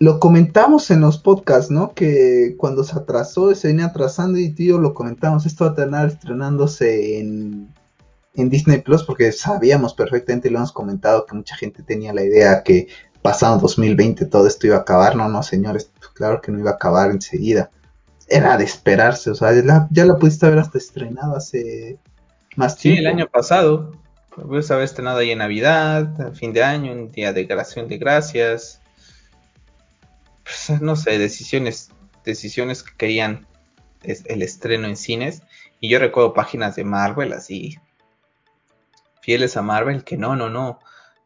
Lo 0.00 0.18
comentamos 0.18 0.90
en 0.90 1.02
los 1.02 1.18
podcasts, 1.18 1.70
¿no? 1.70 1.92
Que 1.92 2.54
cuando 2.56 2.84
se 2.84 2.96
atrasó, 2.96 3.54
se 3.54 3.68
venía 3.68 3.84
atrasando 3.84 4.38
y 4.38 4.48
tío, 4.48 4.78
lo 4.78 4.94
comentamos. 4.94 5.44
Esto 5.44 5.66
va 5.66 5.72
a 5.72 5.74
terminar 5.74 6.08
estrenándose 6.08 7.20
en, 7.20 7.68
en 8.32 8.48
Disney 8.48 8.80
Plus 8.80 9.02
porque 9.02 9.30
sabíamos 9.30 9.92
perfectamente, 9.92 10.50
lo 10.50 10.56
hemos 10.56 10.72
comentado, 10.72 11.26
que 11.26 11.37
mucha 11.37 11.54
gente 11.54 11.82
tenía 11.82 12.14
la 12.14 12.24
idea 12.24 12.62
que 12.62 12.88
pasado 13.20 13.58
2020 13.58 14.24
todo 14.24 14.46
esto 14.46 14.68
iba 14.68 14.76
a 14.76 14.80
acabar. 14.80 15.16
No, 15.16 15.28
no, 15.28 15.42
señores, 15.42 15.90
claro 16.14 16.40
que 16.40 16.50
no 16.50 16.58
iba 16.58 16.70
a 16.70 16.74
acabar 16.74 17.11
enseguida. 17.11 17.70
Era 18.28 18.56
de 18.56 18.64
esperarse, 18.64 19.30
o 19.30 19.34
sea, 19.34 19.52
ya 19.90 20.04
la, 20.04 20.18
pudiste 20.18 20.46
haber 20.46 20.58
hasta 20.58 20.78
estrenado 20.78 21.36
hace 21.36 21.98
más 22.56 22.76
tiempo. 22.76 22.96
Sí, 22.96 23.04
el 23.04 23.06
año 23.06 23.26
pasado. 23.26 23.92
Puedes 24.28 24.70
haber 24.70 24.84
estrenado 24.84 25.18
ahí 25.18 25.30
en 25.30 25.38
Navidad, 25.38 26.32
fin 26.34 26.52
de 26.52 26.62
año, 26.62 26.92
un 26.92 27.10
día 27.10 27.32
de 27.32 27.44
grabación 27.44 27.88
de 27.88 27.98
gracias. 27.98 28.80
Pues, 30.44 30.80
no 30.80 30.94
sé, 30.94 31.18
decisiones, 31.18 31.90
decisiones 32.24 32.82
que 32.82 32.96
querían 32.96 33.46
el 34.02 34.42
estreno 34.42 34.86
en 34.86 34.96
cines. 34.96 35.42
Y 35.80 35.88
yo 35.88 35.98
recuerdo 35.98 36.34
páginas 36.34 36.76
de 36.76 36.84
Marvel 36.84 37.32
así, 37.32 37.78
fieles 39.22 39.56
a 39.56 39.62
Marvel, 39.62 40.04
que 40.04 40.16
no, 40.16 40.36
no, 40.36 40.48
no. 40.48 40.80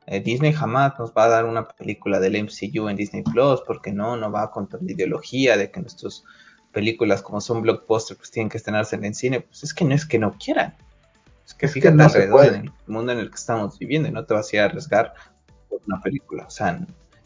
Eh, 0.07 0.21
Disney 0.21 0.53
jamás 0.53 0.99
nos 0.99 1.13
va 1.13 1.25
a 1.25 1.29
dar 1.29 1.45
una 1.45 1.69
película 1.69 2.19
del 2.19 2.43
MCU 2.43 2.89
en 2.89 2.97
Disney 2.97 3.23
Plus, 3.23 3.63
porque 3.67 3.93
no, 3.93 4.17
no 4.17 4.31
va 4.31 4.43
a 4.43 4.51
contar 4.51 4.83
la 4.83 4.93
ideología 4.93 5.57
de 5.57 5.71
que 5.71 5.81
nuestras 5.81 6.25
películas, 6.73 7.23
como 7.23 7.41
son 7.41 7.63
blockbusters, 7.63 8.19
pues 8.19 8.31
tienen 8.31 8.49
que 8.49 8.59
estrenarse 8.59 8.97
en 8.97 9.05
el 9.05 9.15
cine. 9.15 9.41
Pues 9.41 9.63
es 9.65 9.75
que 9.75 9.85
no 9.85 9.95
es 9.95 10.07
que 10.07 10.19
no 10.19 10.33
quieran. 10.39 10.75
Es 11.47 11.55
que 11.55 11.69
fíjate 11.69 11.95
no 11.95 12.05
alrededor 12.05 12.47
en 12.47 12.55
el 12.67 12.73
mundo 12.87 13.13
en 13.13 13.19
el 13.19 13.29
que 13.29 13.37
estamos 13.37 13.79
viviendo, 13.79 14.11
no 14.11 14.25
te 14.25 14.35
vas 14.35 14.53
a 14.53 14.57
ir 14.57 14.63
a 14.63 14.65
arriesgar 14.67 15.15
por 15.69 15.81
una 15.87 16.01
película. 16.01 16.45
O 16.47 16.51
sea, 16.51 16.85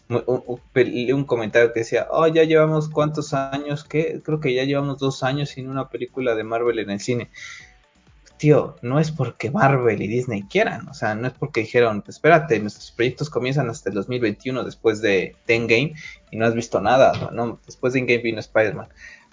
un, 0.08 0.60
un, 0.66 1.24
comentario 1.24 1.72
que 1.72 1.80
decía, 1.80 2.06
oh, 2.10 2.26
ya 2.26 2.44
llevamos 2.44 2.88
cuántos 2.88 3.34
años, 3.34 3.84
que 3.84 4.22
creo 4.24 4.40
que 4.40 4.54
ya 4.54 4.64
llevamos 4.64 4.98
dos 4.98 5.22
años 5.22 5.50
sin 5.50 5.68
una 5.68 5.88
película 5.88 6.34
de 6.34 6.44
Marvel 6.44 6.78
en 6.78 6.90
el 6.90 7.00
cine 7.00 7.30
tío, 8.36 8.76
no 8.82 9.00
es 9.00 9.10
porque 9.10 9.50
Marvel 9.50 10.02
y 10.02 10.08
Disney 10.08 10.42
quieran, 10.42 10.88
o 10.88 10.94
sea, 10.94 11.14
no 11.14 11.26
es 11.26 11.32
porque 11.34 11.60
dijeron, 11.60 12.02
pues 12.02 12.16
espérate, 12.16 12.58
nuestros 12.58 12.90
proyectos 12.92 13.30
comienzan 13.30 13.68
hasta 13.70 13.88
el 13.88 13.94
2021 13.94 14.64
después 14.64 15.00
de, 15.00 15.36
Endgame 15.46 15.94
y 16.30 16.36
no 16.36 16.46
has 16.46 16.54
visto 16.54 16.80
nada, 16.80 17.30
¿no? 17.32 17.58
Después 17.66 17.92
de 17.92 18.00
Endgame 18.00 18.22
vino 18.22 18.40
Spider-Man, 18.40 18.88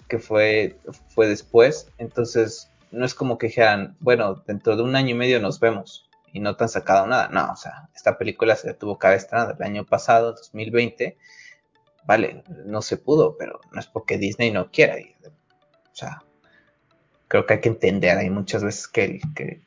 que 0.08 0.18
fue, 0.18 0.76
fue 1.08 1.28
después, 1.28 1.90
entonces 1.98 2.70
no 2.90 3.04
es 3.04 3.14
como 3.14 3.38
que 3.38 3.48
dijeran, 3.48 3.96
bueno, 4.00 4.42
dentro 4.46 4.76
de 4.76 4.82
un 4.82 4.96
año 4.96 5.10
y 5.10 5.14
medio 5.14 5.40
nos 5.40 5.60
vemos 5.60 6.08
y 6.32 6.40
no 6.40 6.56
te 6.56 6.64
han 6.64 6.68
sacado 6.68 7.06
nada, 7.06 7.28
no, 7.28 7.52
o 7.52 7.56
sea, 7.56 7.88
esta 7.94 8.18
película 8.18 8.56
se 8.56 8.74
tuvo 8.74 8.98
que 8.98 9.06
haber 9.06 9.18
estrenado 9.18 9.54
el 9.58 9.62
año 9.62 9.84
pasado, 9.84 10.32
2020, 10.32 11.16
vale, 12.06 12.44
no 12.66 12.82
se 12.82 12.96
pudo, 12.96 13.36
pero 13.36 13.60
no 13.72 13.80
es 13.80 13.86
porque 13.86 14.18
Disney 14.18 14.50
no 14.50 14.70
quiera, 14.70 14.96
o 14.96 15.96
sea, 15.96 16.22
creo 17.28 17.46
que 17.46 17.54
hay 17.54 17.60
que 17.60 17.68
entender, 17.68 18.18
hay 18.18 18.30
muchas 18.30 18.62
veces 18.62 18.88
que, 18.88 19.20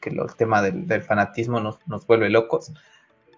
el 0.03 0.35
tema 0.37 0.61
del, 0.61 1.01
fanatismo 1.01 1.59
nos, 1.59 2.07
vuelve 2.07 2.29
locos, 2.29 2.71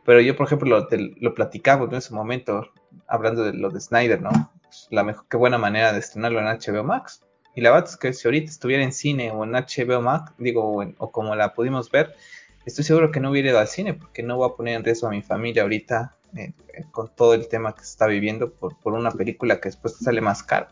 pero 0.05 0.21
yo, 0.21 0.35
por 0.35 0.47
ejemplo, 0.47 0.79
lo, 0.79 0.87
lo 1.19 1.33
platicaba 1.35 1.85
en 1.85 1.95
ese 1.95 2.13
momento, 2.13 2.71
hablando 3.07 3.43
de 3.43 3.53
lo 3.53 3.69
de 3.69 3.79
Snyder, 3.79 4.21
¿no? 4.21 4.51
Pues, 4.70 4.88
la 4.91 5.03
mejor, 5.03 5.26
qué 5.28 5.36
buena 5.36 5.57
manera 5.57 5.91
de 5.93 5.99
estrenarlo 5.99 6.39
en 6.39 6.45
HBO 6.45 6.84
Max. 6.84 7.24
Y 7.55 7.61
la 7.61 7.72
verdad 7.72 7.89
es 7.89 7.97
que 7.97 8.13
si 8.13 8.28
ahorita 8.28 8.51
estuviera 8.51 8.84
en 8.84 8.93
cine 8.93 9.32
o 9.32 9.43
en 9.43 9.53
HBO 9.53 10.01
Max, 10.01 10.32
digo, 10.38 10.84
o, 10.97 11.11
como 11.11 11.36
la 11.36 11.55
pudimos 11.55 11.89
ver, 11.89 12.15
estoy 12.65 12.84
seguro 12.84 13.11
que 13.11 13.20
no 13.20 13.32
hubiera 13.32 13.49
ido 13.49 13.59
al 13.59 13.67
cine 13.67 13.95
porque 13.95 14.22
no 14.22 14.38
voy 14.38 14.47
a 14.47 14.55
poner 14.55 14.76
en 14.76 14.84
riesgo 14.84 15.07
a 15.07 15.11
mi 15.11 15.24
familia 15.24 15.63
ahorita 15.63 16.15
eh, 16.36 16.53
con 16.91 17.09
todo 17.15 17.34
el 17.34 17.47
tema 17.47 17.74
que 17.74 17.82
se 17.82 17.91
está 17.91 18.05
viviendo 18.05 18.53
por, 18.53 18.78
por 18.78 18.93
una 18.93 19.09
película 19.11 19.59
que 19.59 19.70
después 19.70 19.97
sale 19.97 20.22
más 20.22 20.43
caro. 20.43 20.67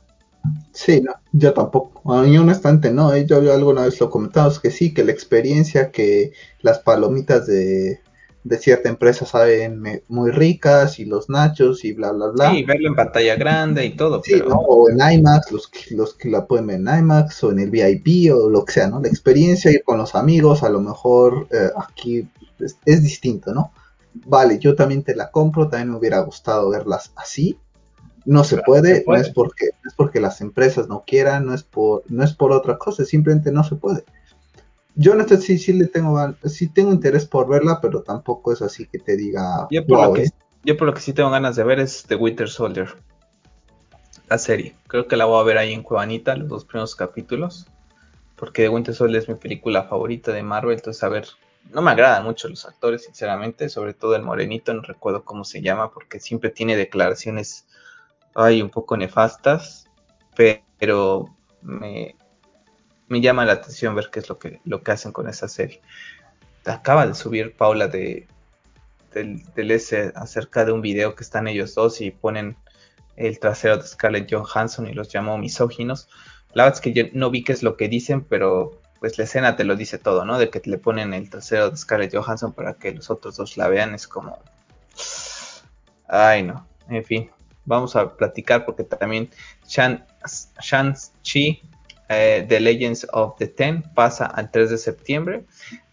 Sí, 0.72 1.02
no, 1.02 1.14
yo 1.32 1.54
tampoco. 1.54 2.14
A 2.14 2.22
mí 2.22 2.38
honestamente 2.38 2.92
no, 2.92 3.12
¿eh? 3.14 3.26
yo 3.26 3.38
alguna 3.52 3.84
vez 3.86 4.00
lo 4.00 4.12
comentamos 4.12 4.60
que 4.60 4.70
sí, 4.70 4.94
que 4.94 5.04
la 5.04 5.12
experiencia, 5.12 5.92
que 5.92 6.32
las 6.62 6.80
palomitas 6.80 7.48
de, 7.48 8.00
de 8.48 8.58
cierta 8.58 8.90
empresa 8.90 9.26
saben 9.26 9.84
muy 10.08 10.32
ricas 10.32 11.00
y 11.00 11.06
los 11.06 11.30
nachos 11.30 11.84
y 11.84 11.94
bla, 11.94 12.12
bla, 12.12 12.28
bla. 12.28 12.52
Sí, 12.52 12.64
verlo 12.64 12.90
en 12.90 12.96
pantalla 12.96 13.36
grande 13.36 13.86
y 13.86 13.96
todo. 13.96 14.22
Sí, 14.24 14.42
¿no? 14.48 14.56
o 14.56 14.90
en 14.90 15.00
IMAX, 15.00 15.52
los, 15.52 15.72
los 15.92 16.14
que 16.14 16.30
la 16.30 16.46
pueden 16.46 16.68
ver 16.68 16.78
en 16.78 16.88
IMAX 16.88 17.44
o 17.44 17.52
en 17.52 17.60
el 17.60 17.70
VIP 17.70 18.34
o 18.34 18.50
lo 18.50 18.64
que 18.66 18.74
sea, 18.74 18.88
¿no? 18.88 19.02
La 19.02 19.08
experiencia, 19.08 19.72
ir 19.72 19.84
con 19.84 19.98
los 19.98 20.16
amigos, 20.16 20.64
a 20.64 20.70
lo 20.70 20.80
mejor 20.80 21.48
eh, 21.52 21.70
aquí 21.78 22.28
es, 22.60 22.78
es 22.86 23.04
distinto, 23.04 23.54
¿no? 23.54 23.72
Vale, 24.26 24.60
yo 24.60 24.76
también 24.76 25.04
te 25.04 25.16
la 25.16 25.30
compro, 25.30 25.68
también 25.68 25.92
me 25.92 25.98
hubiera 25.98 26.20
gustado 26.20 26.70
verlas 26.70 27.12
así, 27.16 27.60
no 28.28 28.44
se 28.44 28.58
puede, 28.58 29.06
no 29.08 29.16
es 29.16 29.30
porque 29.30 29.68
no 29.84 29.90
es 29.90 29.96
porque 29.96 30.20
las 30.20 30.42
empresas 30.42 30.90
no 30.90 31.04
quieran, 31.08 31.46
no 31.46 31.54
es 31.54 31.64
por 31.64 32.04
no 32.10 32.24
es 32.24 32.34
por 32.34 32.52
otra 32.52 32.78
cosa, 32.78 33.06
simplemente 33.06 33.52
no 33.52 33.64
se 33.64 33.76
puede. 33.76 34.04
Yo 34.98 35.16
no 35.16 35.28
sé 35.28 35.38
si 35.38 35.58
sí 35.58 35.74
le 35.74 35.88
tengo 35.88 36.20
sí 36.46 36.68
tengo 36.68 36.92
interés 36.92 37.26
por 37.26 37.48
verla, 37.48 37.80
pero 37.82 38.02
tampoco 38.02 38.52
es 38.52 38.62
así 38.62 38.88
que 38.88 39.00
te 39.00 39.16
diga 39.16 39.68
yo 39.70 39.86
por, 39.86 40.04
lo 40.04 40.14
que, 40.14 40.26
yo 40.64 40.76
por 40.76 40.88
lo 40.88 40.94
que 40.94 41.02
sí 41.02 41.14
tengo 41.14 41.30
ganas 41.30 41.56
de 41.56 41.64
ver 41.64 41.80
es 41.80 42.04
The 42.08 42.16
Winter 42.16 42.50
Soldier. 42.50 42.90
La 44.28 44.38
serie. 44.38 44.76
Creo 44.88 45.08
que 45.08 45.16
la 45.16 45.26
voy 45.26 45.40
a 45.40 45.44
ver 45.44 45.58
ahí 45.58 45.72
en 45.72 45.84
Cuevanita, 45.84 46.36
los 46.36 46.50
dos 46.50 46.66
primeros 46.66 46.96
capítulos. 46.96 47.68
Porque 48.36 48.64
The 48.64 48.70
Winter 48.70 48.94
Soldier 48.94 49.22
es 49.22 49.30
mi 49.30 49.36
película 49.36 49.84
favorita 49.84 50.34
de 50.34 50.44
Marvel. 50.44 50.76
Entonces, 50.76 51.02
a 51.04 51.10
ver, 51.10 51.28
no 51.72 51.82
me 51.82 51.92
agradan 51.92 52.26
mucho 52.26 52.50
los 52.50 52.66
actores, 52.66 53.06
sinceramente. 53.06 53.70
Sobre 53.70 53.94
todo 53.94 54.16
el 54.18 54.24
morenito, 54.24 54.74
no 54.74 54.82
recuerdo 54.82 55.24
cómo 55.24 55.46
se 55.46 55.62
llama. 55.62 55.92
Porque 55.92 56.20
siempre 56.20 56.50
tiene 56.50 56.76
declaraciones 56.76 57.68
hay 58.38 58.62
un 58.62 58.70
poco 58.70 58.96
nefastas, 58.96 59.90
pero 60.78 61.26
me, 61.64 62.16
me 63.08 63.22
llama 63.22 63.46
la 63.46 63.54
atención 63.54 63.96
ver 63.96 64.10
qué 64.12 64.20
es 64.20 64.30
lo 64.30 64.38
que, 64.38 64.60
lo 64.66 64.84
que 64.84 64.92
hacen 64.92 65.12
con 65.12 65.28
esa 65.30 65.48
serie. 65.48 65.82
Acaba 66.66 67.08
de 67.08 67.16
subir 67.16 67.56
Paula 67.56 67.88
de, 67.88 68.28
del, 69.14 69.72
S 69.72 70.12
acerca 70.16 70.66
de 70.66 70.72
un 70.72 70.82
video 70.82 71.16
que 71.16 71.24
están 71.24 71.48
ellos 71.48 71.74
dos 71.76 72.02
y 72.02 72.12
ponen 72.12 72.58
el 73.16 73.40
trasero 73.40 73.78
de 73.78 73.88
Scarlett 73.88 74.32
Johansson 74.32 74.88
y 74.88 74.94
los 74.94 75.10
llamó 75.10 75.38
misóginos. 75.38 76.10
La 76.54 76.66
verdad 76.66 76.78
es 76.78 76.82
que 76.82 76.94
yo 76.94 77.06
no 77.14 77.30
vi 77.30 77.44
qué 77.44 77.54
es 77.54 77.64
lo 77.64 77.78
que 77.78 77.88
dicen, 77.88 78.24
pero 78.24 78.82
pues 79.00 79.18
la 79.18 79.24
escena 79.26 79.56
te 79.56 79.64
lo 79.64 79.76
dice 79.76 79.98
todo, 79.98 80.26
¿no? 80.26 80.38
De 80.40 80.50
que 80.50 80.62
le 80.66 80.78
ponen 80.78 81.14
el 81.14 81.30
trasero 81.30 81.70
de 81.70 81.78
Scarlett 81.78 82.16
Johansson 82.16 82.52
para 82.54 82.74
que 82.74 82.92
los 82.94 83.10
otros 83.10 83.38
dos 83.38 83.58
la 83.58 83.68
vean, 83.68 83.96
es 83.96 84.08
como... 84.08 84.40
Ay, 86.08 86.44
no. 86.44 86.68
En 86.90 87.04
fin, 87.04 87.30
vamos 87.66 87.96
a 87.96 88.16
platicar 88.16 88.66
porque 88.66 88.84
también 88.84 89.30
Shang-Chi, 89.68 91.62
eh, 92.10 92.46
The 92.48 92.60
Legends 92.60 93.08
of 93.12 93.36
the 93.38 93.48
Ten, 93.48 93.84
pasa 93.94 94.26
al 94.26 94.50
3 94.52 94.70
de 94.70 94.78
septiembre. 94.78 95.46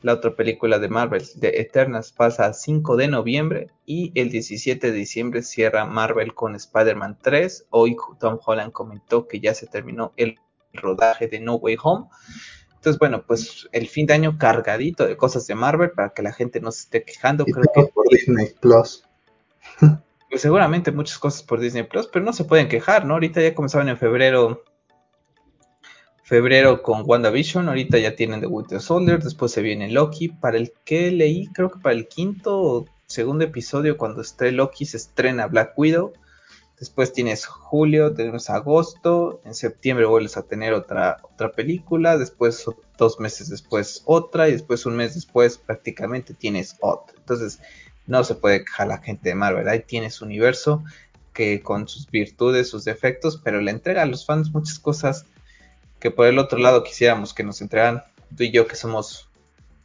La 0.02 0.14
otra 0.14 0.34
película 0.34 0.78
de 0.78 0.88
Marvel, 0.88 1.24
The 1.40 1.60
Eternals, 1.60 2.12
pasa 2.12 2.46
al 2.46 2.54
5 2.54 2.96
de 2.96 3.08
noviembre. 3.08 3.70
Y 3.84 4.12
el 4.14 4.30
17 4.30 4.90
de 4.90 4.96
diciembre 4.96 5.42
cierra 5.42 5.84
Marvel 5.86 6.34
con 6.34 6.54
Spider-Man 6.54 7.18
3. 7.20 7.66
Hoy 7.70 7.96
Tom 8.20 8.38
Holland 8.44 8.72
comentó 8.72 9.26
que 9.26 9.40
ya 9.40 9.54
se 9.54 9.66
terminó 9.66 10.12
el 10.16 10.38
rodaje 10.72 11.26
de 11.26 11.40
No 11.40 11.56
Way 11.56 11.76
Home. 11.82 12.06
Entonces, 12.84 12.98
bueno, 12.98 13.24
pues 13.26 13.68
el 13.72 13.88
fin 13.88 14.06
de 14.06 14.14
año 14.14 14.36
cargadito 14.38 15.06
de 15.06 15.16
cosas 15.16 15.46
de 15.46 15.54
Marvel 15.54 15.92
para 15.92 16.10
que 16.10 16.22
la 16.22 16.32
gente 16.32 16.60
no 16.60 16.70
se 16.70 16.82
esté 16.82 17.02
quejando. 17.02 17.44
Creo 17.44 17.64
que 17.74 17.90
por 17.92 18.08
Disney 18.08 18.52
Plus. 18.60 19.04
Pues 20.30 20.42
seguramente 20.42 20.90
muchas 20.90 21.16
cosas 21.18 21.44
por 21.44 21.60
Disney 21.60 21.84
Plus, 21.84 22.08
pero 22.08 22.24
no 22.24 22.32
se 22.32 22.42
pueden 22.42 22.66
quejar, 22.66 23.06
¿no? 23.06 23.14
Ahorita 23.14 23.40
ya 23.40 23.54
comenzaban 23.54 23.88
en 23.88 23.96
febrero. 23.96 24.64
Febrero 26.24 26.82
con 26.82 27.02
WandaVision, 27.04 27.68
ahorita 27.68 27.98
ya 27.98 28.16
tienen 28.16 28.40
The 28.40 28.46
Winter 28.46 28.80
Soldier, 28.80 29.22
después 29.22 29.52
se 29.52 29.60
viene 29.60 29.90
Loki. 29.90 30.28
Para 30.28 30.56
el 30.56 30.72
que 30.86 31.10
leí, 31.10 31.48
creo 31.48 31.70
que 31.70 31.80
para 31.80 31.94
el 31.94 32.08
quinto 32.08 32.62
o 32.62 32.86
segundo 33.06 33.44
episodio, 33.44 33.98
cuando 33.98 34.22
esté 34.22 34.50
Loki, 34.50 34.86
se 34.86 34.96
estrena 34.96 35.48
Black 35.48 35.78
Widow. 35.78 36.14
Después 36.80 37.12
tienes 37.12 37.44
julio, 37.44 38.14
tenemos 38.14 38.48
agosto, 38.48 39.42
en 39.44 39.54
septiembre 39.54 40.06
vuelves 40.06 40.38
a 40.38 40.42
tener 40.44 40.72
otra, 40.72 41.18
otra 41.22 41.52
película, 41.52 42.16
después 42.16 42.64
dos 42.96 43.20
meses 43.20 43.50
después 43.50 44.02
otra 44.06 44.48
y 44.48 44.52
después 44.52 44.86
un 44.86 44.96
mes 44.96 45.14
después 45.14 45.58
prácticamente 45.58 46.32
tienes 46.32 46.76
otra. 46.80 47.14
Entonces, 47.18 47.60
no 48.06 48.24
se 48.24 48.34
puede 48.34 48.64
quejar 48.64 48.88
la 48.88 48.98
gente 48.98 49.28
de 49.28 49.34
Marvel. 49.34 49.68
Ahí 49.68 49.80
tiene 49.86 50.10
su 50.10 50.24
universo 50.24 50.84
que 51.34 51.60
con 51.62 51.86
sus 51.86 52.10
virtudes, 52.10 52.70
sus 52.70 52.84
defectos, 52.84 53.38
pero 53.44 53.60
le 53.60 53.72
entrega 53.72 54.02
a 54.02 54.06
los 54.06 54.24
fans 54.24 54.50
muchas 54.54 54.78
cosas 54.78 55.26
que 56.04 56.10
por 56.10 56.26
el 56.26 56.38
otro 56.38 56.58
lado 56.58 56.84
quisiéramos 56.84 57.32
que 57.32 57.42
nos 57.44 57.62
entregan 57.62 58.04
tú 58.36 58.42
y 58.42 58.50
yo 58.50 58.66
que 58.66 58.76
somos 58.76 59.30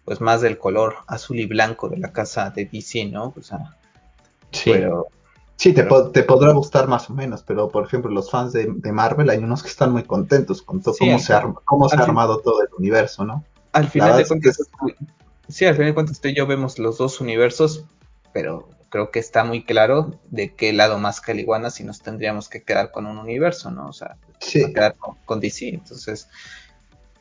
pues 0.04 0.20
más 0.20 0.42
del 0.42 0.58
color 0.58 0.96
azul 1.08 1.40
y 1.40 1.46
blanco 1.46 1.88
de 1.88 1.98
la 1.98 2.12
casa 2.12 2.50
de 2.50 2.66
DC, 2.66 3.06
¿no? 3.06 3.34
O 3.38 3.42
sea, 3.42 3.78
sí. 4.52 4.72
Pero, 4.74 5.08
sí, 5.56 5.72
te, 5.72 5.88
te, 6.12 6.24
podrá 6.24 6.52
gustar 6.52 6.90
más 6.90 7.10
o 7.10 7.14
menos, 7.14 7.42
pero 7.44 7.70
por 7.70 7.86
ejemplo 7.86 8.12
los 8.12 8.30
fans 8.30 8.52
de, 8.52 8.68
Marvel 8.92 9.30
hay 9.30 9.38
unos 9.38 9.64
que 9.64 9.70
están 9.70 9.94
muy 9.94 10.04
contentos 10.04 10.62
con 10.62 10.82
todo, 10.82 10.94
cómo, 11.00 11.20
se, 11.20 11.34
cómo 11.64 11.88
se 11.88 11.96
ha 11.96 12.00
armado 12.00 12.40
todo 12.40 12.64
el 12.64 12.70
universo, 12.78 13.24
¿no? 13.24 13.46
Al 13.72 13.88
final 13.88 14.18
de 14.18 14.28
cuentas, 14.28 14.60
sí, 15.48 15.68
al 15.68 15.76
final 15.76 15.92
de 15.92 15.94
cuentas 15.94 16.20
tú 16.20 16.28
y 16.28 16.36
yo 16.36 16.46
vemos 16.48 16.80
los 16.80 16.98
dos 16.98 17.22
universos, 17.22 17.86
pero 18.34 18.68
creo 18.90 19.12
que 19.12 19.20
está 19.20 19.44
muy 19.44 19.64
claro 19.64 20.20
de 20.30 20.54
qué 20.54 20.74
lado 20.74 20.98
más 20.98 21.22
caliguana 21.22 21.70
si 21.70 21.84
nos 21.84 22.02
tendríamos 22.02 22.50
que 22.50 22.64
quedar 22.64 22.92
con 22.92 23.06
un 23.06 23.18
universo, 23.18 23.72
¿no? 23.72 23.88
O 23.88 23.94
sea, 23.94 24.18
quedar 24.40 24.96
con, 25.26 25.40
DC. 25.40 25.70
Entonces, 25.70 26.28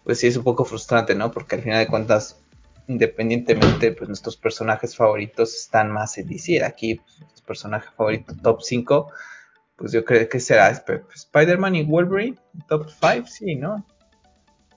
pues 0.05 0.19
sí 0.19 0.27
es 0.27 0.37
un 0.37 0.45
poco 0.45 0.65
frustrante, 0.65 1.15
¿no? 1.15 1.31
Porque 1.31 1.57
al 1.57 1.63
final 1.63 1.79
de 1.79 1.87
cuentas, 1.87 2.41
independientemente, 2.89 3.93
pues 3.93 4.09
nuestros 4.09 4.37
personajes 4.37 4.97
favoritos 4.97 5.55
están 5.55 5.93
más 5.93 6.17
en 6.19 6.29
DC. 6.29 6.65
Aquí, 6.65 6.97
pues, 6.97 7.21
nuestro 7.21 7.47
personaje 7.47 7.89
favorito, 7.97 8.35
top 8.43 8.63
5, 8.63 9.13
pues 9.77 9.93
yo 9.93 10.05
creo 10.05 10.29
que 10.29 10.41
será 10.41 10.71
Spider-Man 10.71 11.75
y 11.77 11.85
Wolverine, 11.85 12.39
top 12.69 12.89
5, 12.89 13.27
sí, 13.27 13.55
¿no? 13.57 13.87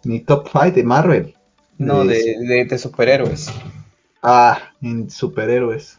Ni 0.03 0.19
top 0.19 0.49
5 0.51 0.71
de 0.71 0.83
Marvel. 0.83 1.35
No, 1.77 2.05
de, 2.05 2.35
de, 2.47 2.65
de 2.65 2.77
superhéroes. 2.77 3.51
Ah, 4.21 4.59
en 4.81 5.09
superhéroes. 5.09 5.97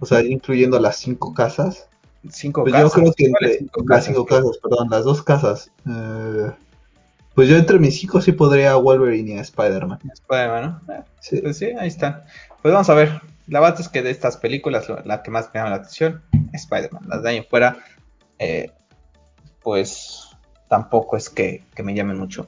O 0.00 0.06
sea, 0.06 0.22
incluyendo 0.22 0.78
las 0.80 0.96
cinco 0.96 1.32
casas. 1.34 1.88
Cinco 2.28 2.62
pues 2.62 2.74
Yo 2.74 2.90
creo 2.90 3.12
que 3.12 3.26
entre 3.26 3.66
las 3.86 4.04
cinco 4.04 4.26
casas, 4.26 4.58
perdón, 4.58 4.88
las 4.90 5.04
dos 5.04 5.22
casas. 5.22 5.70
Eh, 5.88 6.50
pues 7.34 7.48
yo 7.48 7.56
entre 7.56 7.78
mis 7.78 8.02
hijos 8.02 8.24
sí 8.24 8.32
podría 8.32 8.76
Wolverine 8.76 9.34
y 9.34 9.38
Spider-Man. 9.38 10.00
Spider-Man, 10.12 10.82
¿no? 10.86 10.94
Eh, 10.94 11.02
sí. 11.20 11.40
Pues 11.40 11.58
sí, 11.58 11.66
ahí 11.78 11.88
está. 11.88 12.24
Pues 12.62 12.72
vamos 12.72 12.90
a 12.90 12.94
ver. 12.94 13.20
La 13.46 13.60
verdad 13.60 13.80
es 13.80 13.88
que 13.88 14.02
de 14.02 14.10
estas 14.10 14.36
películas, 14.36 14.86
la 15.04 15.22
que 15.22 15.30
más 15.30 15.50
me 15.52 15.58
llama 15.58 15.70
la 15.70 15.76
atención, 15.76 16.22
Spider-Man. 16.52 17.04
Las 17.08 17.22
de 17.22 17.30
ahí 17.30 17.36
en 17.38 17.46
fuera, 17.46 17.78
eh, 18.38 18.70
pues 19.62 20.36
tampoco 20.68 21.16
es 21.16 21.28
que, 21.28 21.64
que, 21.74 21.82
me 21.82 21.94
llamen 21.94 22.18
mucho, 22.18 22.46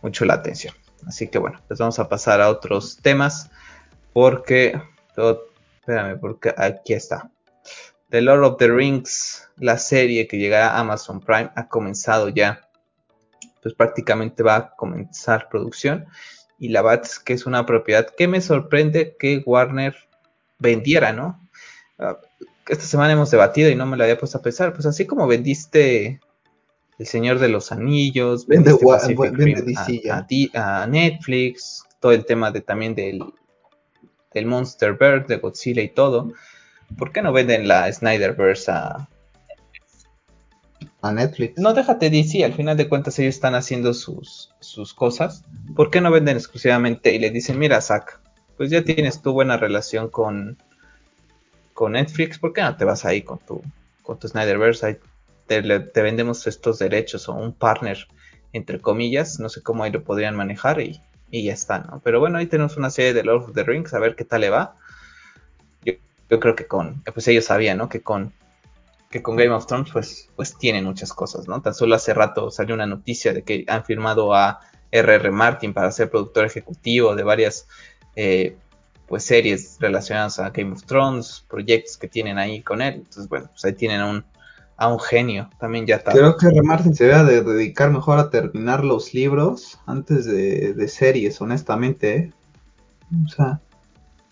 mucho 0.00 0.24
la 0.24 0.34
atención. 0.34 0.74
Así 1.06 1.26
que 1.28 1.38
bueno, 1.38 1.60
pues 1.66 1.80
vamos 1.80 1.98
a 1.98 2.08
pasar 2.08 2.40
a 2.40 2.50
otros 2.50 2.98
temas. 2.98 3.50
Porque 4.12 4.80
todo, 5.16 5.46
Espérame, 5.84 6.18
porque 6.18 6.54
aquí 6.56 6.94
está. 6.94 7.30
The 8.08 8.22
Lord 8.22 8.42
of 8.42 8.56
the 8.56 8.68
Rings, 8.68 9.50
la 9.58 9.76
serie 9.76 10.26
que 10.26 10.38
llegará 10.38 10.70
a 10.70 10.80
Amazon 10.80 11.20
Prime, 11.20 11.50
ha 11.54 11.68
comenzado 11.68 12.30
ya. 12.30 12.70
Pues 13.62 13.74
prácticamente 13.74 14.42
va 14.42 14.56
a 14.56 14.70
comenzar 14.76 15.50
producción. 15.50 16.06
Y 16.58 16.68
la 16.68 16.94
es 16.94 17.18
que 17.18 17.34
es 17.34 17.44
una 17.44 17.66
propiedad 17.66 18.06
que 18.16 18.28
me 18.28 18.40
sorprende 18.40 19.14
que 19.18 19.42
Warner 19.44 19.94
vendiera, 20.58 21.12
¿no? 21.12 21.46
Ah, 21.98 22.16
esta 22.66 22.86
semana 22.86 23.12
hemos 23.12 23.30
debatido 23.30 23.68
y 23.68 23.74
no 23.74 23.84
me 23.84 23.98
lo 23.98 24.04
había 24.04 24.16
puesto 24.16 24.38
a 24.38 24.42
pensar. 24.42 24.72
Pues 24.72 24.86
así 24.86 25.06
como 25.06 25.26
vendiste 25.26 26.18
El 26.98 27.06
Señor 27.06 27.40
de 27.40 27.48
los 27.48 27.72
Anillos, 27.72 28.46
vendiste 28.46 28.86
a, 30.54 30.86
Netflix, 30.86 31.84
todo 32.00 32.12
el 32.12 32.24
tema 32.24 32.50
de 32.50 32.62
también 32.62 32.94
del 32.94 33.22
del 34.34 34.46
Monster 34.46 34.94
Bird, 34.94 35.26
de 35.26 35.36
Godzilla 35.36 35.82
y 35.82 35.88
todo, 35.88 36.32
¿por 36.98 37.12
qué 37.12 37.22
no 37.22 37.32
venden 37.32 37.68
la 37.68 37.90
Snyderverse 37.90 38.70
a, 38.70 39.08
a 41.00 41.12
Netflix? 41.12 41.58
No, 41.58 41.72
déjate 41.72 42.10
DC, 42.10 42.44
al 42.44 42.52
final 42.52 42.76
de 42.76 42.88
cuentas 42.88 43.18
ellos 43.18 43.34
están 43.34 43.54
haciendo 43.54 43.94
sus, 43.94 44.50
sus 44.60 44.92
cosas. 44.92 45.44
¿Por 45.74 45.90
qué 45.90 46.00
no 46.00 46.10
venden 46.10 46.36
exclusivamente 46.36 47.14
y 47.14 47.18
le 47.18 47.30
dicen, 47.30 47.58
mira, 47.58 47.80
Zack, 47.80 48.20
pues 48.56 48.70
ya 48.70 48.84
tienes 48.84 49.22
tu 49.22 49.32
buena 49.32 49.56
relación 49.56 50.10
con, 50.10 50.58
con 51.72 51.92
Netflix, 51.92 52.38
¿por 52.38 52.52
qué 52.52 52.62
no 52.62 52.76
te 52.76 52.84
vas 52.84 53.04
ahí 53.04 53.22
con 53.22 53.38
tu, 53.38 53.62
con 54.02 54.18
tu 54.18 54.28
Snyderverse? 54.28 54.86
Ahí 54.86 54.96
te, 55.46 55.62
te 55.62 56.02
vendemos 56.02 56.46
estos 56.46 56.78
derechos 56.78 57.28
o 57.28 57.34
un 57.34 57.52
partner, 57.52 58.06
entre 58.52 58.80
comillas, 58.80 59.40
no 59.40 59.48
sé 59.48 59.62
cómo 59.62 59.84
ahí 59.84 59.90
lo 59.90 60.04
podrían 60.04 60.36
manejar 60.36 60.80
y 60.80 61.00
y 61.34 61.42
ya 61.42 61.52
está, 61.52 61.80
¿no? 61.80 62.00
Pero 62.04 62.20
bueno, 62.20 62.38
ahí 62.38 62.46
tenemos 62.46 62.76
una 62.76 62.90
serie 62.90 63.12
de 63.12 63.24
Lord 63.24 63.48
of 63.48 63.54
the 63.54 63.64
Rings, 63.64 63.92
a 63.92 63.98
ver 63.98 64.14
qué 64.14 64.24
tal 64.24 64.42
le 64.42 64.50
va. 64.50 64.76
Yo, 65.84 66.40
creo 66.40 66.54
que 66.54 66.68
con, 66.68 67.02
pues 67.12 67.26
ellos 67.26 67.46
sabían, 67.46 67.78
¿no? 67.78 67.88
Que 67.88 68.02
con, 68.02 68.32
que 69.10 69.20
con 69.20 69.34
Game 69.34 69.50
of 69.50 69.66
Thrones 69.66 69.90
pues, 69.92 70.30
pues 70.36 70.56
tienen 70.56 70.84
muchas 70.84 71.12
cosas, 71.12 71.48
¿no? 71.48 71.60
Tan 71.60 71.74
solo 71.74 71.96
hace 71.96 72.14
rato 72.14 72.52
salió 72.52 72.76
una 72.76 72.86
noticia 72.86 73.32
de 73.32 73.42
que 73.42 73.64
han 73.66 73.84
firmado 73.84 74.32
a 74.32 74.60
R.R. 74.92 75.32
Martin 75.32 75.74
para 75.74 75.90
ser 75.90 76.08
productor 76.08 76.46
ejecutivo 76.46 77.16
de 77.16 77.24
varias 77.24 77.66
eh, 78.14 78.56
pues 79.08 79.24
series 79.24 79.76
relacionadas 79.80 80.38
a 80.38 80.50
Game 80.50 80.72
of 80.72 80.84
Thrones, 80.84 81.44
proyectos 81.48 81.96
que 81.96 82.06
tienen 82.06 82.38
ahí 82.38 82.62
con 82.62 82.80
él. 82.80 82.94
Entonces, 82.94 83.28
bueno, 83.28 83.48
pues 83.50 83.64
ahí 83.64 83.72
tienen 83.72 84.02
un, 84.02 84.24
a 84.76 84.92
un 84.92 84.98
genio. 84.98 85.50
También 85.58 85.86
ya 85.86 85.96
está. 85.96 86.12
Creo 86.12 86.36
que. 86.36 86.50
Martin 86.62 86.94
se 86.94 87.04
debe 87.04 87.24
de 87.24 87.42
dedicar 87.42 87.90
mejor 87.90 88.18
a 88.18 88.30
terminar 88.30 88.84
los 88.84 89.14
libros 89.14 89.78
antes 89.86 90.24
de, 90.26 90.88
series, 90.88 91.40
honestamente. 91.40 92.16
¿eh? 92.16 92.32
O 93.24 93.28
sea, 93.28 93.60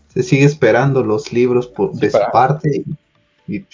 se 0.08 0.22
sigue 0.22 0.44
esperando 0.44 1.02
los 1.04 1.32
libros 1.32 1.68
por, 1.68 1.92
de 1.92 2.10
su 2.10 2.18
parte 2.32 2.84
y, 3.46 3.64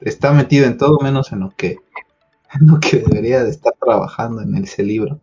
está 0.00 0.32
metido 0.32 0.66
en 0.66 0.78
todo 0.78 0.98
menos 1.00 1.32
en 1.32 1.40
lo 1.40 1.50
que 1.50 1.76
en 2.54 2.66
lo 2.66 2.80
que 2.80 2.98
debería 2.98 3.44
de 3.44 3.50
estar 3.50 3.74
trabajando 3.80 4.42
en 4.42 4.56
ese 4.56 4.82
libro. 4.82 5.20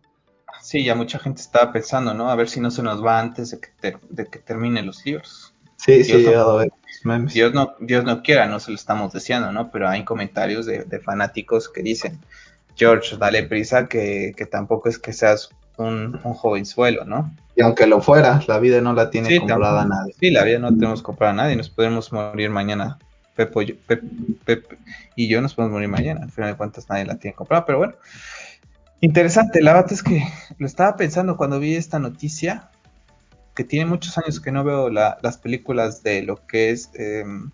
Sí, 0.60 0.84
ya 0.84 0.94
mucha 0.94 1.18
gente 1.18 1.40
estaba 1.40 1.72
pensando, 1.72 2.14
¿no? 2.14 2.30
A 2.30 2.34
ver 2.34 2.48
si 2.48 2.60
no 2.60 2.70
se 2.70 2.82
nos 2.82 3.04
va 3.04 3.20
antes 3.20 3.52
de 3.52 3.60
que, 3.60 3.96
de 4.10 4.26
que 4.26 4.38
termine 4.40 4.82
los 4.82 5.04
libros. 5.06 5.54
Sí, 5.78 6.04
sí, 6.04 6.26
no, 7.04 7.24
Dios 7.26 7.54
no, 7.54 7.74
Dios 7.80 8.04
no 8.04 8.22
quiera, 8.22 8.46
no 8.46 8.58
se 8.60 8.72
lo 8.72 8.76
estamos 8.76 9.12
deseando, 9.12 9.52
¿no? 9.52 9.70
Pero 9.70 9.88
hay 9.88 10.04
comentarios 10.04 10.66
de, 10.66 11.00
fanáticos 11.00 11.68
que 11.68 11.82
dicen, 11.82 12.18
George, 12.76 13.16
dale 13.16 13.44
prisa, 13.44 13.86
que, 13.88 14.34
tampoco 14.50 14.88
es 14.88 14.98
que 14.98 15.12
seas 15.12 15.50
un, 15.76 16.20
un 16.24 16.34
jovenzuelo, 16.34 17.04
¿no? 17.04 17.32
Y 17.54 17.62
aunque 17.62 17.86
lo 17.86 18.00
fuera, 18.00 18.40
la 18.46 18.58
vida 18.58 18.80
no 18.80 18.92
la 18.92 19.10
tiene 19.10 19.38
comprada 19.38 19.84
nadie. 19.84 20.14
Sí, 20.18 20.30
la 20.30 20.44
vida 20.44 20.58
no 20.58 20.68
tenemos 20.68 21.02
comprada 21.02 21.32
a 21.32 21.36
nadie, 21.36 21.56
nos 21.56 21.70
podemos 21.70 22.12
morir 22.12 22.50
mañana. 22.50 22.98
Pepo, 23.34 23.62
y 23.62 25.28
yo 25.28 25.40
nos 25.40 25.54
podemos 25.54 25.74
morir 25.74 25.88
mañana. 25.88 26.20
Al 26.24 26.30
final 26.32 26.50
de 26.50 26.56
cuentas 26.56 26.88
nadie 26.88 27.04
la 27.04 27.16
tiene 27.16 27.34
comprada, 27.36 27.64
pero 27.64 27.78
bueno. 27.78 27.94
Interesante, 29.00 29.62
la 29.62 29.74
verdad 29.74 29.92
es 29.92 30.02
que 30.02 30.24
lo 30.58 30.66
estaba 30.66 30.96
pensando 30.96 31.36
cuando 31.36 31.60
vi 31.60 31.76
esta 31.76 32.00
noticia, 32.00 32.70
que 33.58 33.64
tiene 33.64 33.86
muchos 33.86 34.16
años 34.16 34.38
que 34.38 34.52
no 34.52 34.62
veo 34.62 34.88
las 34.88 35.38
películas 35.38 36.04
de 36.04 36.22
lo 36.22 36.46
que 36.46 36.70
es 36.70 36.90
em, 36.94 37.50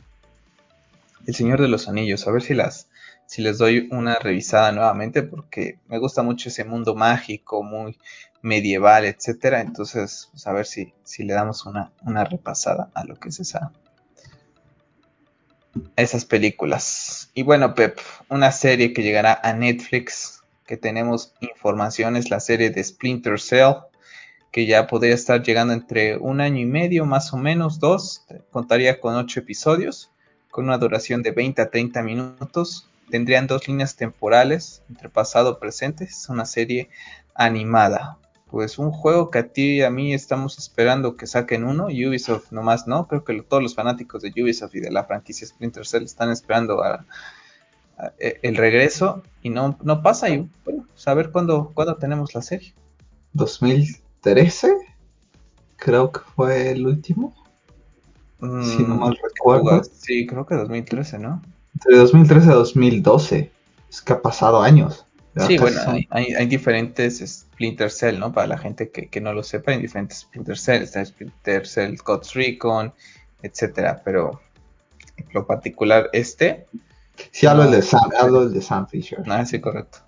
El 1.27 1.35
Señor 1.35 1.63
de 1.63 1.69
los 1.69 1.89
Anillos, 1.89 2.29
a 2.29 2.31
ver 2.31 2.43
si 2.43 2.53
las 2.53 2.91
si 3.25 3.41
les 3.41 3.57
doy 3.57 3.89
una 3.91 4.17
revisada 4.17 4.71
nuevamente 4.71 5.23
porque 5.23 5.79
me 5.89 5.97
gusta 5.97 6.23
mucho 6.23 6.51
ese 6.51 6.65
mundo 6.65 6.95
mágico, 6.95 7.63
muy 7.63 7.99
medieval, 8.43 9.07
etcétera, 9.07 9.63
entonces 9.63 10.29
pues, 10.31 10.47
a 10.47 10.53
ver 10.53 10.67
si, 10.67 10.93
si 11.05 11.25
le 11.25 11.33
damos 11.33 11.65
una, 11.65 11.91
una 12.03 12.23
repasada 12.25 12.91
a 12.93 13.05
lo 13.05 13.19
que 13.19 13.31
es 13.31 13.41
esa 13.41 13.73
esas 15.97 16.27
películas. 16.27 17.31
Y 17.33 17.45
bueno, 17.45 17.75
Pep, 17.75 17.99
una 18.29 18.53
serie 18.53 18.93
que 18.93 19.03
llegará 19.03 19.41
a 19.43 19.55
Netflix 19.55 20.43
que 20.67 20.77
tenemos 20.77 21.33
información 21.41 22.17
es 22.17 22.29
la 22.29 22.41
serie 22.41 22.69
de 22.69 22.85
Splinter 22.85 23.41
Cell, 23.41 23.73
que 24.55 24.67
ya 24.67 24.87
podría 24.87 25.15
estar 25.15 25.43
llegando 25.43 25.75
entre 25.75 26.17
un 26.17 26.41
año 26.41 26.61
y 26.61 26.65
medio, 26.65 27.07
más 27.07 27.33
o 27.33 27.37
menos, 27.37 27.81
dos. 27.81 28.25
Contaría 28.53 29.01
con 29.01 29.17
ocho 29.17 29.41
episodios, 29.41 30.13
con 30.49 30.67
una 30.67 30.79
duración 30.79 31.23
de 31.25 31.33
20 31.33 31.61
a 31.61 31.71
30 31.71 32.05
minutos. 32.05 32.89
Tendrían 33.11 33.49
dos 33.49 33.67
líneas 33.67 33.97
temporales, 33.97 34.85
entre 34.89 35.09
pasado 35.09 35.55
y 35.57 35.61
presente. 35.61 36.05
Es 36.05 36.29
una 36.29 36.47
serie 36.47 36.89
animada. 37.35 38.19
Pues 38.47 38.79
un 38.79 38.93
juego 38.93 39.29
que 39.29 39.41
a 39.41 39.49
ti 39.49 39.79
y 39.79 39.83
a 39.83 39.91
mí 39.91 40.15
estamos 40.15 40.57
esperando 40.57 41.17
que 41.17 41.27
saquen 41.27 41.65
uno, 41.65 41.87
Ubisoft 41.87 42.53
nomás 42.53 42.87
no, 42.87 43.09
creo 43.09 43.25
que 43.25 43.43
todos 43.43 43.61
los 43.61 43.75
fanáticos 43.75 44.23
de 44.23 44.33
Ubisoft 44.41 44.77
y 44.77 44.81
de 44.81 44.93
la 44.93 45.03
franquicia 45.03 45.49
Splinter 45.49 45.85
Cell 45.85 46.05
están 46.05 46.31
esperando 46.31 46.81
eh, 48.21 48.39
el 48.41 48.57
regreso 48.57 49.25
y 49.43 49.51
no, 49.51 49.77
no 49.83 50.01
pasa. 50.01 50.29
Y 50.29 50.49
bueno, 50.65 50.87
saber 50.95 51.33
cuándo, 51.33 51.73
cuándo 51.75 51.97
tenemos 51.97 52.37
la 52.37 52.43
serie. 52.43 52.73
2013, 54.25 54.77
creo 55.77 56.11
que 56.11 56.21
fue 56.35 56.71
el 56.71 56.87
último. 56.87 57.35
si 58.41 58.83
no 58.83 58.97
mal 58.97 59.13
mm, 59.13 59.17
recuerdo. 59.23 59.83
Sí, 59.85 60.27
creo 60.27 60.47
que 60.47 60.55
2013, 60.55 61.19
¿no? 61.19 61.43
Entre 61.75 61.97
2013 61.97 62.51
a 62.51 62.55
2012. 62.55 63.51
Es 63.91 64.03
que 64.03 64.13
ha 64.13 64.23
pasado 64.23 64.63
años. 64.63 65.07
Sí, 65.37 65.59
bueno, 65.59 65.81
hay, 66.11 66.33
hay, 66.33 66.47
diferentes 66.47 67.19
Splinter 67.19 67.91
Cell, 67.91 68.21
¿no? 68.21 68.33
Para 68.33 68.47
la 68.47 68.59
gente 68.59 68.91
que, 68.91 69.09
que, 69.09 69.21
no 69.21 69.33
lo 69.33 69.43
sepa, 69.43 69.73
hay 69.73 69.81
diferentes 69.81 70.21
Splinter 70.21 70.57
Cell. 70.57 70.83
Está 70.83 71.05
Splinter 71.05 71.67
Cell 71.67 71.97
Ghost 72.05 72.35
Recon, 72.35 72.93
etcétera. 73.43 74.01
Pero 74.05 74.41
en 75.17 75.27
lo 75.33 75.47
particular, 75.47 76.09
este 76.13 76.67
Sí, 77.31 77.47
hablo, 77.47 77.71
de 77.71 77.83
Sam, 77.83 78.11
hablo 78.21 78.49
de 78.49 78.61
Sam 78.61 78.87
Fisher. 78.89 79.23
Ah, 79.27 79.45
sí, 79.45 79.61
correcto. 79.61 79.99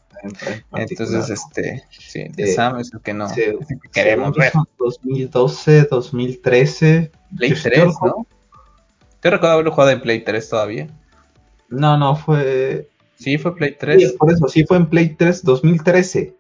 Entonces, 0.73 1.31
este, 1.31 1.85
sí, 1.91 2.25
de 2.35 2.45
eh, 2.45 2.55
Sam 2.55 2.79
es 2.79 2.93
el 2.93 3.01
que 3.01 3.15
no 3.15 3.27
queremos 3.93 4.37
ver. 4.37 4.53
2012, 4.79 5.89
2013. 5.91 7.11
Play 7.37 7.55
3, 7.55 7.85
¿no? 8.03 8.27
¿Te 9.21 9.31
recuerdo 9.31 9.55
haberlo 9.55 9.73
jugado 9.73 9.91
en 9.91 10.01
Play 10.01 10.25
3 10.25 10.49
todavía? 10.49 10.89
No, 11.69 11.97
no, 11.99 12.17
fue. 12.17 12.89
Sí, 13.17 13.39
fue 13.39 13.57
Play 13.57 13.77
3. 13.79 14.11
Sí, 14.11 14.17
por 14.17 14.33
eso, 14.33 14.49
sí 14.49 14.65
fue 14.65 14.77
en 14.77 14.87
Play 14.87 15.11
3 15.11 15.43
2013. 15.43 16.37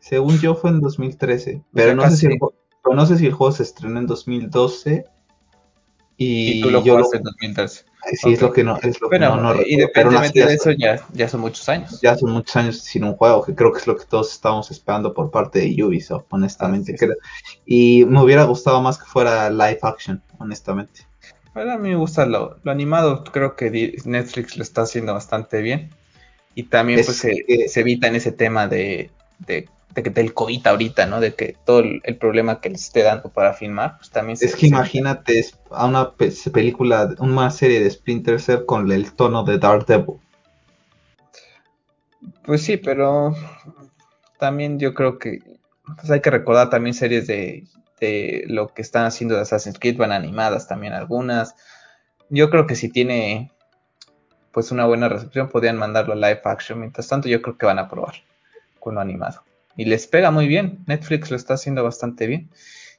Según 0.00 0.38
yo 0.38 0.54
fue 0.54 0.70
en 0.70 0.80
2013. 0.80 1.62
Pero 1.72 1.94
no, 1.94 2.08
sé 2.10 2.16
si 2.16 2.26
el, 2.26 2.38
pero 2.82 2.96
no 2.96 3.06
sé 3.06 3.18
si 3.18 3.26
el 3.26 3.32
juego 3.32 3.52
se 3.52 3.62
estrenó 3.62 3.98
en 4.00 4.06
2012. 4.06 5.04
Y, 6.18 6.58
y 6.58 6.62
tú 6.62 6.70
lo 6.70 6.82
jugaste 6.82 7.16
en 7.16 7.22
2013. 7.22 7.84
Sí, 8.12 8.32
es 8.32 8.42
lo 8.42 8.52
que 8.52 8.64
no, 8.64 8.76
es 8.82 9.00
lo 9.00 9.08
que 9.08 9.18
no, 9.18 9.36
no 9.36 9.54
Independientemente 9.64 10.44
de 10.44 10.54
eso, 10.54 10.70
ya, 10.72 11.00
ya 11.12 11.28
son 11.28 11.40
muchos 11.40 11.68
años. 11.68 12.00
Ya 12.00 12.16
son 12.16 12.30
muchos 12.30 12.56
años 12.56 12.80
sin 12.80 13.04
un 13.04 13.14
juego, 13.14 13.44
que 13.44 13.54
creo 13.54 13.72
que 13.72 13.78
es 13.78 13.86
lo 13.86 13.96
que 13.96 14.04
todos 14.04 14.32
estamos 14.32 14.70
esperando 14.70 15.14
por 15.14 15.30
parte 15.30 15.60
de 15.60 15.84
Ubisoft, 15.84 16.24
honestamente. 16.30 16.96
Y 17.66 18.04
me 18.06 18.22
hubiera 18.22 18.44
gustado 18.44 18.80
más 18.82 18.98
que 18.98 19.04
fuera 19.04 19.48
live 19.50 19.78
action, 19.82 20.22
honestamente. 20.38 21.02
Bueno, 21.54 21.72
a 21.72 21.78
mí 21.78 21.90
me 21.90 21.96
gusta 21.96 22.26
lo, 22.26 22.58
animado, 22.66 23.24
creo 23.24 23.56
que 23.56 23.96
Netflix 24.04 24.56
lo 24.56 24.62
está 24.62 24.82
haciendo 24.82 25.14
bastante 25.14 25.60
bien. 25.60 25.90
Y 26.54 26.64
también 26.64 27.00
pues 27.04 27.16
se, 27.16 27.68
se, 27.68 27.80
evita 27.80 28.08
en 28.08 28.16
ese 28.16 28.32
tema 28.32 28.66
de, 28.66 29.10
de 29.38 29.68
de 29.94 30.02
que 30.02 30.10
del 30.10 30.34
COVID 30.34 30.66
ahorita, 30.66 31.06
¿no? 31.06 31.20
De 31.20 31.34
que 31.34 31.56
todo 31.64 31.80
el, 31.80 32.16
problema 32.18 32.60
que 32.60 32.70
les 32.70 32.84
esté 32.84 33.02
dando 33.02 33.30
para 33.30 33.54
filmar, 33.54 33.96
pues 33.98 34.10
también 34.10 34.38
Es 34.40 34.54
que 34.54 34.66
imagínate 34.66 35.44
a 35.70 35.86
una 35.86 36.12
película, 36.52 37.14
una 37.18 37.50
serie 37.50 37.80
de 37.80 37.90
Splinter 37.90 38.40
Cell 38.40 38.64
con 38.66 38.90
el 38.90 39.12
tono 39.12 39.44
de 39.44 39.58
Daredevil. 39.58 40.16
Pues 42.44 42.62
sí, 42.62 42.76
pero 42.76 43.34
también 44.38 44.78
yo 44.78 44.94
creo 44.94 45.18
que 45.18 45.40
pues 45.96 46.10
hay 46.10 46.20
que 46.20 46.30
recordar 46.30 46.70
también 46.70 46.94
series 46.94 47.26
de, 47.26 47.64
de 48.00 48.44
lo 48.46 48.68
que 48.68 48.82
están 48.82 49.06
haciendo 49.06 49.34
de 49.34 49.42
Assassin's 49.42 49.78
Creed, 49.78 49.96
van 49.96 50.12
animadas 50.12 50.68
también 50.68 50.92
algunas. 50.92 51.54
Yo 52.28 52.50
creo 52.50 52.66
que 52.66 52.76
si 52.76 52.90
tiene 52.90 53.52
pues 54.52 54.70
una 54.70 54.86
buena 54.86 55.08
recepción 55.08 55.48
podrían 55.48 55.78
mandarlo 55.78 56.12
a 56.12 56.16
live 56.16 56.40
action. 56.44 56.80
Mientras 56.80 57.08
tanto 57.08 57.28
yo 57.28 57.40
creo 57.40 57.56
que 57.56 57.66
van 57.66 57.78
a 57.78 57.88
probar 57.88 58.14
con 58.80 58.94
lo 58.94 59.00
animado 59.00 59.42
y 59.78 59.84
les 59.84 60.08
pega 60.08 60.32
muy 60.32 60.48
bien. 60.48 60.80
Netflix 60.86 61.30
lo 61.30 61.36
está 61.36 61.54
haciendo 61.54 61.84
bastante 61.84 62.26
bien. 62.26 62.50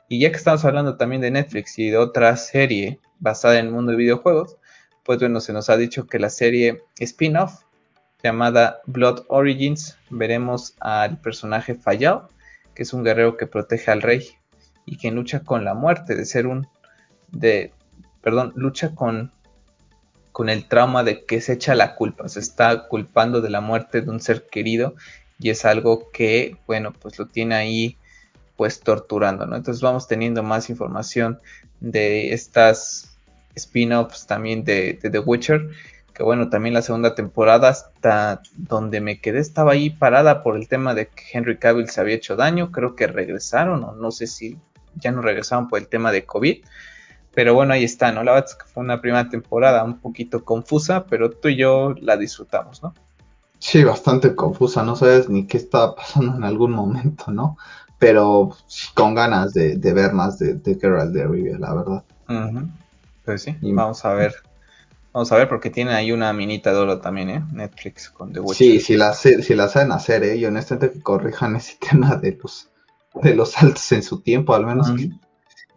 Y 0.07 0.19
ya 0.21 0.32
que 0.32 0.38
estamos 0.38 0.63
hablando 0.63 0.95
también 0.95 1.21
de 1.21 1.30
Netflix 1.30 1.77
y 1.77 1.89
de 1.89 1.97
otra 1.97 2.36
serie 2.38 2.99
basada 3.19 3.59
en 3.59 3.65
el 3.65 3.71
mundo 3.71 3.91
de 3.91 3.97
videojuegos, 3.97 4.55
pues 5.03 5.19
bueno, 5.19 5.41
se 5.41 5.51
nos 5.51 5.69
ha 5.69 5.75
dicho 5.75 6.07
que 6.07 6.19
la 6.19 6.30
serie 6.30 6.82
spin-off 6.99 7.63
llamada 8.23 8.80
Blood 8.86 9.25
Origins 9.27 9.97
veremos 10.09 10.73
al 10.80 11.19
personaje 11.19 11.75
Fayao, 11.75 12.30
que 12.73 12.84
es 12.84 12.93
un 12.93 13.03
guerrero 13.03 13.36
que 13.36 13.45
protege 13.45 13.91
al 13.91 14.01
rey 14.01 14.30
y 14.86 14.97
que 14.97 15.11
lucha 15.11 15.41
con 15.41 15.65
la 15.65 15.73
muerte 15.73 16.15
de 16.15 16.25
ser 16.25 16.47
un 16.47 16.65
de 17.27 17.73
perdón, 18.21 18.53
lucha 18.55 18.95
con 18.95 19.34
con 20.32 20.47
el 20.47 20.69
trauma 20.69 21.03
de 21.03 21.25
que 21.25 21.41
se 21.41 21.53
echa 21.53 21.75
la 21.75 21.95
culpa, 21.95 22.30
se 22.30 22.39
está 22.39 22.88
culpando 22.88 23.41
de 23.41 23.49
la 23.49 23.59
muerte 23.59 24.01
de 24.01 24.09
un 24.09 24.21
ser 24.21 24.47
querido 24.47 24.95
y 25.40 25.50
es 25.50 25.66
algo 25.66 26.12
que, 26.12 26.58
bueno, 26.68 26.94
pues 26.94 27.18
lo 27.18 27.28
tiene 27.28 27.56
ahí 27.56 27.98
pues 28.58 28.82
torturando, 28.82 29.46
¿no? 29.46 29.56
Entonces 29.56 29.82
vamos 29.82 30.08
teniendo 30.08 30.44
más 30.44 30.70
información 30.70 31.40
de 31.80 32.34
estas 32.34 33.18
spin-offs 33.56 34.28
también 34.28 34.66
de, 34.66 35.00
The 35.02 35.20
Witcher, 35.20 35.70
que 36.14 36.24
bueno, 36.24 36.50
también 36.50 36.74
la 36.74 36.82
segunda 36.82 37.16
temporada 37.16 37.70
hasta 37.70 38.42
donde 38.56 39.00
me 39.00 39.22
quedé 39.22 39.40
estaba 39.40 39.72
ahí 39.72 39.90
parada 39.90 40.44
por 40.44 40.58
el 40.58 40.68
tema 40.68 40.94
de 40.94 41.08
que 41.08 41.24
Henry 41.32 41.58
Cavill 41.58 41.90
se 41.90 42.02
había 42.02 42.16
hecho 42.16 42.36
daño, 42.36 42.72
creo 42.72 42.96
que 42.96 43.08
regresaron 43.08 43.84
o 43.86 43.94
no 43.94 44.12
sé 44.12 44.28
si 44.28 44.58
ya 44.96 45.14
no 45.14 45.22
regresaron 45.22 45.70
por 45.70 45.80
el 45.80 45.88
tema 45.88 46.12
de 46.12 46.26
COVID, 46.26 46.66
pero 47.34 47.54
bueno, 47.54 47.74
ahí 47.74 47.86
está, 47.86 48.12
¿no? 48.12 48.24
La 48.26 48.34
verdad 48.34 48.50
es 48.50 48.56
que 48.56 48.66
fue 48.70 48.84
una 48.84 49.00
primera 49.00 49.30
temporada 49.30 49.86
un 49.86 50.00
poquito 50.00 50.44
confusa, 50.44 51.06
pero 51.06 51.30
tú 51.30 51.48
y 51.48 51.56
yo 51.56 51.96
la 52.02 52.18
disfrutamos, 52.18 52.84
¿no? 52.84 52.94
Sí, 53.60 53.84
bastante 53.84 54.36
confusa, 54.36 54.84
no 54.84 54.95
sabes 54.95 55.30
ni 55.30 55.45
qué 55.45 55.57
estaba 55.57 55.95
pasando 55.95 56.36
en 56.36 56.43
algún 56.43 56.72
momento, 56.72 57.32
¿no? 57.32 57.57
Pero 57.97 58.55
con 58.93 59.14
ganas 59.14 59.53
de, 59.53 59.78
ver 59.78 60.14
más 60.14 60.39
de, 60.39 60.55
de 60.55 60.76
Geralt 60.76 61.12
de 61.12 61.28
Rivia, 61.28 61.60
la 61.60 61.74
verdad. 61.74 62.03
Pues 63.26 63.43
sí, 63.43 63.55
vamos 63.62 64.05
a 64.05 64.14
ver. 64.14 64.34
Vamos 65.12 65.32
a 65.32 65.38
ver 65.38 65.49
porque 65.49 65.70
tienen 65.70 65.93
ahí 65.93 66.12
una 66.12 66.32
minita 66.32 66.72
de 66.72 66.78
oro 66.78 66.99
también, 66.99 67.30
¿eh? 67.30 67.43
Netflix 67.51 68.10
con 68.10 68.32
The 68.32 68.39
Witcher. 68.39 68.55
Sí, 68.55 68.80
si 68.80 68.95
la, 68.95 69.14
si 69.14 69.55
la 69.55 69.68
saben 69.68 69.91
hacer, 69.91 70.24
¿eh? 70.24 70.38
Y 70.38 70.45
honestamente 70.45 70.91
que 70.91 71.01
corrijan 71.01 71.55
ese 71.55 71.78
tema 71.89 72.16
de 72.16 72.38
los, 72.41 72.70
de 73.22 73.36
los 73.36 73.51
saltos 73.51 73.91
en 73.91 74.03
su 74.03 74.22
tiempo, 74.22 74.53
al 74.53 74.66
menos 74.66 74.91
que, 74.91 75.12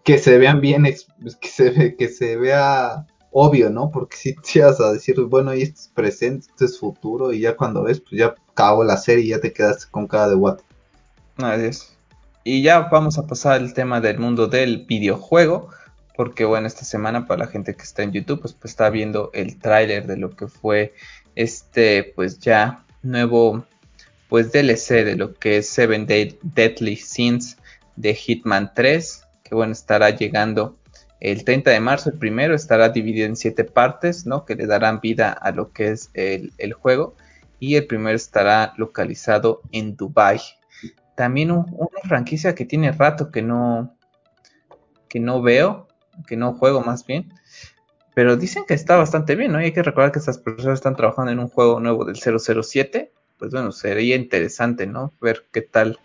que, 0.05 0.19
se 0.19 0.39
vean 0.39 0.61
bien, 0.61 0.85
que 0.85 1.49
se, 1.49 1.97
que 1.97 2.09
se 2.09 2.37
vea 2.37 3.07
obvio, 3.33 3.71
¿no? 3.71 3.91
Porque 3.91 4.17
si 4.17 4.35
te 4.35 4.63
vas 4.63 4.81
a 4.81 4.93
decir, 4.93 5.21
bueno, 5.23 5.55
y 5.55 5.63
esto 5.63 5.81
es 5.81 5.89
presente, 5.89 6.47
esto 6.51 6.65
es 6.65 6.79
futuro, 6.79 7.33
y 7.33 7.41
ya 7.41 7.57
cuando 7.57 7.83
ves, 7.83 8.01
pues 8.01 8.13
ya 8.13 8.35
acabó 8.53 8.85
la 8.85 8.97
serie 8.97 9.25
y 9.25 9.29
ya 9.29 9.41
te 9.41 9.53
quedaste 9.53 9.87
con 9.91 10.07
cada 10.07 10.29
de 10.29 10.35
what. 10.37 10.61
Así. 11.39 11.87
Y 12.45 12.63
ya 12.63 12.89
vamos 12.91 13.19
a 13.19 13.27
pasar 13.27 13.55
al 13.55 13.73
tema 13.73 14.01
del 14.01 14.19
mundo 14.19 14.49
del 14.49 14.85
videojuego, 14.87 15.71
porque 16.17 16.45
bueno, 16.45 16.67
esta 16.67 16.85
semana 16.85 17.27
para 17.27 17.45
la 17.45 17.51
gente 17.51 17.75
que 17.75 17.83
está 17.83 18.03
en 18.03 18.13
YouTube, 18.13 18.41
pues, 18.41 18.53
pues 18.53 18.73
está 18.73 18.91
viendo 18.91 19.31
el 19.33 19.59
tráiler 19.59 20.07
de 20.07 20.17
lo 20.17 20.31
que 20.37 20.49
fue 20.49 20.93
este, 21.35 22.13
pues 22.15 22.39
ya 22.39 22.85
nuevo, 23.03 23.65
pues 24.29 24.53
DLC 24.53 25.05
de 25.05 25.17
lo 25.17 25.35
que 25.35 25.59
es 25.59 25.69
Seven 25.69 26.07
Deadly 26.07 26.97
Sins 26.97 27.57
de 27.97 28.15
Hitman 28.15 28.73
3, 28.75 29.25
que 29.43 29.55
bueno, 29.55 29.73
estará 29.73 30.11
llegando 30.11 30.77
el 31.23 31.45
30 31.45 31.71
de 31.71 31.79
marzo, 31.79 32.11
el 32.11 32.19
primero 32.19 32.53
estará 32.53 32.89
dividido 32.89 33.29
en 33.29 33.37
siete 33.37 33.63
partes, 33.63 34.27
¿no? 34.27 34.45
Que 34.45 34.57
le 34.57 34.67
darán 34.67 35.01
vida 35.01 35.31
a 35.31 35.53
lo 35.53 35.71
que 35.71 35.93
es 35.93 36.11
el, 36.15 36.73
juego. 36.73 37.15
Y 37.61 37.77
el 37.77 37.87
primero 37.87 38.17
estará 38.17 38.75
localizado 38.77 39.63
en 39.71 39.95
Dubai. 39.97 40.41
También 41.15 41.53
una 41.53 42.01
franquicia 42.09 42.57
que 42.57 42.65
tiene 42.65 42.91
rato 42.91 43.31
que 43.31 43.41
no, 43.41 43.97
que 45.09 45.21
no 45.21 45.41
veo, 45.43 45.87
que 46.27 46.37
no 46.37 46.55
juego 46.55 46.81
más 46.81 47.07
bien. 47.07 47.33
Pero 48.15 48.37
dicen 48.37 48.65
que 48.67 48.75
está 48.75 48.97
bastante 48.97 49.37
bien, 49.37 49.53
¿no? 49.53 49.61
Y 49.61 49.67
hay 49.67 49.73
que 49.73 49.85
recordar 49.85 50.11
que 50.11 50.19
estas 50.19 50.39
personas 50.39 50.81
están 50.81 50.97
trabajando 50.97 51.31
en 51.31 51.39
un 51.39 51.49
juego 51.49 51.79
nuevo 51.79 52.05
del 52.05 52.17
007. 52.17 53.13
Pues 53.39 53.53
bueno, 53.53 53.71
sería 53.71 54.17
interesante, 54.17 54.89
¿no? 54.89 55.13
Ver 55.21 55.45
qué 55.53 55.63
tal 55.63 56.01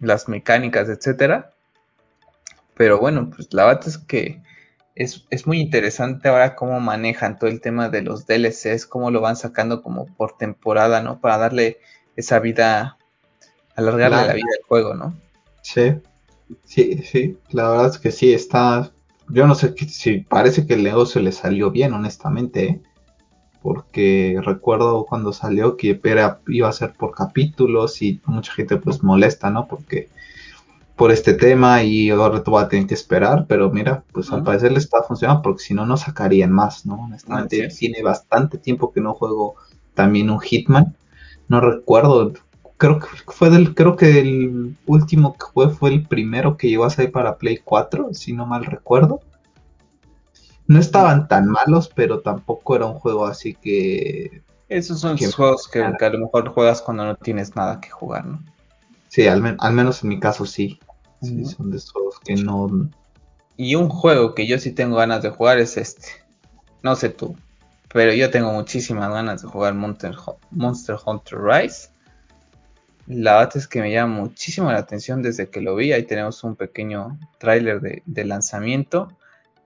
las 0.00 0.28
mecánicas, 0.28 0.88
etcétera. 0.88 1.51
Pero 2.76 2.98
bueno, 2.98 3.30
pues 3.30 3.52
la 3.52 3.66
verdad 3.66 3.88
es 3.88 3.98
que 3.98 4.42
es, 4.94 5.46
muy 5.46 5.60
interesante 5.60 6.28
ahora 6.28 6.54
cómo 6.54 6.80
manejan 6.80 7.38
todo 7.38 7.50
el 7.50 7.60
tema 7.60 7.88
de 7.88 8.02
los 8.02 8.26
DLCs, 8.26 8.86
cómo 8.86 9.10
lo 9.10 9.20
van 9.20 9.36
sacando 9.36 9.82
como 9.82 10.06
por 10.06 10.36
temporada, 10.36 11.02
¿no? 11.02 11.20
Para 11.20 11.38
darle 11.38 11.78
esa 12.16 12.38
vida, 12.38 12.98
alargarle 13.74 14.26
la 14.26 14.34
vida 14.34 14.50
del 14.50 14.64
juego, 14.66 14.94
¿no? 14.94 15.14
Sí, 15.62 15.94
sí, 16.64 16.98
sí, 16.98 17.38
la 17.50 17.70
verdad 17.70 17.86
es 17.90 17.98
que 17.98 18.10
sí, 18.10 18.32
está, 18.32 18.92
yo 19.28 19.46
no 19.46 19.54
sé 19.54 19.74
si 19.88 20.18
parece 20.20 20.66
que 20.66 20.74
el 20.74 20.82
negocio 20.82 21.20
le 21.20 21.32
salió 21.32 21.70
bien, 21.70 21.94
honestamente, 21.94 22.64
¿eh? 22.64 22.80
porque 23.62 24.40
recuerdo 24.42 25.06
cuando 25.06 25.32
salió 25.32 25.76
que 25.76 26.00
iba 26.48 26.68
a 26.68 26.72
ser 26.72 26.92
por 26.94 27.14
capítulos 27.14 28.02
y 28.02 28.20
mucha 28.26 28.52
gente 28.52 28.76
pues 28.76 29.02
molesta, 29.04 29.50
¿no? 29.50 29.68
Porque 29.68 30.08
por 30.96 31.10
este 31.10 31.34
tema 31.34 31.82
y 31.82 32.10
ahora 32.10 32.42
tú 32.42 32.52
vas 32.52 32.66
a 32.66 32.68
tener 32.68 32.86
que 32.86 32.94
esperar, 32.94 33.46
pero 33.48 33.70
mira, 33.70 34.04
pues 34.12 34.30
al 34.30 34.42
parecer 34.44 34.72
le 34.72 34.78
está 34.78 35.02
funcionando 35.02 35.42
porque 35.42 35.62
si 35.62 35.74
no, 35.74 35.86
no 35.86 35.96
sacarían 35.96 36.52
más, 36.52 36.86
¿no? 36.86 36.94
Honestamente, 37.02 37.68
tiene 37.68 38.02
bastante 38.02 38.58
tiempo 38.58 38.92
que 38.92 39.00
no 39.00 39.14
juego 39.14 39.56
también 39.94 40.30
un 40.30 40.40
Hitman, 40.40 40.96
no 41.48 41.60
recuerdo, 41.60 42.32
creo 42.76 42.98
que 42.98 43.06
fue 43.26 43.50
del, 43.50 43.74
creo 43.74 43.96
que 43.96 44.20
el 44.20 44.76
último 44.86 45.34
que 45.34 45.46
fue 45.52 45.70
fue 45.70 45.90
el 45.90 46.06
primero 46.06 46.56
que 46.56 46.68
llegó 46.68 46.84
a 46.84 46.90
salir 46.90 47.12
para 47.12 47.36
Play 47.38 47.58
4, 47.58 48.08
si 48.12 48.32
no 48.32 48.46
mal 48.46 48.64
recuerdo. 48.64 49.20
No 50.66 50.78
estaban 50.78 51.28
tan 51.28 51.48
malos, 51.48 51.90
pero 51.94 52.20
tampoco 52.20 52.76
era 52.76 52.86
un 52.86 52.94
juego 52.94 53.26
así 53.26 53.54
que... 53.54 54.42
Esos 54.68 55.00
son 55.00 55.18
juegos 55.18 55.68
que, 55.68 55.82
a 55.82 56.10
lo 56.10 56.18
mejor 56.18 56.48
juegas 56.48 56.80
cuando 56.80 57.04
no 57.04 57.16
tienes 57.16 57.54
nada 57.54 57.80
que 57.80 57.90
jugar, 57.90 58.24
¿no? 58.24 58.42
Sí, 59.12 59.26
al, 59.28 59.56
al 59.58 59.72
menos 59.74 60.02
en 60.02 60.08
mi 60.08 60.18
caso 60.18 60.46
sí. 60.46 60.80
Sí, 61.20 61.44
son 61.44 61.70
de 61.70 61.76
esos 61.76 62.18
que 62.24 62.34
no. 62.34 62.88
Y 63.58 63.74
un 63.74 63.90
juego 63.90 64.34
que 64.34 64.46
yo 64.46 64.58
sí 64.58 64.72
tengo 64.72 64.96
ganas 64.96 65.22
de 65.22 65.28
jugar 65.28 65.58
es 65.58 65.76
este. 65.76 66.08
No 66.82 66.96
sé 66.96 67.10
tú, 67.10 67.36
pero 67.92 68.14
yo 68.14 68.30
tengo 68.30 68.50
muchísimas 68.54 69.10
ganas 69.12 69.42
de 69.42 69.48
jugar 69.48 69.74
Monster, 69.74 70.16
Monster 70.50 70.96
Hunter 71.04 71.38
Rise. 71.42 71.90
La 73.06 73.36
verdad 73.36 73.58
es 73.58 73.68
que 73.68 73.82
me 73.82 73.92
llama 73.92 74.14
muchísimo 74.14 74.72
la 74.72 74.78
atención 74.78 75.20
desde 75.20 75.50
que 75.50 75.60
lo 75.60 75.76
vi. 75.76 75.92
Ahí 75.92 76.04
tenemos 76.04 76.42
un 76.42 76.56
pequeño 76.56 77.18
tráiler 77.36 77.82
de, 77.82 78.02
de, 78.06 78.24
lanzamiento. 78.24 79.08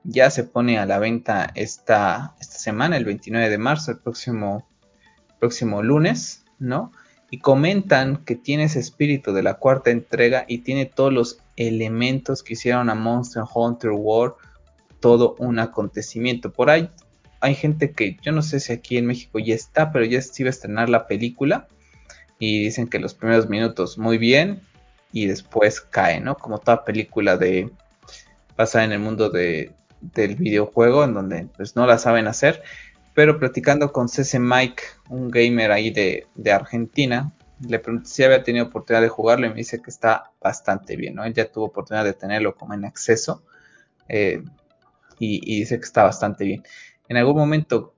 Ya 0.03 0.29
se 0.31 0.43
pone 0.43 0.77
a 0.81 0.87
la 0.87 0.99
venta 0.99 1.53
esta, 1.55 2.35
esta 2.41 2.59
semana, 2.59 2.97
el 2.97 3.05
29 3.05 3.49
de 3.49 3.59
marzo, 3.59 3.93
el 3.93 3.99
próximo, 3.99 4.67
próximo 5.39 5.85
lunes, 5.85 6.45
¿no? 6.59 6.91
Y 7.31 7.39
comentan 7.39 8.19
que 8.25 8.37
tiene 8.37 8.65
ese 8.65 8.79
espíritu 8.79 9.33
de 9.33 9.43
la 9.43 9.55
cuarta 9.55 9.91
entrega 9.91 10.45
y 10.47 10.59
tiene 10.59 10.87
todos 10.87 11.13
los 11.13 11.39
elementos 11.57 12.43
que 12.43 12.55
hicieron 12.55 12.89
a 12.91 12.95
Monster 12.95 13.43
Hunter 13.53 13.91
World 13.91 14.35
todo 15.01 15.35
un 15.39 15.59
acontecimiento. 15.59 16.53
Por 16.53 16.71
ahí 16.71 16.91
hay 17.41 17.55
gente 17.55 17.93
que 17.93 18.17
yo 18.23 18.33
no 18.33 18.43
sé 18.43 18.61
si 18.61 18.73
aquí 18.73 18.97
en 18.97 19.07
México 19.07 19.39
ya 19.39 19.55
está, 19.55 19.93
pero 19.93 20.05
ya 20.05 20.21
se 20.21 20.43
iba 20.43 20.49
a 20.49 20.51
estrenar 20.51 20.89
la 20.89 21.07
película 21.07 21.69
y 22.39 22.65
dicen 22.65 22.89
que 22.89 22.99
los 22.99 23.15
primeros 23.15 23.49
minutos 23.49 23.99
muy 23.99 24.19
bien 24.19 24.63
y 25.13 25.27
después 25.27 25.81
cae, 25.81 26.21
¿no? 26.21 26.37
Como 26.37 26.59
toda 26.59 26.85
película 26.85 27.37
de 27.37 27.71
basada 28.57 28.85
en 28.85 28.93
el 28.93 28.99
mundo 28.99 29.31
de, 29.31 29.73
del 30.01 30.37
videojuego 30.37 31.05
en 31.05 31.15
donde 31.15 31.49
pues 31.57 31.77
no 31.77 31.87
la 31.87 31.99
saben 31.99 32.27
hacer 32.27 32.63
pero 33.17 33.39
platicando 33.39 33.93
con 33.93 34.11
CC 34.11 34.39
Mike, 34.39 34.83
un 35.09 35.31
gamer 35.31 35.73
ahí 35.73 35.91
de, 35.91 36.53
Argentina, 36.53 37.33
le 37.67 37.79
pregunté 37.79 38.11
si 38.11 38.23
había 38.23 38.43
tenido 38.43 38.67
oportunidad 38.67 39.01
de 39.01 39.09
jugarlo 39.09 39.47
y 39.47 39.49
me 39.49 39.55
dice 39.55 39.81
que 39.81 39.89
está 39.89 40.33
bastante 40.39 40.97
bien, 40.97 41.15
¿no? 41.15 41.25
Él 41.25 41.33
ya 41.33 41.51
tuvo 41.51 41.65
oportunidad 41.65 42.05
de 42.05 42.13
tenerlo 42.13 42.55
como 42.55 42.75
en 42.75 42.85
acceso 42.85 43.43
eh, 44.07 44.43
y, 45.19 45.61
dice 45.61 45.79
que 45.79 45.87
está 45.87 46.03
bastante 46.03 46.45
bien. 46.45 46.63
En 47.09 47.17
algún 47.17 47.37
momento 47.37 47.95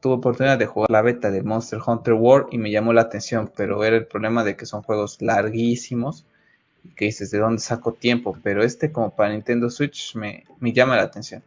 tuve 0.00 0.14
oportunidad 0.14 0.58
de 0.58 0.66
jugar 0.66 0.92
la 0.92 1.02
beta 1.02 1.32
de 1.32 1.42
Monster 1.42 1.80
Hunter 1.84 2.14
World 2.14 2.46
y 2.52 2.58
me 2.58 2.70
llamó 2.70 2.92
la 2.92 3.00
atención, 3.00 3.50
pero 3.56 3.82
era 3.82 3.96
el 3.96 4.06
problema 4.06 4.44
de 4.44 4.54
que 4.54 4.64
son 4.64 4.82
juegos 4.82 5.20
larguísimos 5.20 6.24
y 6.84 6.90
que 6.90 7.06
dices, 7.06 7.32
¿de 7.32 7.38
dónde 7.38 7.60
saco 7.60 7.94
tiempo? 7.94 8.38
Pero 8.44 8.62
este 8.62 8.92
como 8.92 9.10
para 9.10 9.32
Nintendo 9.32 9.68
Switch 9.70 10.14
me, 10.14 10.44
me 10.60 10.72
llama 10.72 10.94
la 10.94 11.02
atención. 11.02 11.42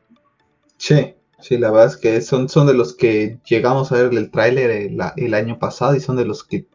Sí, 0.75 1.15
Sí, 1.39 1.57
la 1.57 1.71
verdad 1.71 1.87
es 1.87 1.97
que 1.97 2.21
son, 2.21 2.49
son 2.49 2.67
de 2.67 2.73
los 2.73 2.95
que 2.95 3.39
llegamos 3.45 3.91
a 3.91 3.95
ver 3.95 4.13
el 4.13 4.31
tráiler 4.31 4.91
el, 5.15 5.33
año 5.33 5.59
pasado 5.59 5.95
y 5.95 5.99
son 5.99 6.15
de 6.15 6.25
los 6.25 6.43
que 6.43 6.65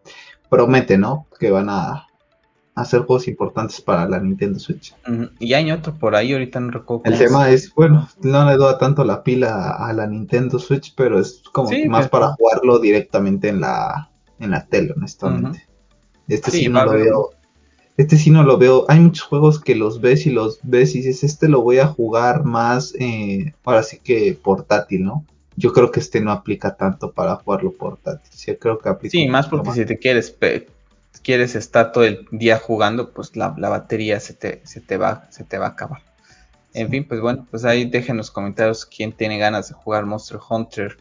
prometen, 0.48 1.00
¿no? 1.00 1.26
Que 1.38 1.50
van 1.50 1.68
a 1.70 2.06
hacer 2.74 3.00
juegos 3.00 3.26
importantes 3.28 3.80
para 3.80 4.08
la 4.08 4.20
Nintendo 4.20 4.58
Switch. 4.58 4.94
Y 5.38 5.54
hay 5.54 5.70
otro 5.72 5.94
por 5.94 6.14
ahí, 6.14 6.32
ahorita 6.32 6.60
no 6.60 6.70
recuerdo. 6.70 7.02
El 7.04 7.18
tema 7.18 7.50
es, 7.50 7.74
bueno, 7.74 8.08
no 8.22 8.48
le 8.48 8.56
doy 8.56 8.74
tanto 8.78 9.04
la 9.04 9.22
pila 9.22 9.70
a 9.70 9.92
la 9.92 10.06
Nintendo 10.06 10.58
Switch, 10.58 10.94
pero 10.94 11.18
es 11.18 11.42
como 11.52 11.70
más 11.88 12.08
para 12.08 12.32
jugarlo 12.34 12.78
directamente 12.78 13.48
en 13.48 13.60
la, 13.60 14.10
en 14.38 14.50
la 14.50 14.66
tele, 14.66 14.92
honestamente. 14.96 15.66
Este 16.28 16.50
sí, 16.50 16.68
no 16.68 16.84
lo 16.84 16.92
veo 16.92 17.30
este 18.00 18.16
sí 18.16 18.30
no 18.30 18.42
lo 18.42 18.56
veo. 18.56 18.86
Hay 18.88 18.98
muchos 18.98 19.26
juegos 19.26 19.60
que 19.60 19.74
los 19.74 20.00
ves 20.00 20.24
y 20.26 20.30
los 20.30 20.58
ves 20.62 20.94
y 20.94 21.02
dices, 21.02 21.22
este 21.22 21.48
lo 21.48 21.60
voy 21.60 21.78
a 21.78 21.86
jugar 21.86 22.44
más, 22.44 22.94
eh, 22.98 23.52
ahora 23.62 23.82
sí 23.82 23.98
que 24.02 24.38
portátil, 24.42 25.04
¿no? 25.04 25.26
Yo 25.56 25.74
creo 25.74 25.90
que 25.90 26.00
este 26.00 26.22
no 26.22 26.32
aplica 26.32 26.76
tanto 26.76 27.12
para 27.12 27.36
jugarlo 27.36 27.72
portátil. 27.72 28.30
Sí, 28.32 28.56
creo 28.56 28.78
que 28.78 28.88
aplica. 28.88 29.10
Sí, 29.10 29.28
más 29.28 29.48
porque 29.48 29.72
si 29.72 29.84
te 29.84 29.98
quieres 29.98 30.34
quieres 31.22 31.54
estar 31.54 31.92
todo 31.92 32.04
el 32.04 32.26
día 32.30 32.58
jugando, 32.58 33.10
pues 33.10 33.36
la, 33.36 33.48
batería 33.50 34.18
se 34.20 34.32
te, 34.32 34.62
se 34.64 34.80
te 34.80 34.96
va, 34.96 35.26
se 35.30 35.44
te 35.44 35.58
va 35.58 35.66
a 35.66 35.70
acabar. 35.70 36.00
En 36.72 36.88
fin, 36.88 37.06
pues 37.06 37.20
bueno, 37.20 37.46
pues 37.50 37.66
ahí 37.66 37.84
dejen 37.84 38.16
los 38.16 38.30
comentarios 38.30 38.86
quién 38.86 39.12
tiene 39.12 39.36
ganas 39.36 39.68
de 39.68 39.74
jugar 39.74 40.06
Monster 40.06 40.38
Hunter, 40.48 40.96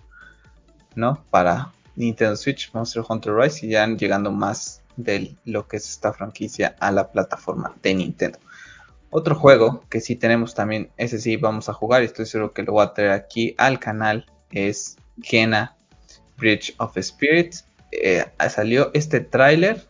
¿no? 0.95 1.23
Para 1.29 1.71
Nintendo 1.95 2.35
Switch, 2.35 2.71
Monster 2.73 3.03
Hunter 3.07 3.33
Rise 3.33 3.65
y 3.65 3.69
ya 3.69 3.87
llegando 3.87 4.31
más 4.31 4.81
de 4.99 5.35
lo 5.45 5.67
que 5.67 5.77
es 5.77 5.89
esta 5.89 6.11
franquicia 6.13 6.75
a 6.79 6.91
la 6.91 7.11
plataforma 7.11 7.73
de 7.81 7.93
Nintendo. 7.95 8.37
Otro 9.09 9.33
juego 9.33 9.83
que 9.89 10.01
sí 10.01 10.15
tenemos 10.15 10.53
también, 10.53 10.91
ese 10.97 11.19
sí 11.19 11.37
vamos 11.37 11.69
a 11.69 11.73
jugar 11.73 12.01
y 12.03 12.05
estoy 12.05 12.25
seguro 12.25 12.53
que 12.53 12.63
lo 12.63 12.73
voy 12.73 12.83
a 12.83 12.93
traer 12.93 13.11
aquí 13.11 13.55
al 13.57 13.79
canal, 13.79 14.25
es 14.51 14.97
Kena 15.23 15.75
Bridge 16.37 16.75
of 16.77 16.97
Spirits. 17.01 17.65
Eh, 17.91 18.25
salió 18.49 18.91
este 18.93 19.21
tráiler, 19.21 19.87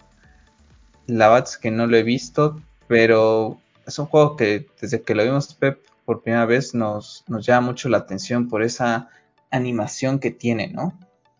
la 1.07 1.29
verdad 1.29 1.49
es 1.49 1.57
que 1.57 1.71
no 1.71 1.87
lo 1.87 1.97
he 1.97 2.03
visto, 2.03 2.61
pero 2.87 3.59
es 3.85 3.97
un 3.97 4.05
juego 4.05 4.37
que 4.37 4.67
desde 4.79 5.01
que 5.01 5.15
lo 5.15 5.23
vimos 5.23 5.53
Pep 5.55 5.83
por 6.05 6.21
primera 6.21 6.45
vez 6.45 6.73
nos, 6.75 7.23
nos 7.27 7.45
llama 7.45 7.67
mucho 7.67 7.89
la 7.89 7.97
atención 7.97 8.47
por 8.47 8.61
esa 8.63 9.09
animación 9.49 10.19
que 10.19 10.31
tiene, 10.31 10.67
¿no? 10.67 10.97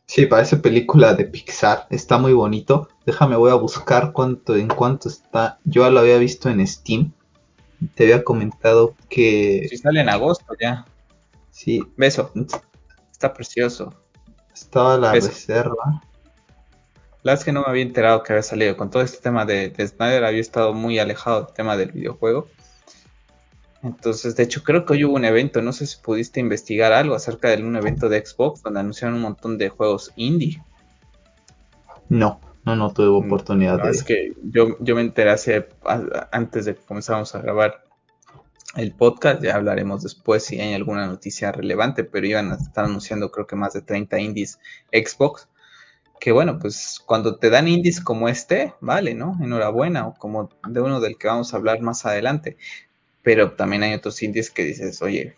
Sí, 0.10 0.26
parece 0.26 0.58
película 0.58 1.14
de 1.14 1.24
Pixar, 1.26 1.86
está 1.92 2.18
muy 2.18 2.34
bonito. 2.34 2.90
Déjame, 3.06 3.36
voy 3.36 3.52
a 3.52 3.54
buscar 3.54 4.12
cuánto, 4.12 4.56
en 4.56 4.68
cuánto 4.68 5.08
está. 5.08 5.60
Yo 5.66 5.88
lo 5.92 6.00
había 6.00 6.18
visto 6.18 6.50
en 6.50 6.66
Steam. 6.66 7.14
Te 7.94 8.06
había 8.06 8.24
comentado 8.24 8.96
que. 9.08 9.68
Si 9.70 9.78
sale 9.78 10.02
en 10.02 10.10
agosto 10.10 10.56
ya. 10.60 10.88
Sí. 11.52 11.84
Beso. 11.96 12.32
Está 13.12 13.32
precioso. 13.36 13.94
Estaba 14.52 14.98
la 14.98 15.14
reserva. 15.14 16.02
La 17.22 17.34
es 17.34 17.44
que 17.44 17.52
no 17.52 17.62
me 17.62 17.68
había 17.68 17.84
enterado 17.84 18.24
que 18.24 18.34
había 18.34 18.42
salido. 18.42 18.76
Con 18.78 18.90
todo 18.90 19.04
este 19.04 19.20
tema 19.20 19.46
de, 19.46 19.70
de 19.70 19.88
Snyder 19.88 20.26
había 20.26 20.42
estado 20.42 20.74
muy 20.74 20.98
alejado 20.98 21.44
del 21.44 21.54
tema 21.54 21.78
del 21.78 21.92
videojuego. 21.92 22.48
Entonces, 23.82 24.36
de 24.36 24.44
hecho, 24.44 24.64
creo 24.64 24.86
que 24.86 24.94
hoy 24.94 25.06
hubo 25.06 25.16
un 25.16 25.26
evento, 25.26 25.62
no 25.62 25.72
sé 25.72 25.86
si 25.86 25.98
pudiste 26.02 26.40
investigar 26.40 26.92
algo 26.92 27.16
acerca 27.16 27.50
de 27.50 27.64
un 27.64 27.76
evento 27.78 28.10
de 28.10 28.26
Xbox 28.26 28.62
donde 28.62 28.82
anunciaron 28.82 29.16
un 29.16 29.22
montón 29.22 29.58
de 29.58 29.70
juegos 29.70 30.12
indie. 30.18 30.62
No, 32.10 32.42
no, 32.66 32.76
no 32.76 32.92
tuve 32.92 33.08
mm, 33.08 33.26
oportunidad 33.26 33.82
de... 33.82 33.92
Es 33.92 34.04
que 34.04 34.34
yo, 34.44 34.78
yo 34.80 34.96
me 34.96 35.02
enteré 35.02 35.30
hace, 35.30 35.70
antes 36.32 36.66
de 36.66 36.76
que 36.76 36.82
comenzáramos 36.82 37.34
a 37.36 37.42
grabar 37.42 37.86
el 38.76 38.94
podcast, 38.94 39.42
ya 39.42 39.56
hablaremos 39.56 40.04
después 40.04 40.44
si 40.44 40.60
hay 40.60 40.74
alguna 40.74 41.08
noticia 41.08 41.52
relevante, 41.52 42.04
pero 42.04 42.28
iban 42.28 42.52
a 42.52 42.56
estar 42.56 42.84
anunciando 42.84 43.32
creo 43.32 43.48
que 43.48 43.56
más 43.56 43.74
de 43.74 43.82
30 43.82 44.20
indies 44.20 44.60
Xbox. 44.92 45.48
Que 46.20 46.34
bueno, 46.34 46.60
pues 46.60 47.02
cuando 47.06 47.38
te 47.38 47.50
dan 47.50 47.70
indies 47.70 48.02
como 48.02 48.28
este, 48.28 48.74
vale, 48.82 49.16
¿no? 49.16 49.38
Enhorabuena, 49.42 50.06
o 50.06 50.16
como 50.16 50.50
de 50.68 50.82
uno 50.82 51.00
del 51.00 51.18
que 51.18 51.30
vamos 51.30 51.54
a 51.54 51.58
hablar 51.58 51.80
más 51.80 52.06
adelante 52.06 52.58
pero 53.24 53.54
también 53.54 53.84
hay 53.84 53.94
otros 53.94 54.22
indies 54.24 54.50
que 54.50 54.64
dices, 54.64 55.02
oye, 55.02 55.36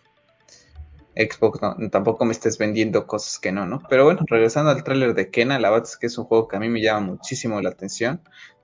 Xbox 1.15 1.59
tampoco 1.91 2.25
me 2.25 2.31
estés 2.31 2.57
vendiendo 2.57 3.05
cosas 3.05 3.39
que 3.39 3.51
no, 3.51 3.65
¿no? 3.65 3.81
Pero 3.89 4.05
bueno, 4.05 4.21
regresando 4.27 4.71
al 4.71 4.83
tráiler 4.83 5.13
de 5.13 5.29
Kena, 5.29 5.59
la 5.59 5.69
verdad 5.69 5.89
es 5.89 5.97
que 5.97 6.07
es 6.07 6.17
un 6.17 6.25
juego 6.25 6.47
que 6.47 6.55
a 6.55 6.59
mí 6.59 6.69
me 6.69 6.81
llama 6.81 7.01
muchísimo 7.01 7.61
la 7.61 7.69
atención 7.69 8.21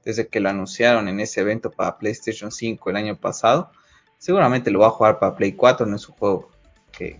desde 0.08 0.28
que 0.30 0.40
lo 0.40 0.50
anunciaron 0.50 1.10
en 1.10 1.20
ese 1.20 1.42
evento 1.42 1.70
para 1.70 1.98
PlayStation 1.98 2.50
5 2.52 2.90
el 2.90 2.96
año 2.96 3.20
pasado. 3.20 3.72
Seguramente 4.18 4.72
lo 4.72 4.80
voy 4.80 4.88
a 4.88 4.92
jugar 4.92 5.20
para 5.20 5.36
Play 5.36 5.52
4, 5.52 5.86
no 5.86 5.98
es 5.98 6.08
un 6.08 6.16
juego 6.16 6.50
que, 6.92 7.20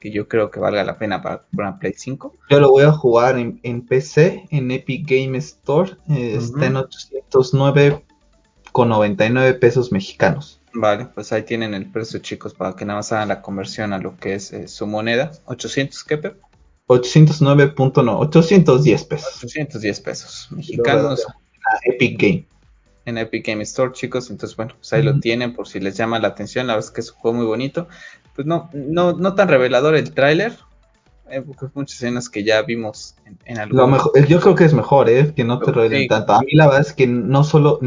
yo 0.00 0.28
creo 0.28 0.52
que 0.52 0.60
valga 0.60 0.84
la 0.84 0.96
pena 0.96 1.20
para 1.20 1.44
una 1.52 1.80
Play 1.80 1.94
5. 1.96 2.36
Yo 2.48 2.60
lo 2.60 2.70
voy 2.70 2.84
a 2.84 2.92
jugar 2.92 3.36
en, 3.36 3.86
PC, 3.86 4.44
en 4.50 4.70
Epic 4.70 5.10
Game 5.10 5.36
Store, 5.38 5.96
eh, 6.08 6.36
está 6.36 6.66
en 6.66 6.74
809,99 6.74 9.58
pesos 9.58 9.90
mexicanos. 9.90 10.60
Vale, 10.80 11.06
pues 11.06 11.32
ahí 11.32 11.42
tienen 11.42 11.74
el 11.74 11.90
precio, 11.90 12.20
chicos, 12.20 12.54
para 12.54 12.76
que 12.76 12.84
nada 12.84 13.00
más 13.00 13.10
hagan 13.10 13.26
la 13.28 13.42
conversión 13.42 13.92
a 13.92 13.98
lo 13.98 14.16
que 14.16 14.34
es 14.34 14.52
eh, 14.52 14.68
su 14.68 14.86
moneda. 14.86 15.32
¿800 15.46 16.04
qué, 16.06 16.18
Pep? 16.18 16.40
809.9, 16.86 18.16
810 18.20 19.04
pesos. 19.04 19.42
810 19.42 20.00
pesos 20.00 20.48
mexicanos. 20.52 21.26
Epic 21.82 22.20
Game. 22.20 22.46
En 23.06 23.18
Epic 23.18 23.44
Game 23.44 23.62
Store, 23.64 23.92
chicos. 23.92 24.30
Entonces, 24.30 24.56
bueno, 24.56 24.74
pues 24.76 24.92
ahí 24.92 25.02
lo 25.02 25.18
tienen 25.18 25.52
por 25.52 25.66
si 25.66 25.80
les 25.80 25.96
llama 25.96 26.20
la 26.20 26.28
atención. 26.28 26.68
La 26.68 26.74
verdad 26.74 26.88
es 26.88 26.94
que 26.94 27.00
es 27.00 27.10
un 27.10 27.18
juego 27.18 27.38
muy 27.38 27.46
bonito. 27.46 27.88
Pues 28.36 28.46
no, 28.46 28.70
no, 28.72 29.14
no 29.14 29.34
tan 29.34 29.48
revelador 29.48 29.96
el 29.96 30.14
tráiler. 30.14 30.56
Eh, 31.28 31.42
muchas 31.74 31.96
escenas 31.96 32.28
que 32.28 32.44
ya 32.44 32.62
vimos 32.62 33.16
en, 33.44 33.58
algún... 33.58 33.90
mejor, 33.90 34.26
Yo 34.28 34.40
creo 34.40 34.54
que 34.54 34.64
es 34.64 34.74
mejor, 34.74 35.10
¿eh? 35.10 35.34
Que 35.34 35.42
no 35.42 35.58
te 35.58 35.72
revelen 35.72 36.06
tanto. 36.06 36.34
A 36.34 36.40
mí 36.42 36.52
la 36.52 36.66
verdad 36.66 36.82
es 36.82 36.92
que 36.92 37.08
no 37.08 37.42
solo 37.42 37.80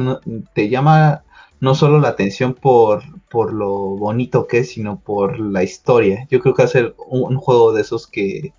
te 0.54 0.68
llama 0.68 1.24
no 1.62 1.76
solo 1.76 2.00
la 2.00 2.10
atención 2.10 2.56
por, 2.56 3.04
por 3.30 3.54
lo 3.54 3.70
bonito 3.96 4.48
que 4.48 4.60
es, 4.60 4.72
sino 4.72 5.00
por 5.00 5.40
la 5.40 5.64
historia. 5.64 6.28
Yo 6.30 6.42
creo 6.42 6.56
que 6.56 6.64
va 6.64 6.68
a 6.68 6.72
ser 6.72 6.96
un, 7.08 7.38
juego 7.38 7.72
de 7.72 7.82
esos 7.82 8.08
que, 8.08 8.54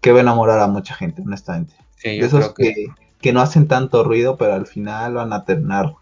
que, 0.00 0.10
va 0.10 0.18
a 0.18 0.22
enamorar 0.22 0.58
a 0.58 0.66
mucha 0.66 0.94
gente, 0.94 1.22
honestamente. 1.22 1.74
de 2.02 2.18
esos 2.18 2.54
que... 2.54 2.86
que... 3.20 3.32
no 3.34 3.42
hacen 3.42 3.68
tanto 3.68 4.04
ruido, 4.04 4.36
pero 4.38 4.54
al 4.54 4.66
final 4.66 5.14
van 5.14 5.34
a 5.34 5.44
terminar. 5.44 5.94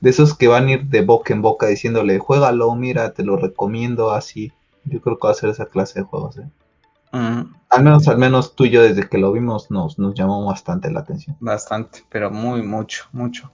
De 0.00 0.10
esos 0.10 0.36
que 0.36 0.46
van 0.46 0.66
a 0.66 0.72
ir 0.72 0.84
de 0.84 1.00
boca 1.00 1.32
en 1.32 1.40
boca 1.40 1.66
diciéndole, 1.66 2.18
juégalo, 2.18 2.74
mira, 2.74 3.14
te 3.14 3.24
lo 3.24 3.36
recomiendo, 3.36 4.12
así. 4.12 4.52
Yo 4.84 5.00
creo 5.00 5.18
que 5.18 5.26
va 5.26 5.32
a 5.32 5.36
ser 5.36 5.48
esa 5.48 5.66
clase 5.66 6.00
de 6.00 6.04
juegos. 6.04 6.36
¿eh? 6.36 6.50
Al 7.12 7.82
menos, 7.82 8.08
al 8.08 8.18
menos 8.18 8.54
tú 8.54 8.66
y 8.66 8.70
yo 8.70 8.82
desde 8.82 9.08
que 9.08 9.16
lo 9.16 9.32
vimos 9.32 9.70
nos, 9.70 9.98
nos 9.98 10.14
llamó 10.14 10.44
bastante 10.44 10.90
la 10.90 11.00
atención. 11.00 11.34
Bastante, 11.40 12.04
pero 12.10 12.30
muy 12.30 12.62
mucho, 12.62 13.06
mucho. 13.12 13.50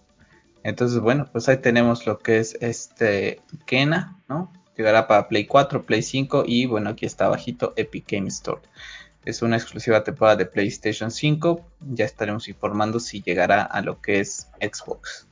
Entonces, 0.63 1.01
bueno, 1.01 1.29
pues 1.31 1.49
ahí 1.49 1.59
tenemos 1.59 2.07
lo 2.07 2.19
que 2.19 2.39
es 2.39 2.57
este 2.61 3.41
Kena, 3.67 4.17
¿no? 4.29 4.53
Llegará 4.77 5.09
para 5.09 5.29
Play 5.29 5.47
4, 5.47 5.85
Play 5.85 6.03
5 6.03 6.45
y 6.47 6.67
bueno, 6.67 6.91
aquí 6.91 7.07
está 7.07 7.27
abajito 7.27 7.73
Epic 7.77 8.11
Game 8.11 8.29
Store. 8.29 8.61
Es 9.25 9.43
una 9.43 9.57
exclusiva 9.57 10.05
temporada 10.05 10.37
de 10.37 10.47
PlayStation 10.47 11.11
5. 11.11 11.61
Ya 11.93 12.05
estaremos 12.05 12.49
informando 12.49 13.01
si 13.01 13.21
llegará 13.21 13.63
a 13.63 13.83
lo 13.83 14.01
que 14.01 14.21
es 14.21 14.49
Xbox. 14.61 15.27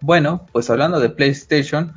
Bueno, 0.00 0.46
pues 0.52 0.70
hablando 0.70 1.00
de 1.00 1.10
PlayStation, 1.10 1.94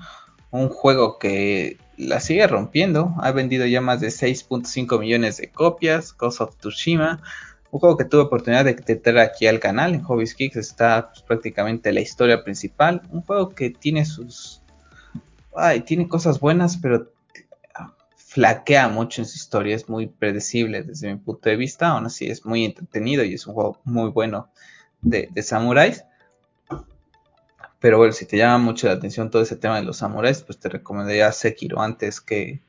un 0.51 0.69
juego 0.69 1.19
que 1.19 1.77
la 1.97 2.19
sigue 2.19 2.47
rompiendo. 2.47 3.13
Ha 3.21 3.31
vendido 3.31 3.65
ya 3.67 3.81
más 3.81 4.01
de 4.01 4.07
6.5 4.07 4.99
millones 4.99 5.37
de 5.37 5.51
copias. 5.51 6.15
Ghost 6.17 6.41
of 6.41 6.57
Tsushima 6.57 7.21
un 7.71 7.79
juego 7.79 7.97
que 7.97 8.05
tuve 8.05 8.21
oportunidad 8.21 8.65
de 8.65 8.73
traer 8.73 9.19
aquí 9.19 9.45
al 9.45 9.59
canal, 9.59 9.93
en 9.93 10.01
Hobbies 10.01 10.33
Kicks 10.33 10.57
está 10.57 11.09
pues, 11.09 11.21
prácticamente 11.21 11.91
la 11.93 12.01
historia 12.01 12.43
principal. 12.43 13.03
Un 13.11 13.21
juego 13.21 13.49
que 13.49 13.69
tiene 13.69 14.05
sus... 14.05 14.61
Ay, 15.55 15.81
tiene 15.81 16.07
cosas 16.07 16.39
buenas, 16.39 16.77
pero 16.77 17.11
ah, 17.75 17.93
flaquea 18.15 18.87
mucho 18.87 19.21
en 19.21 19.27
su 19.27 19.35
historia, 19.35 19.75
es 19.75 19.87
muy 19.87 20.07
predecible 20.07 20.83
desde 20.83 21.13
mi 21.13 21.19
punto 21.19 21.49
de 21.49 21.57
vista, 21.57 21.89
aún 21.89 22.05
así 22.05 22.27
es 22.27 22.45
muy 22.45 22.65
entretenido 22.65 23.23
y 23.23 23.35
es 23.35 23.45
un 23.45 23.53
juego 23.53 23.79
muy 23.83 24.09
bueno 24.09 24.49
de, 25.01 25.29
samuráis. 25.43 26.03
Pero 27.79 27.97
bueno, 27.97 28.13
si 28.13 28.25
te 28.25 28.35
llama 28.35 28.57
mucho 28.57 28.87
la 28.87 28.93
atención 28.93 29.29
todo 29.29 29.41
ese 29.43 29.55
tema 29.55 29.77
de 29.77 29.83
los 29.83 29.97
samuráis, 29.97 30.41
pues 30.41 30.59
te 30.59 30.69
recomendaría 30.69 31.31
Sekiro 31.31 31.81
antes 31.81 32.19
que, 32.19 32.61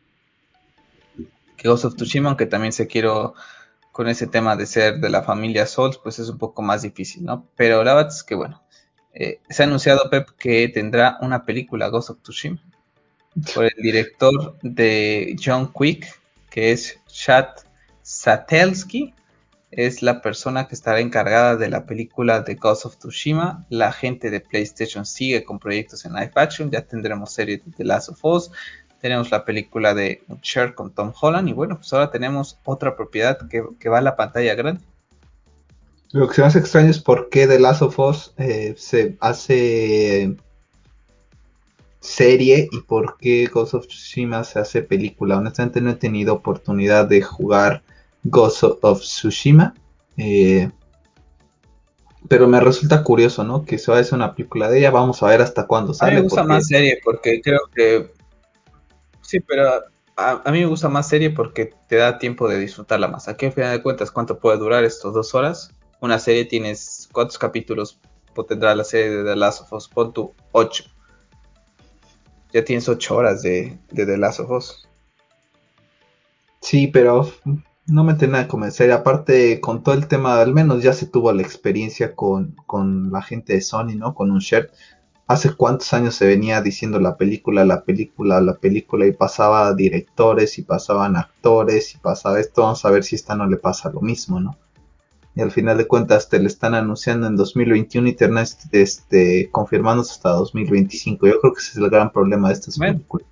que 1.57 1.69
Ghost 1.69 1.87
of 1.87 1.97
Tsushima, 1.97 2.29
aunque 2.29 2.47
también 2.47 2.73
Sekiro 2.73 3.35
con 4.01 4.09
ese 4.09 4.27
tema 4.27 4.57
de 4.57 4.65
ser 4.65 4.99
de 4.99 5.11
la 5.11 5.23
familia 5.23 5.67
Souls, 5.67 5.99
pues 5.99 6.19
es 6.19 6.31
un 6.31 6.39
poco 6.39 6.63
más 6.63 6.81
difícil, 6.81 7.23
¿no? 7.23 7.47
Pero 7.55 7.85
la 7.85 7.93
verdad 7.93 8.11
es 8.11 8.23
que, 8.23 8.35
bueno, 8.35 8.63
eh, 9.13 9.41
se 9.51 9.63
ha 9.63 9.67
anunciado, 9.67 10.09
Pep, 10.09 10.31
que 10.39 10.69
tendrá 10.69 11.19
una 11.21 11.45
película, 11.45 11.89
Ghost 11.89 12.09
of 12.09 12.23
Tsushima, 12.23 12.63
por 13.55 13.67
el 13.67 13.75
director 13.77 14.57
de 14.63 15.37
John 15.39 15.71
Quick, 15.79 16.19
que 16.49 16.73
es 16.73 16.99
Chad 17.09 17.49
Satelsky, 18.01 19.13
es 19.71 20.01
la 20.01 20.23
persona 20.23 20.67
que 20.67 20.77
estará 20.77 21.01
encargada 21.01 21.57
de 21.57 21.69
la 21.69 21.85
película 21.85 22.41
de 22.41 22.55
Ghost 22.55 22.87
of 22.87 22.97
Tsushima. 22.97 23.67
La 23.69 23.93
gente 23.93 24.31
de 24.31 24.41
PlayStation 24.41 25.05
sigue 25.05 25.45
con 25.45 25.59
proyectos 25.59 26.07
en 26.07 26.15
live 26.15 26.33
action, 26.37 26.71
ya 26.71 26.81
tendremos 26.87 27.35
serie 27.35 27.59
de 27.59 27.71
The 27.71 27.85
Last 27.85 28.09
of 28.09 28.25
Us, 28.25 28.51
tenemos 29.01 29.31
la 29.31 29.45
película 29.45 29.95
de 29.95 30.23
Cher 30.43 30.75
con 30.75 30.93
Tom 30.93 31.13
Holland 31.19 31.49
y 31.49 31.53
bueno, 31.53 31.77
pues 31.77 31.93
ahora 31.93 32.11
tenemos 32.11 32.59
otra 32.65 32.97
propiedad 32.97 33.39
que, 33.49 33.89
va 33.89 33.99
a 33.99 34.03
la 34.03 34.17
pantalla 34.17 34.55
grande. 34.55 34.83
Lo 36.13 36.29
que 36.29 36.35
se 36.35 36.41
me 36.41 36.49
hace 36.49 36.59
extraño 36.59 36.91
es 36.91 36.99
por 36.99 37.31
qué 37.31 37.47
The 37.47 37.61
Last 37.61 37.83
of 37.83 37.99
Us 37.99 38.35
eh, 38.37 38.75
se 38.77 39.17
hace 39.21 40.37
serie 42.01 42.69
y 42.73 42.81
por 42.81 43.17
qué 43.19 43.47
Ghost 43.47 43.75
of 43.75 43.87
Tsushima 43.87 44.43
se 44.45 44.59
hace 44.59 44.83
película. 44.83 45.39
Honestamente 45.39 45.81
no 45.81 45.91
he 45.91 45.95
tenido 45.95 46.35
oportunidad 46.35 47.07
de 47.07 47.23
jugar 47.23 47.83
Ghost 48.25 48.65
of 48.83 49.01
Tsushima. 49.01 49.75
Eh, 50.17 50.71
pero 52.29 52.49
me 52.49 52.61
resulta 52.61 53.03
curioso, 53.03 53.45
¿no? 53.45 53.65
Que 53.65 53.79
se 53.79 53.91
va 53.91 53.99
a 53.99 54.01
hacer 54.01 54.15
una 54.15 54.35
película 54.35 54.69
de 54.69 54.79
ella. 54.79 54.91
Vamos 54.91 55.23
a 55.23 55.27
ver 55.27 55.41
hasta 55.41 55.67
cuándo 55.67 55.95
sale. 55.95 56.13
A 56.13 56.15
mí 56.15 56.17
me 56.17 56.23
gusta 56.25 56.45
más 56.45 56.67
serie 56.67 57.01
porque 57.03 57.41
creo 57.41 57.61
que 57.75 58.11
Sí, 59.31 59.39
pero 59.39 59.85
a, 60.17 60.51
mí 60.51 60.59
me 60.59 60.67
gusta 60.67 60.89
más 60.89 61.09
serie 61.09 61.31
porque 61.31 61.73
te 61.87 61.95
da 61.95 62.19
tiempo 62.19 62.49
de 62.49 62.59
disfrutarla 62.59 63.07
más. 63.07 63.29
Aquí, 63.29 63.47
al 63.47 63.53
final 63.53 63.71
de 63.71 63.81
cuentas, 63.81 64.11
¿cuánto 64.11 64.41
puede 64.41 64.59
durar 64.59 64.83
estos 64.83 65.15
dos 65.15 65.37
horas? 65.37 65.73
Una 66.01 66.19
serie 66.19 66.47
tienes, 66.47 67.09
¿cuántos 67.13 67.39
capítulos 67.39 68.01
tendrá 68.49 68.75
la 68.75 68.83
serie 68.83 69.11
de 69.11 69.23
The 69.23 69.37
Last 69.37 69.61
of 69.61 69.73
Us? 69.73 69.89
Pon 69.89 70.13
tu 70.13 70.35
8. 70.51 70.83
Ya 72.53 72.65
tienes 72.65 72.89
ocho 72.89 73.19
horas 73.19 73.43
de, 73.43 73.79
The 73.95 74.17
Last 74.17 74.41
of 74.41 74.51
Us. 74.51 74.89
Sí, 76.61 76.89
pero 76.89 77.31
no 77.87 78.03
me 78.03 78.15
nada 78.15 78.43
de 78.43 78.49
convencer. 78.49 78.91
Aparte, 78.91 79.61
con 79.61 79.85
todo 79.85 79.95
el 79.95 80.09
tema, 80.09 80.41
al 80.41 80.53
menos 80.53 80.83
ya 80.83 80.93
se 80.93 81.07
tuvo 81.07 81.33
la 81.33 81.43
experiencia 81.43 82.17
con, 82.17 82.57
con 82.67 83.13
la 83.13 83.23
gente 83.23 83.53
de 83.53 83.61
Sony, 83.61 83.95
¿no? 83.95 84.13
Con 84.13 84.33
un 84.33 84.41
share 84.41 84.73
hace 85.31 85.53
cuántos 85.53 85.93
años 85.93 86.17
se 86.17 86.27
venía 86.27 86.61
diciendo 86.61 86.99
la 86.99 87.17
película, 87.17 87.65
la 87.65 87.85
película, 87.85 88.41
la 88.41 88.55
película 88.55 89.07
y 89.07 89.13
pasaba 89.13 89.73
directores 89.75 90.59
y 90.59 90.63
pasaban 90.63 91.15
actores 91.17 91.95
y 91.95 91.99
pasaba 91.99 92.41
esto, 92.41 92.63
vamos 92.63 92.85
a 92.85 92.91
ver 92.91 93.05
si 93.05 93.15
esta 93.15 93.37
no 93.37 93.47
le 93.47 93.57
pasa 93.57 93.93
lo 93.93 94.01
mismo, 94.01 94.41
¿no? 94.41 94.59
Y 95.37 95.41
al 95.41 95.53
final 95.53 95.79
de 95.79 95.87
cuentas 95.87 96.29
te 96.29 96.41
le 96.41 96.49
están 96.49 96.75
anunciando 96.75 97.29
en 97.29 97.37
2021 97.37 98.09
y 98.09 98.15
termina 98.15 98.43
este, 98.43 98.83
este, 98.83 99.49
confirmándose 99.53 100.15
hasta 100.15 100.31
2025. 100.31 101.25
Yo 101.29 101.41
creo 101.41 101.53
que 101.53 101.61
ese 101.61 101.71
es 101.71 101.77
el 101.77 101.89
gran 101.89 102.11
problema 102.11 102.49
de 102.49 102.55
estas 102.55 102.77
películas. 102.77 103.29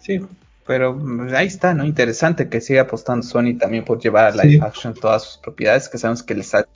Sí, 0.00 0.20
pero 0.66 1.00
ahí 1.34 1.46
está, 1.46 1.72
¿no? 1.72 1.86
Interesante 1.86 2.50
que 2.50 2.60
siga 2.60 2.82
apostando 2.82 3.26
Sony 3.26 3.56
también 3.58 3.86
por 3.86 3.98
llevar 3.98 4.26
a 4.26 4.44
live 4.44 4.62
action 4.62 4.92
todas 4.92 5.22
sus 5.22 5.38
propiedades, 5.38 5.88
que 5.88 5.96
sabemos 5.96 6.22
que 6.22 6.34
les 6.34 6.54
ha 6.54 6.66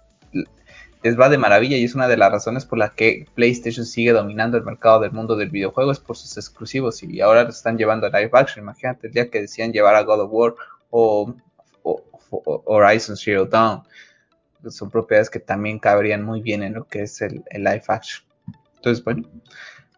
les 1.02 1.18
va 1.18 1.28
de 1.28 1.38
maravilla 1.38 1.76
y 1.76 1.84
es 1.84 1.94
una 1.94 2.08
de 2.08 2.16
las 2.16 2.32
razones 2.32 2.64
por 2.64 2.78
la 2.78 2.90
que 2.90 3.26
PlayStation 3.34 3.86
sigue 3.86 4.12
dominando 4.12 4.56
el 4.56 4.64
mercado 4.64 5.00
del 5.00 5.12
mundo 5.12 5.36
del 5.36 5.50
videojuego 5.50 5.92
es 5.92 6.00
por 6.00 6.16
sus 6.16 6.36
exclusivos 6.36 7.02
y 7.02 7.20
ahora 7.20 7.42
están 7.42 7.78
llevando 7.78 8.06
a 8.06 8.10
live 8.10 8.30
action. 8.32 8.64
Imagínate 8.64 9.06
el 9.06 9.12
día 9.12 9.30
que 9.30 9.42
decían 9.42 9.72
llevar 9.72 9.94
a 9.94 10.02
God 10.02 10.20
of 10.22 10.30
War 10.32 10.54
o, 10.90 11.34
Horizon 12.30 13.16
Zero 13.16 13.46
Dawn. 13.46 13.82
Son 14.68 14.90
propiedades 14.90 15.30
que 15.30 15.40
también 15.40 15.78
cabrían 15.78 16.22
muy 16.22 16.42
bien 16.42 16.62
en 16.62 16.74
lo 16.74 16.84
que 16.86 17.02
es 17.02 17.22
el, 17.22 17.42
el 17.50 17.64
live 17.64 17.84
action. 17.86 18.24
Entonces, 18.76 19.02
bueno, 19.02 19.26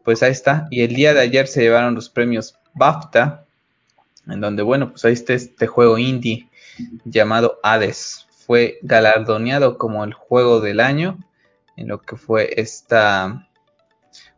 pues 0.04 0.22
ahí 0.22 0.30
está. 0.30 0.68
Y 0.70 0.82
el 0.82 0.94
día 0.94 1.12
de 1.12 1.20
ayer 1.20 1.48
se 1.48 1.62
llevaron 1.62 1.94
los 1.94 2.08
premios 2.08 2.56
BAFTA, 2.74 3.46
en 4.28 4.40
donde, 4.40 4.62
bueno, 4.62 4.90
pues 4.90 5.04
ahí 5.04 5.14
está 5.14 5.32
este 5.32 5.66
juego 5.66 5.98
indie 5.98 6.48
llamado 7.04 7.58
Hades 7.62 8.26
fue 8.50 8.80
galardoneado 8.82 9.78
como 9.78 10.02
el 10.02 10.12
juego 10.12 10.60
del 10.60 10.80
año 10.80 11.20
en 11.76 11.86
lo 11.86 12.00
que 12.02 12.16
fue 12.16 12.60
esta 12.60 13.48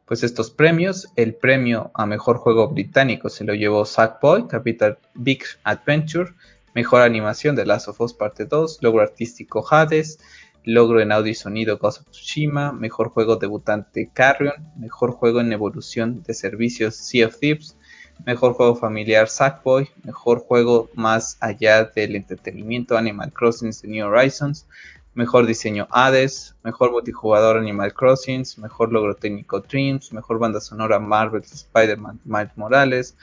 pues 0.04 0.22
estos 0.22 0.50
premios. 0.50 1.08
El 1.16 1.34
premio 1.34 1.90
a 1.94 2.04
mejor 2.04 2.36
juego 2.36 2.68
británico 2.68 3.30
se 3.30 3.44
lo 3.44 3.54
llevó 3.54 3.86
Sackboy, 3.86 4.48
Capital 4.48 4.98
Big 5.14 5.44
Adventure, 5.64 6.34
mejor 6.74 7.00
animación 7.00 7.56
de 7.56 7.64
Last 7.64 7.88
of 7.88 8.02
Us 8.02 8.12
Parte 8.12 8.44
2, 8.44 8.80
logro 8.82 9.00
artístico 9.00 9.64
Hades, 9.70 10.18
logro 10.62 11.00
en 11.00 11.10
audio 11.10 11.32
y 11.32 11.34
sonido 11.34 11.78
Ghost 11.78 12.02
of 12.02 12.10
Tsushima, 12.10 12.70
mejor 12.70 13.08
juego 13.08 13.36
debutante 13.36 14.10
Carrion, 14.12 14.74
mejor 14.76 15.12
juego 15.12 15.40
en 15.40 15.54
evolución 15.54 16.22
de 16.22 16.34
servicios 16.34 16.96
Sea 16.96 17.28
of 17.28 17.38
Thieves, 17.38 17.78
Mejor 18.24 18.52
juego 18.52 18.76
familiar 18.76 19.28
Sackboy. 19.28 19.90
Mejor 20.04 20.38
juego 20.38 20.88
más 20.94 21.36
allá 21.40 21.84
del 21.84 22.14
entretenimiento 22.14 22.96
Animal 22.96 23.32
Crossing 23.32 23.72
The 23.72 23.88
New 23.88 24.06
Horizons. 24.06 24.66
Mejor 25.14 25.44
diseño 25.44 25.88
Hades. 25.90 26.54
Mejor 26.62 26.92
multijugador 26.92 27.56
Animal 27.56 27.92
Crossing. 27.92 28.44
Mejor 28.58 28.92
logro 28.92 29.16
técnico 29.16 29.60
Dreams. 29.60 30.12
Mejor 30.12 30.38
banda 30.38 30.60
sonora 30.60 31.00
Marvel 31.00 31.42
Spider-Man 31.42 32.20
Miles 32.24 32.56
Morales. 32.56 33.16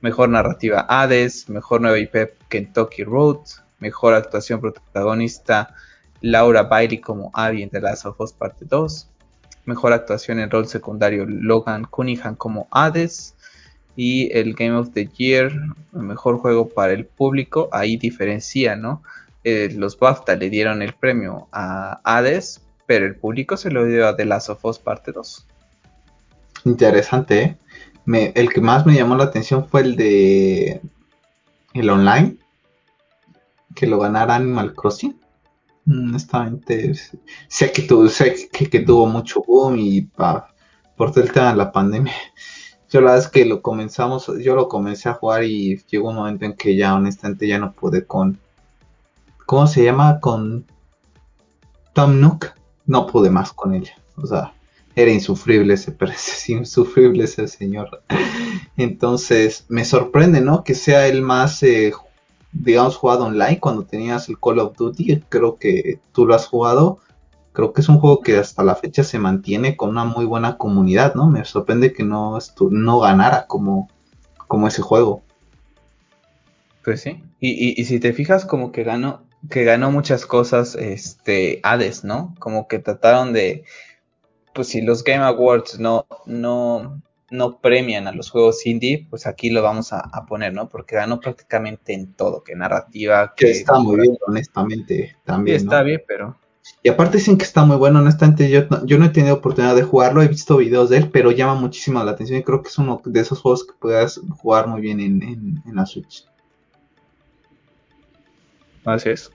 Mejor 0.00 0.28
narrativa 0.28 0.86
Hades. 0.88 1.48
Mejor 1.48 1.80
nueva 1.80 2.00
IP 2.00 2.32
Kentucky 2.48 3.04
Road. 3.04 3.38
Mejor 3.78 4.14
actuación 4.14 4.60
protagonista 4.60 5.72
Laura 6.20 6.64
Bailey 6.64 7.00
como 7.00 7.30
Abby 7.32 7.62
en 7.62 7.70
The 7.70 7.80
Last 7.80 8.06
of 8.06 8.20
Us 8.20 8.32
Parte 8.32 8.64
2. 8.64 9.08
Mejor 9.66 9.92
actuación 9.92 10.40
en 10.40 10.50
rol 10.50 10.66
secundario 10.66 11.26
Logan 11.26 11.84
Cunningham 11.84 12.34
como 12.34 12.66
Hades 12.72 13.36
y 13.96 14.30
el 14.36 14.54
Game 14.54 14.74
of 14.74 14.90
the 14.92 15.06
Year, 15.06 15.52
el 15.94 16.02
mejor 16.02 16.38
juego 16.38 16.68
para 16.68 16.92
el 16.92 17.06
público, 17.06 17.68
ahí 17.72 17.96
diferencia, 17.96 18.76
¿no? 18.76 19.02
Eh, 19.44 19.72
los 19.74 19.98
BAFTA 19.98 20.36
le 20.36 20.50
dieron 20.50 20.82
el 20.82 20.94
premio 20.94 21.48
a 21.52 22.00
Hades, 22.04 22.62
pero 22.86 23.06
el 23.06 23.16
público 23.16 23.56
se 23.56 23.70
lo 23.70 23.84
dio 23.84 24.06
a 24.06 24.16
The 24.16 24.24
Last 24.24 24.50
of 24.50 24.64
Us 24.64 24.78
Parte 24.78 25.12
2. 25.12 25.46
Interesante, 26.64 27.42
¿eh? 27.42 28.32
el 28.34 28.52
que 28.52 28.60
más 28.60 28.86
me 28.86 28.94
llamó 28.94 29.16
la 29.16 29.24
atención 29.24 29.66
fue 29.68 29.82
el 29.82 29.96
de 29.96 30.80
el 31.74 31.90
online, 31.90 32.36
que 33.74 33.86
lo 33.86 33.98
ganara 33.98 34.36
Animal 34.36 34.74
Crossing. 34.74 35.18
Honestamente, 35.88 36.92
sé 37.48 37.72
que, 37.72 37.82
tuvo, 37.82 38.08
sé 38.08 38.48
que, 38.52 38.80
tuvo 38.80 39.06
mucho 39.06 39.42
boom 39.42 39.76
y 39.78 40.02
por 40.02 40.44
todo 40.96 41.24
el 41.24 41.32
tema 41.32 41.50
de 41.50 41.56
la 41.56 41.72
pandemia 41.72 42.12
yo 42.92 43.00
la 43.00 43.12
verdad 43.12 43.24
es 43.24 43.32
que 43.32 43.46
lo 43.46 43.62
comenzamos, 43.62 44.30
yo 44.42 44.54
lo 44.54 44.68
comencé 44.68 45.08
a 45.08 45.14
jugar 45.14 45.44
y 45.44 45.82
llegó 45.88 46.10
un 46.10 46.16
momento 46.16 46.44
en 46.44 46.52
que 46.52 46.76
ya 46.76 46.94
honestamente 46.94 47.48
ya 47.48 47.58
no 47.58 47.72
pude 47.72 48.04
con, 48.04 48.38
¿cómo 49.46 49.66
se 49.66 49.82
llama? 49.82 50.20
Con 50.20 50.66
Tom 51.94 52.20
Nook, 52.20 52.48
no 52.84 53.06
pude 53.06 53.30
más 53.30 53.54
con 53.54 53.74
ella, 53.74 53.96
o 54.16 54.26
sea, 54.26 54.52
era 54.94 55.10
insufrible 55.10 55.72
ese, 55.72 55.96
insufrible 56.48 57.24
ese 57.24 57.48
señor. 57.48 58.02
Entonces, 58.76 59.64
me 59.70 59.86
sorprende, 59.86 60.42
¿no? 60.42 60.62
Que 60.62 60.74
sea 60.74 61.06
el 61.06 61.22
más, 61.22 61.62
eh, 61.62 61.94
digamos, 62.52 62.96
jugado 62.96 63.24
online 63.24 63.58
cuando 63.58 63.84
tenías 63.84 64.28
el 64.28 64.38
Call 64.38 64.58
of 64.58 64.76
Duty, 64.76 65.24
creo 65.30 65.56
que 65.56 65.98
tú 66.12 66.26
lo 66.26 66.34
has 66.34 66.46
jugado 66.46 66.98
creo 67.52 67.72
que 67.72 67.80
es 67.80 67.88
un 67.88 67.98
juego 67.98 68.20
que 68.20 68.38
hasta 68.38 68.62
la 68.64 68.74
fecha 68.74 69.04
se 69.04 69.18
mantiene 69.18 69.76
con 69.76 69.90
una 69.90 70.04
muy 70.04 70.24
buena 70.24 70.56
comunidad, 70.56 71.14
¿no? 71.14 71.28
Me 71.28 71.44
sorprende 71.44 71.92
que 71.92 72.02
no, 72.02 72.38
no 72.70 73.00
ganara 73.00 73.46
como, 73.46 73.88
como 74.48 74.68
ese 74.68 74.82
juego. 74.82 75.22
Pues 76.84 77.02
sí, 77.02 77.22
y, 77.38 77.80
y, 77.80 77.84
si 77.84 78.00
te 78.00 78.12
fijas 78.12 78.44
como 78.44 78.72
que 78.72 78.82
ganó, 78.82 79.22
que 79.50 79.62
ganó 79.62 79.92
muchas 79.92 80.26
cosas, 80.26 80.74
este, 80.74 81.60
Hades, 81.62 82.02
¿no? 82.02 82.34
Como 82.40 82.66
que 82.66 82.80
trataron 82.80 83.32
de, 83.32 83.64
pues 84.52 84.68
si 84.68 84.80
los 84.80 85.04
Game 85.04 85.22
Awards 85.22 85.78
no, 85.78 86.06
no, 86.26 87.00
no 87.30 87.60
premian 87.60 88.08
a 88.08 88.12
los 88.12 88.30
juegos 88.30 88.66
indie, 88.66 89.06
pues 89.08 89.26
aquí 89.26 89.50
lo 89.50 89.62
vamos 89.62 89.92
a, 89.92 90.26
poner, 90.26 90.54
¿no? 90.54 90.68
Porque 90.68 90.96
ganó 90.96 91.20
prácticamente 91.20 91.94
en 91.94 92.14
todo, 92.14 92.42
que 92.42 92.56
narrativa, 92.56 93.34
que... 93.36 93.52
está 93.52 93.78
muy 93.78 94.00
bien, 94.00 94.18
honestamente, 94.26 95.16
también. 95.24 95.60
Sí, 95.60 95.64
está 95.64 95.82
bien, 95.84 96.02
pero 96.08 96.36
y 96.82 96.88
aparte 96.88 97.18
dicen 97.18 97.38
que 97.38 97.44
está 97.44 97.64
muy 97.64 97.76
bueno, 97.76 98.00
honestamente 98.00 98.48
yo, 98.48 98.62
yo 98.84 98.98
no 98.98 99.06
he 99.06 99.10
tenido 99.10 99.34
oportunidad 99.34 99.74
de 99.74 99.82
jugarlo, 99.82 100.22
he 100.22 100.28
visto 100.28 100.56
videos 100.56 100.90
de 100.90 100.98
él, 100.98 101.10
pero 101.10 101.30
llama 101.30 101.54
muchísimo 101.54 102.02
la 102.02 102.12
atención 102.12 102.38
y 102.38 102.42
creo 102.42 102.62
que 102.62 102.68
es 102.68 102.78
uno 102.78 103.00
de 103.04 103.20
esos 103.20 103.40
juegos 103.40 103.64
que 103.64 103.72
puedas 103.78 104.20
jugar 104.38 104.68
muy 104.68 104.80
bien 104.80 105.00
en, 105.00 105.62
la 105.74 105.86
Switch. 105.86 106.26
Así 108.84 109.10
es. 109.10 109.30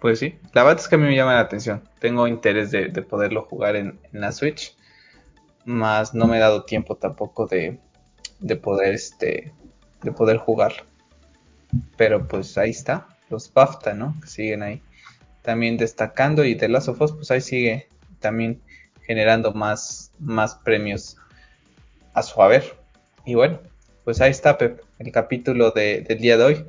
Pues 0.00 0.20
sí, 0.20 0.36
la 0.52 0.62
verdad 0.62 0.80
es 0.80 0.88
que 0.88 0.94
a 0.94 0.98
mí 0.98 1.04
me 1.04 1.16
llama 1.16 1.34
la 1.34 1.40
atención. 1.40 1.82
Tengo 1.98 2.28
interés 2.28 2.70
de, 2.70 2.90
poderlo 3.02 3.42
jugar 3.42 3.74
en, 3.74 3.98
la 4.12 4.30
Switch, 4.30 4.76
más 5.64 6.14
no 6.14 6.26
me 6.26 6.36
he 6.36 6.40
dado 6.40 6.64
tiempo 6.64 6.96
tampoco 6.96 7.46
de, 7.46 7.80
de 8.38 8.56
poder 8.56 8.94
este 8.94 9.52
de 10.02 10.12
poder 10.12 10.38
jugar. 10.38 10.86
Pero 11.96 12.26
pues 12.26 12.56
ahí 12.56 12.70
está, 12.70 13.08
los 13.28 13.52
BAFTA, 13.52 13.94
¿no? 13.94 14.14
Que 14.20 14.28
siguen 14.28 14.62
ahí 14.62 14.82
también 15.48 15.78
destacando 15.78 16.44
y 16.44 16.52
de 16.52 16.68
Last 16.68 16.88
of 16.88 17.00
Us 17.00 17.12
pues 17.12 17.30
ahí 17.30 17.40
sigue 17.40 17.88
también 18.20 18.60
generando 19.00 19.54
más, 19.54 20.12
más 20.18 20.56
premios 20.56 21.16
a 22.12 22.22
su 22.22 22.42
haber. 22.42 22.76
Y 23.24 23.34
bueno, 23.34 23.58
pues 24.04 24.20
ahí 24.20 24.30
está 24.30 24.58
el 24.60 25.10
capítulo 25.10 25.70
del 25.70 26.04
día 26.18 26.36
de 26.36 26.44
hoy. 26.44 26.66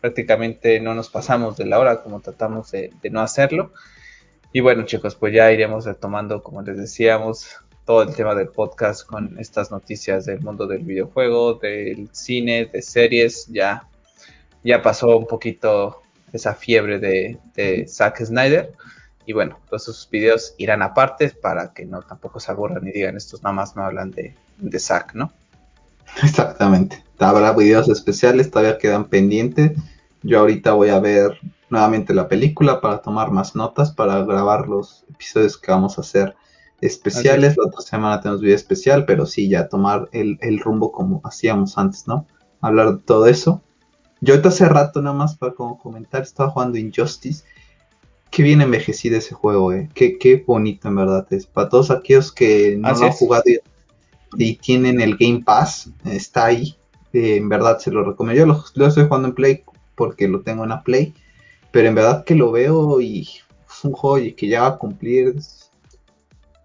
Prácticamente 0.00 0.78
no 0.78 0.94
nos 0.94 1.08
pasamos 1.08 1.56
de 1.56 1.66
la 1.66 1.80
hora 1.80 2.04
como 2.04 2.20
tratamos 2.20 2.70
de, 2.70 2.92
no 3.10 3.20
hacerlo. 3.20 3.72
Y 4.52 4.60
bueno 4.60 4.84
chicos, 4.84 5.16
pues 5.16 5.34
ya 5.34 5.50
iremos 5.50 5.84
retomando, 5.84 6.44
como 6.44 6.62
les 6.62 6.76
decíamos, 6.76 7.56
todo 7.84 8.04
el 8.04 8.14
tema 8.14 8.36
del 8.36 8.50
podcast 8.50 9.04
con 9.04 9.40
estas 9.40 9.72
noticias 9.72 10.24
del 10.24 10.40
mundo 10.40 10.68
del 10.68 10.84
videojuego, 10.84 11.54
del 11.54 12.08
cine, 12.12 12.66
de 12.66 12.80
series. 12.80 13.48
Ya, 13.48 13.88
ya 14.62 14.82
pasó 14.82 15.16
un 15.16 15.26
poquito 15.26 16.02
esa 16.32 16.54
fiebre 16.54 16.98
de, 16.98 17.86
Zack 17.88 18.24
Snyder. 18.24 18.72
Y 19.26 19.32
bueno, 19.32 19.58
todos 19.68 19.84
sus 19.84 20.08
videos 20.10 20.54
irán 20.58 20.82
aparte 20.82 21.30
para 21.30 21.72
que 21.72 21.84
no 21.84 22.02
tampoco 22.02 22.40
se 22.40 22.50
aburran 22.50 22.86
y 22.86 22.92
digan 22.92 23.16
estos 23.16 23.42
nada 23.42 23.54
más 23.54 23.76
no 23.76 23.84
hablan 23.84 24.10
de, 24.10 24.34
de 24.58 24.78
Zack, 24.78 25.14
¿no? 25.14 25.32
Exactamente. 26.22 27.04
Habrá 27.18 27.52
videos 27.52 27.88
especiales, 27.88 28.50
todavía 28.50 28.78
quedan 28.78 29.04
pendientes. 29.04 29.72
Yo 30.22 30.40
ahorita 30.40 30.72
voy 30.72 30.88
a 30.88 30.98
ver 30.98 31.38
nuevamente 31.68 32.14
la 32.14 32.28
película 32.28 32.80
para 32.80 33.00
tomar 33.00 33.30
más 33.30 33.54
notas, 33.54 33.92
para 33.92 34.22
grabar 34.24 34.68
los 34.68 35.04
episodios 35.10 35.56
que 35.56 35.70
vamos 35.70 35.98
a 35.98 36.00
hacer 36.00 36.34
especiales. 36.80 37.56
La 37.56 37.66
otra 37.66 37.80
semana 37.80 38.20
tenemos 38.20 38.40
video 38.40 38.56
especial, 38.56 39.04
pero 39.04 39.26
sí, 39.26 39.48
ya 39.48 39.68
tomar 39.68 40.08
el, 40.12 40.38
el 40.40 40.58
rumbo 40.58 40.92
como 40.92 41.20
hacíamos 41.24 41.78
antes, 41.78 42.06
¿no? 42.08 42.26
Hablar 42.60 42.96
de 42.96 43.02
todo 43.02 43.26
eso. 43.26 43.62
Yo 44.20 44.34
ahorita 44.34 44.50
hace 44.50 44.68
rato 44.68 45.00
nada 45.00 45.16
más 45.16 45.36
para 45.36 45.54
como 45.54 45.78
comentar, 45.78 46.22
estaba 46.22 46.50
jugando 46.50 46.78
Injustice. 46.78 47.44
Qué 48.30 48.42
bien 48.42 48.60
envejecido 48.60 49.16
ese 49.16 49.34
juego, 49.34 49.72
eh. 49.72 49.88
Qué, 49.94 50.18
qué 50.18 50.44
bonito 50.46 50.88
en 50.88 50.96
verdad 50.96 51.26
es. 51.30 51.46
Para 51.46 51.68
todos 51.68 51.90
aquellos 51.90 52.30
que 52.30 52.76
no 52.78 52.92
lo 52.92 53.04
han 53.06 53.12
jugado 53.12 53.44
y, 54.36 54.56
tienen 54.56 55.00
el 55.00 55.16
Game 55.16 55.42
Pass, 55.44 55.90
está 56.04 56.46
ahí. 56.46 56.76
Eh, 57.12 57.36
en 57.36 57.48
verdad 57.48 57.78
se 57.78 57.90
lo 57.90 58.04
recomiendo. 58.04 58.46
Yo 58.46 58.62
lo, 58.74 58.86
estoy 58.86 59.04
jugando 59.06 59.28
en 59.28 59.34
Play 59.34 59.64
porque 59.96 60.28
lo 60.28 60.42
tengo 60.42 60.62
en 60.64 60.70
la 60.70 60.82
Play. 60.82 61.14
Pero 61.72 61.88
en 61.88 61.94
verdad 61.94 62.24
que 62.24 62.34
lo 62.34 62.52
veo 62.52 63.00
y 63.00 63.22
es 63.22 63.84
un 63.84 63.92
juego 63.92 64.24
que 64.36 64.48
ya 64.48 64.62
va 64.62 64.68
a 64.68 64.78
cumplir 64.78 65.34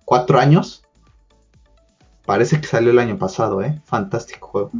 cuatro 0.04 0.40
años. 0.40 0.84
Parece 2.26 2.60
que 2.60 2.68
salió 2.68 2.92
el 2.92 3.00
año 3.00 3.18
pasado, 3.18 3.64
eh. 3.64 3.82
Fantástico 3.86 4.48
juego. 4.48 4.72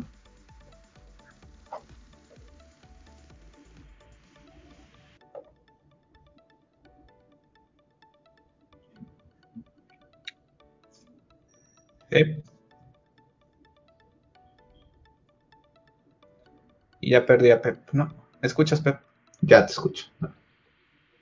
Y 17.02 17.12
ya 17.12 17.26
perdí 17.26 17.52
a 17.52 17.62
Pep, 17.62 17.78
¿no? 17.92 18.06
¿Me 18.42 18.48
escuchas, 18.48 18.82
Pep? 18.82 19.00
Ya 19.42 19.66
te 19.66 19.74
escucho. 19.74 20.06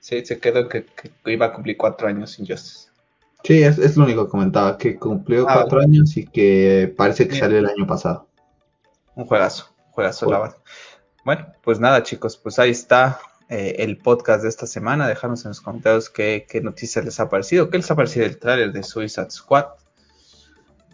Sí, 0.00 0.24
se 0.24 0.38
quedó 0.38 0.68
que, 0.68 0.84
que 0.86 1.10
iba 1.32 1.46
a 1.46 1.52
cumplir 1.52 1.76
cuatro 1.76 2.08
años 2.08 2.32
sin 2.32 2.46
Justice. 2.46 2.88
Sí, 3.42 3.62
es, 3.62 3.78
es 3.78 3.96
lo 3.96 4.04
único 4.04 4.24
que 4.24 4.30
comentaba, 4.30 4.78
que 4.78 4.98
cumplió 4.98 5.46
Ah, 5.48 5.54
cuatro 5.54 5.80
años 5.80 6.16
y 6.16 6.26
que 6.26 6.92
parece 6.96 7.24
que 7.24 7.32
Bien. 7.32 7.40
salió 7.40 7.58
el 7.58 7.66
año 7.66 7.86
pasado. 7.86 8.26
Un 9.14 9.26
juegazo, 9.26 9.74
un 9.86 9.92
juegazo, 9.92 10.26
la 10.30 10.38
Bueno. 10.38 10.52
verdad. 10.54 10.64
Bueno, 11.24 11.52
pues 11.62 11.80
nada, 11.80 12.02
chicos, 12.02 12.36
pues 12.38 12.58
ahí 12.58 12.70
está 12.70 13.18
eh, 13.48 13.76
el 13.78 13.98
podcast 13.98 14.42
de 14.42 14.48
esta 14.48 14.66
semana. 14.66 15.06
Dejadnos 15.08 15.44
en 15.44 15.50
los 15.50 15.60
comentarios 15.60 16.08
qué, 16.10 16.46
qué 16.48 16.60
noticias 16.62 17.04
les 17.04 17.20
ha 17.20 17.28
parecido, 17.28 17.68
qué 17.70 17.78
les 17.78 17.90
ha 17.90 17.96
parecido 17.96 18.24
el 18.26 18.38
trailer 18.38 18.72
de 18.72 18.82
Suicide 18.82 19.30
Squad. 19.30 19.66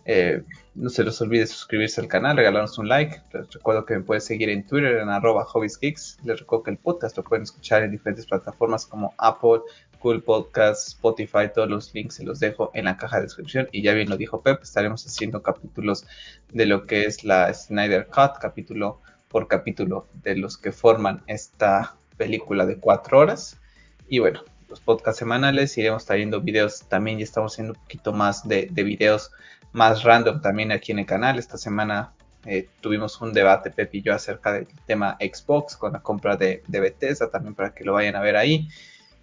Eh, 0.05 0.43
no 0.75 0.89
se 0.89 1.05
les 1.05 1.21
olvide 1.21 1.47
suscribirse 1.47 2.01
al 2.01 2.09
canal, 2.09 2.37
regalarnos 2.37 2.79
un 2.79 2.89
like. 2.89 3.23
Les 3.33 3.51
recuerdo 3.51 3.85
que 3.85 3.95
me 3.95 4.01
pueden 4.01 4.21
seguir 4.21 4.49
en 4.49 4.67
Twitter 4.67 4.97
en 4.97 5.09
arroba 5.09 5.45
hobbiesgeeks. 5.45 6.19
Les 6.25 6.41
recuerdo 6.41 6.65
que 6.65 6.71
el 6.71 6.79
podcast 6.79 7.17
lo 7.17 7.25
pueden 7.25 7.43
escuchar 7.43 7.83
en 7.83 7.91
diferentes 7.91 8.27
plataformas 8.27 8.87
como 8.87 9.15
Apple, 9.19 9.61
Google 10.01 10.21
Podcasts, 10.21 10.89
Spotify. 10.89 11.51
Todos 11.55 11.69
los 11.69 11.95
links 11.95 12.15
se 12.15 12.25
los 12.25 12.41
dejo 12.41 12.71
en 12.75 12.87
la 12.87 12.97
caja 12.97 13.17
de 13.17 13.25
descripción. 13.25 13.69
Y 13.73 13.83
ya 13.83 13.93
bien 13.93 14.09
lo 14.09 14.17
dijo 14.17 14.43
Pep, 14.43 14.63
estaremos 14.63 15.07
haciendo 15.07 15.43
capítulos 15.43 16.07
de 16.53 16.67
lo 16.67 16.87
que 16.87 17.05
es 17.05 17.25
la 17.25 17.53
Snyder 17.53 18.07
Cut, 18.07 18.39
capítulo 18.41 19.01
por 19.29 19.47
capítulo 19.47 20.09
de 20.23 20.37
los 20.37 20.59
que 20.59 20.73
forman 20.73 21.23
esta 21.27 21.95
película 22.17 22.67
de 22.67 22.79
cuatro 22.79 23.19
horas. 23.19 23.61
Y 24.09 24.19
bueno, 24.19 24.43
los 24.69 24.81
podcasts 24.81 25.19
semanales 25.19 25.77
iremos 25.79 26.05
trayendo 26.05 26.41
videos 26.41 26.89
también. 26.89 27.19
Ya 27.19 27.25
estamos 27.25 27.53
haciendo 27.53 27.75
un 27.75 27.81
poquito 27.81 28.13
más 28.13 28.49
de 28.49 28.67
videos 28.73 29.31
más 29.73 30.03
random 30.03 30.41
también 30.41 30.73
aquí 30.73 30.93
en 30.93 31.01
el 31.01 31.07
canal. 31.07 31.39
Esta 31.39 31.59
semana 31.59 32.13
eh, 32.45 32.69
tuvimos 32.81 33.21
un 33.21 33.33
debate, 33.33 33.71
Pep 33.71 33.95
y 33.95 34.03
yo, 34.03 34.15
acerca 34.15 34.53
del 34.53 34.67
tema 34.87 35.17
Xbox 35.21 35.77
con 35.77 35.93
la 35.93 36.01
compra 36.01 36.37
de, 36.37 36.63
de 36.67 36.81
Bethesda, 36.81 37.31
también 37.31 37.55
para 37.55 37.73
que 37.75 37.85
lo 37.85 37.93
vayan 37.93 38.17
a 38.17 38.21
ver 38.21 38.37
ahí. 38.37 38.69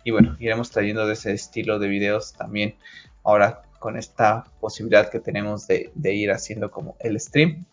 Y 0.04 0.12
bueno, 0.12 0.38
iremos 0.40 0.72
trayendo 0.72 1.06
de 1.06 1.14
ese 1.14 1.34
estilo 1.34 1.80
de 1.80 1.88
videos 1.88 2.34
también 2.34 2.76
ahora 3.24 3.64
con 3.80 3.98
esta 3.98 4.46
posibilidad 4.60 5.10
que 5.10 5.20
tenemos 5.20 5.68
de, 5.68 5.92
de 5.96 6.14
ir 6.14 6.32
haciendo 6.32 6.72
como 6.72 6.96
el 7.00 7.20
stream. 7.20 7.66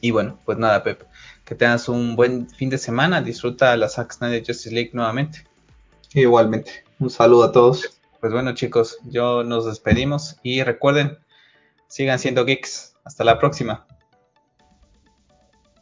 Y 0.00 0.10
bueno, 0.10 0.38
pues 0.44 0.58
nada, 0.58 0.82
Pep, 0.82 1.04
que 1.44 1.54
tengas 1.54 1.88
un 1.88 2.16
buen 2.16 2.50
fin 2.50 2.68
de 2.68 2.78
semana. 2.78 3.22
Disfruta 3.22 3.76
la 3.76 3.88
Zack 3.88 4.12
Snyder 4.12 4.44
Justice 4.44 4.74
League 4.74 4.90
nuevamente. 4.92 5.44
Igualmente, 6.14 6.84
un 6.98 7.10
saludo 7.10 7.44
a 7.44 7.52
todos. 7.52 8.00
Pues 8.20 8.32
bueno, 8.32 8.54
chicos, 8.54 8.98
yo 9.04 9.44
nos 9.44 9.66
despedimos 9.66 10.36
y 10.42 10.62
recuerden, 10.62 11.18
sigan 11.88 12.18
siendo 12.18 12.44
geeks. 12.44 12.94
Hasta 13.04 13.24
la 13.24 13.38
próxima. 13.38 13.86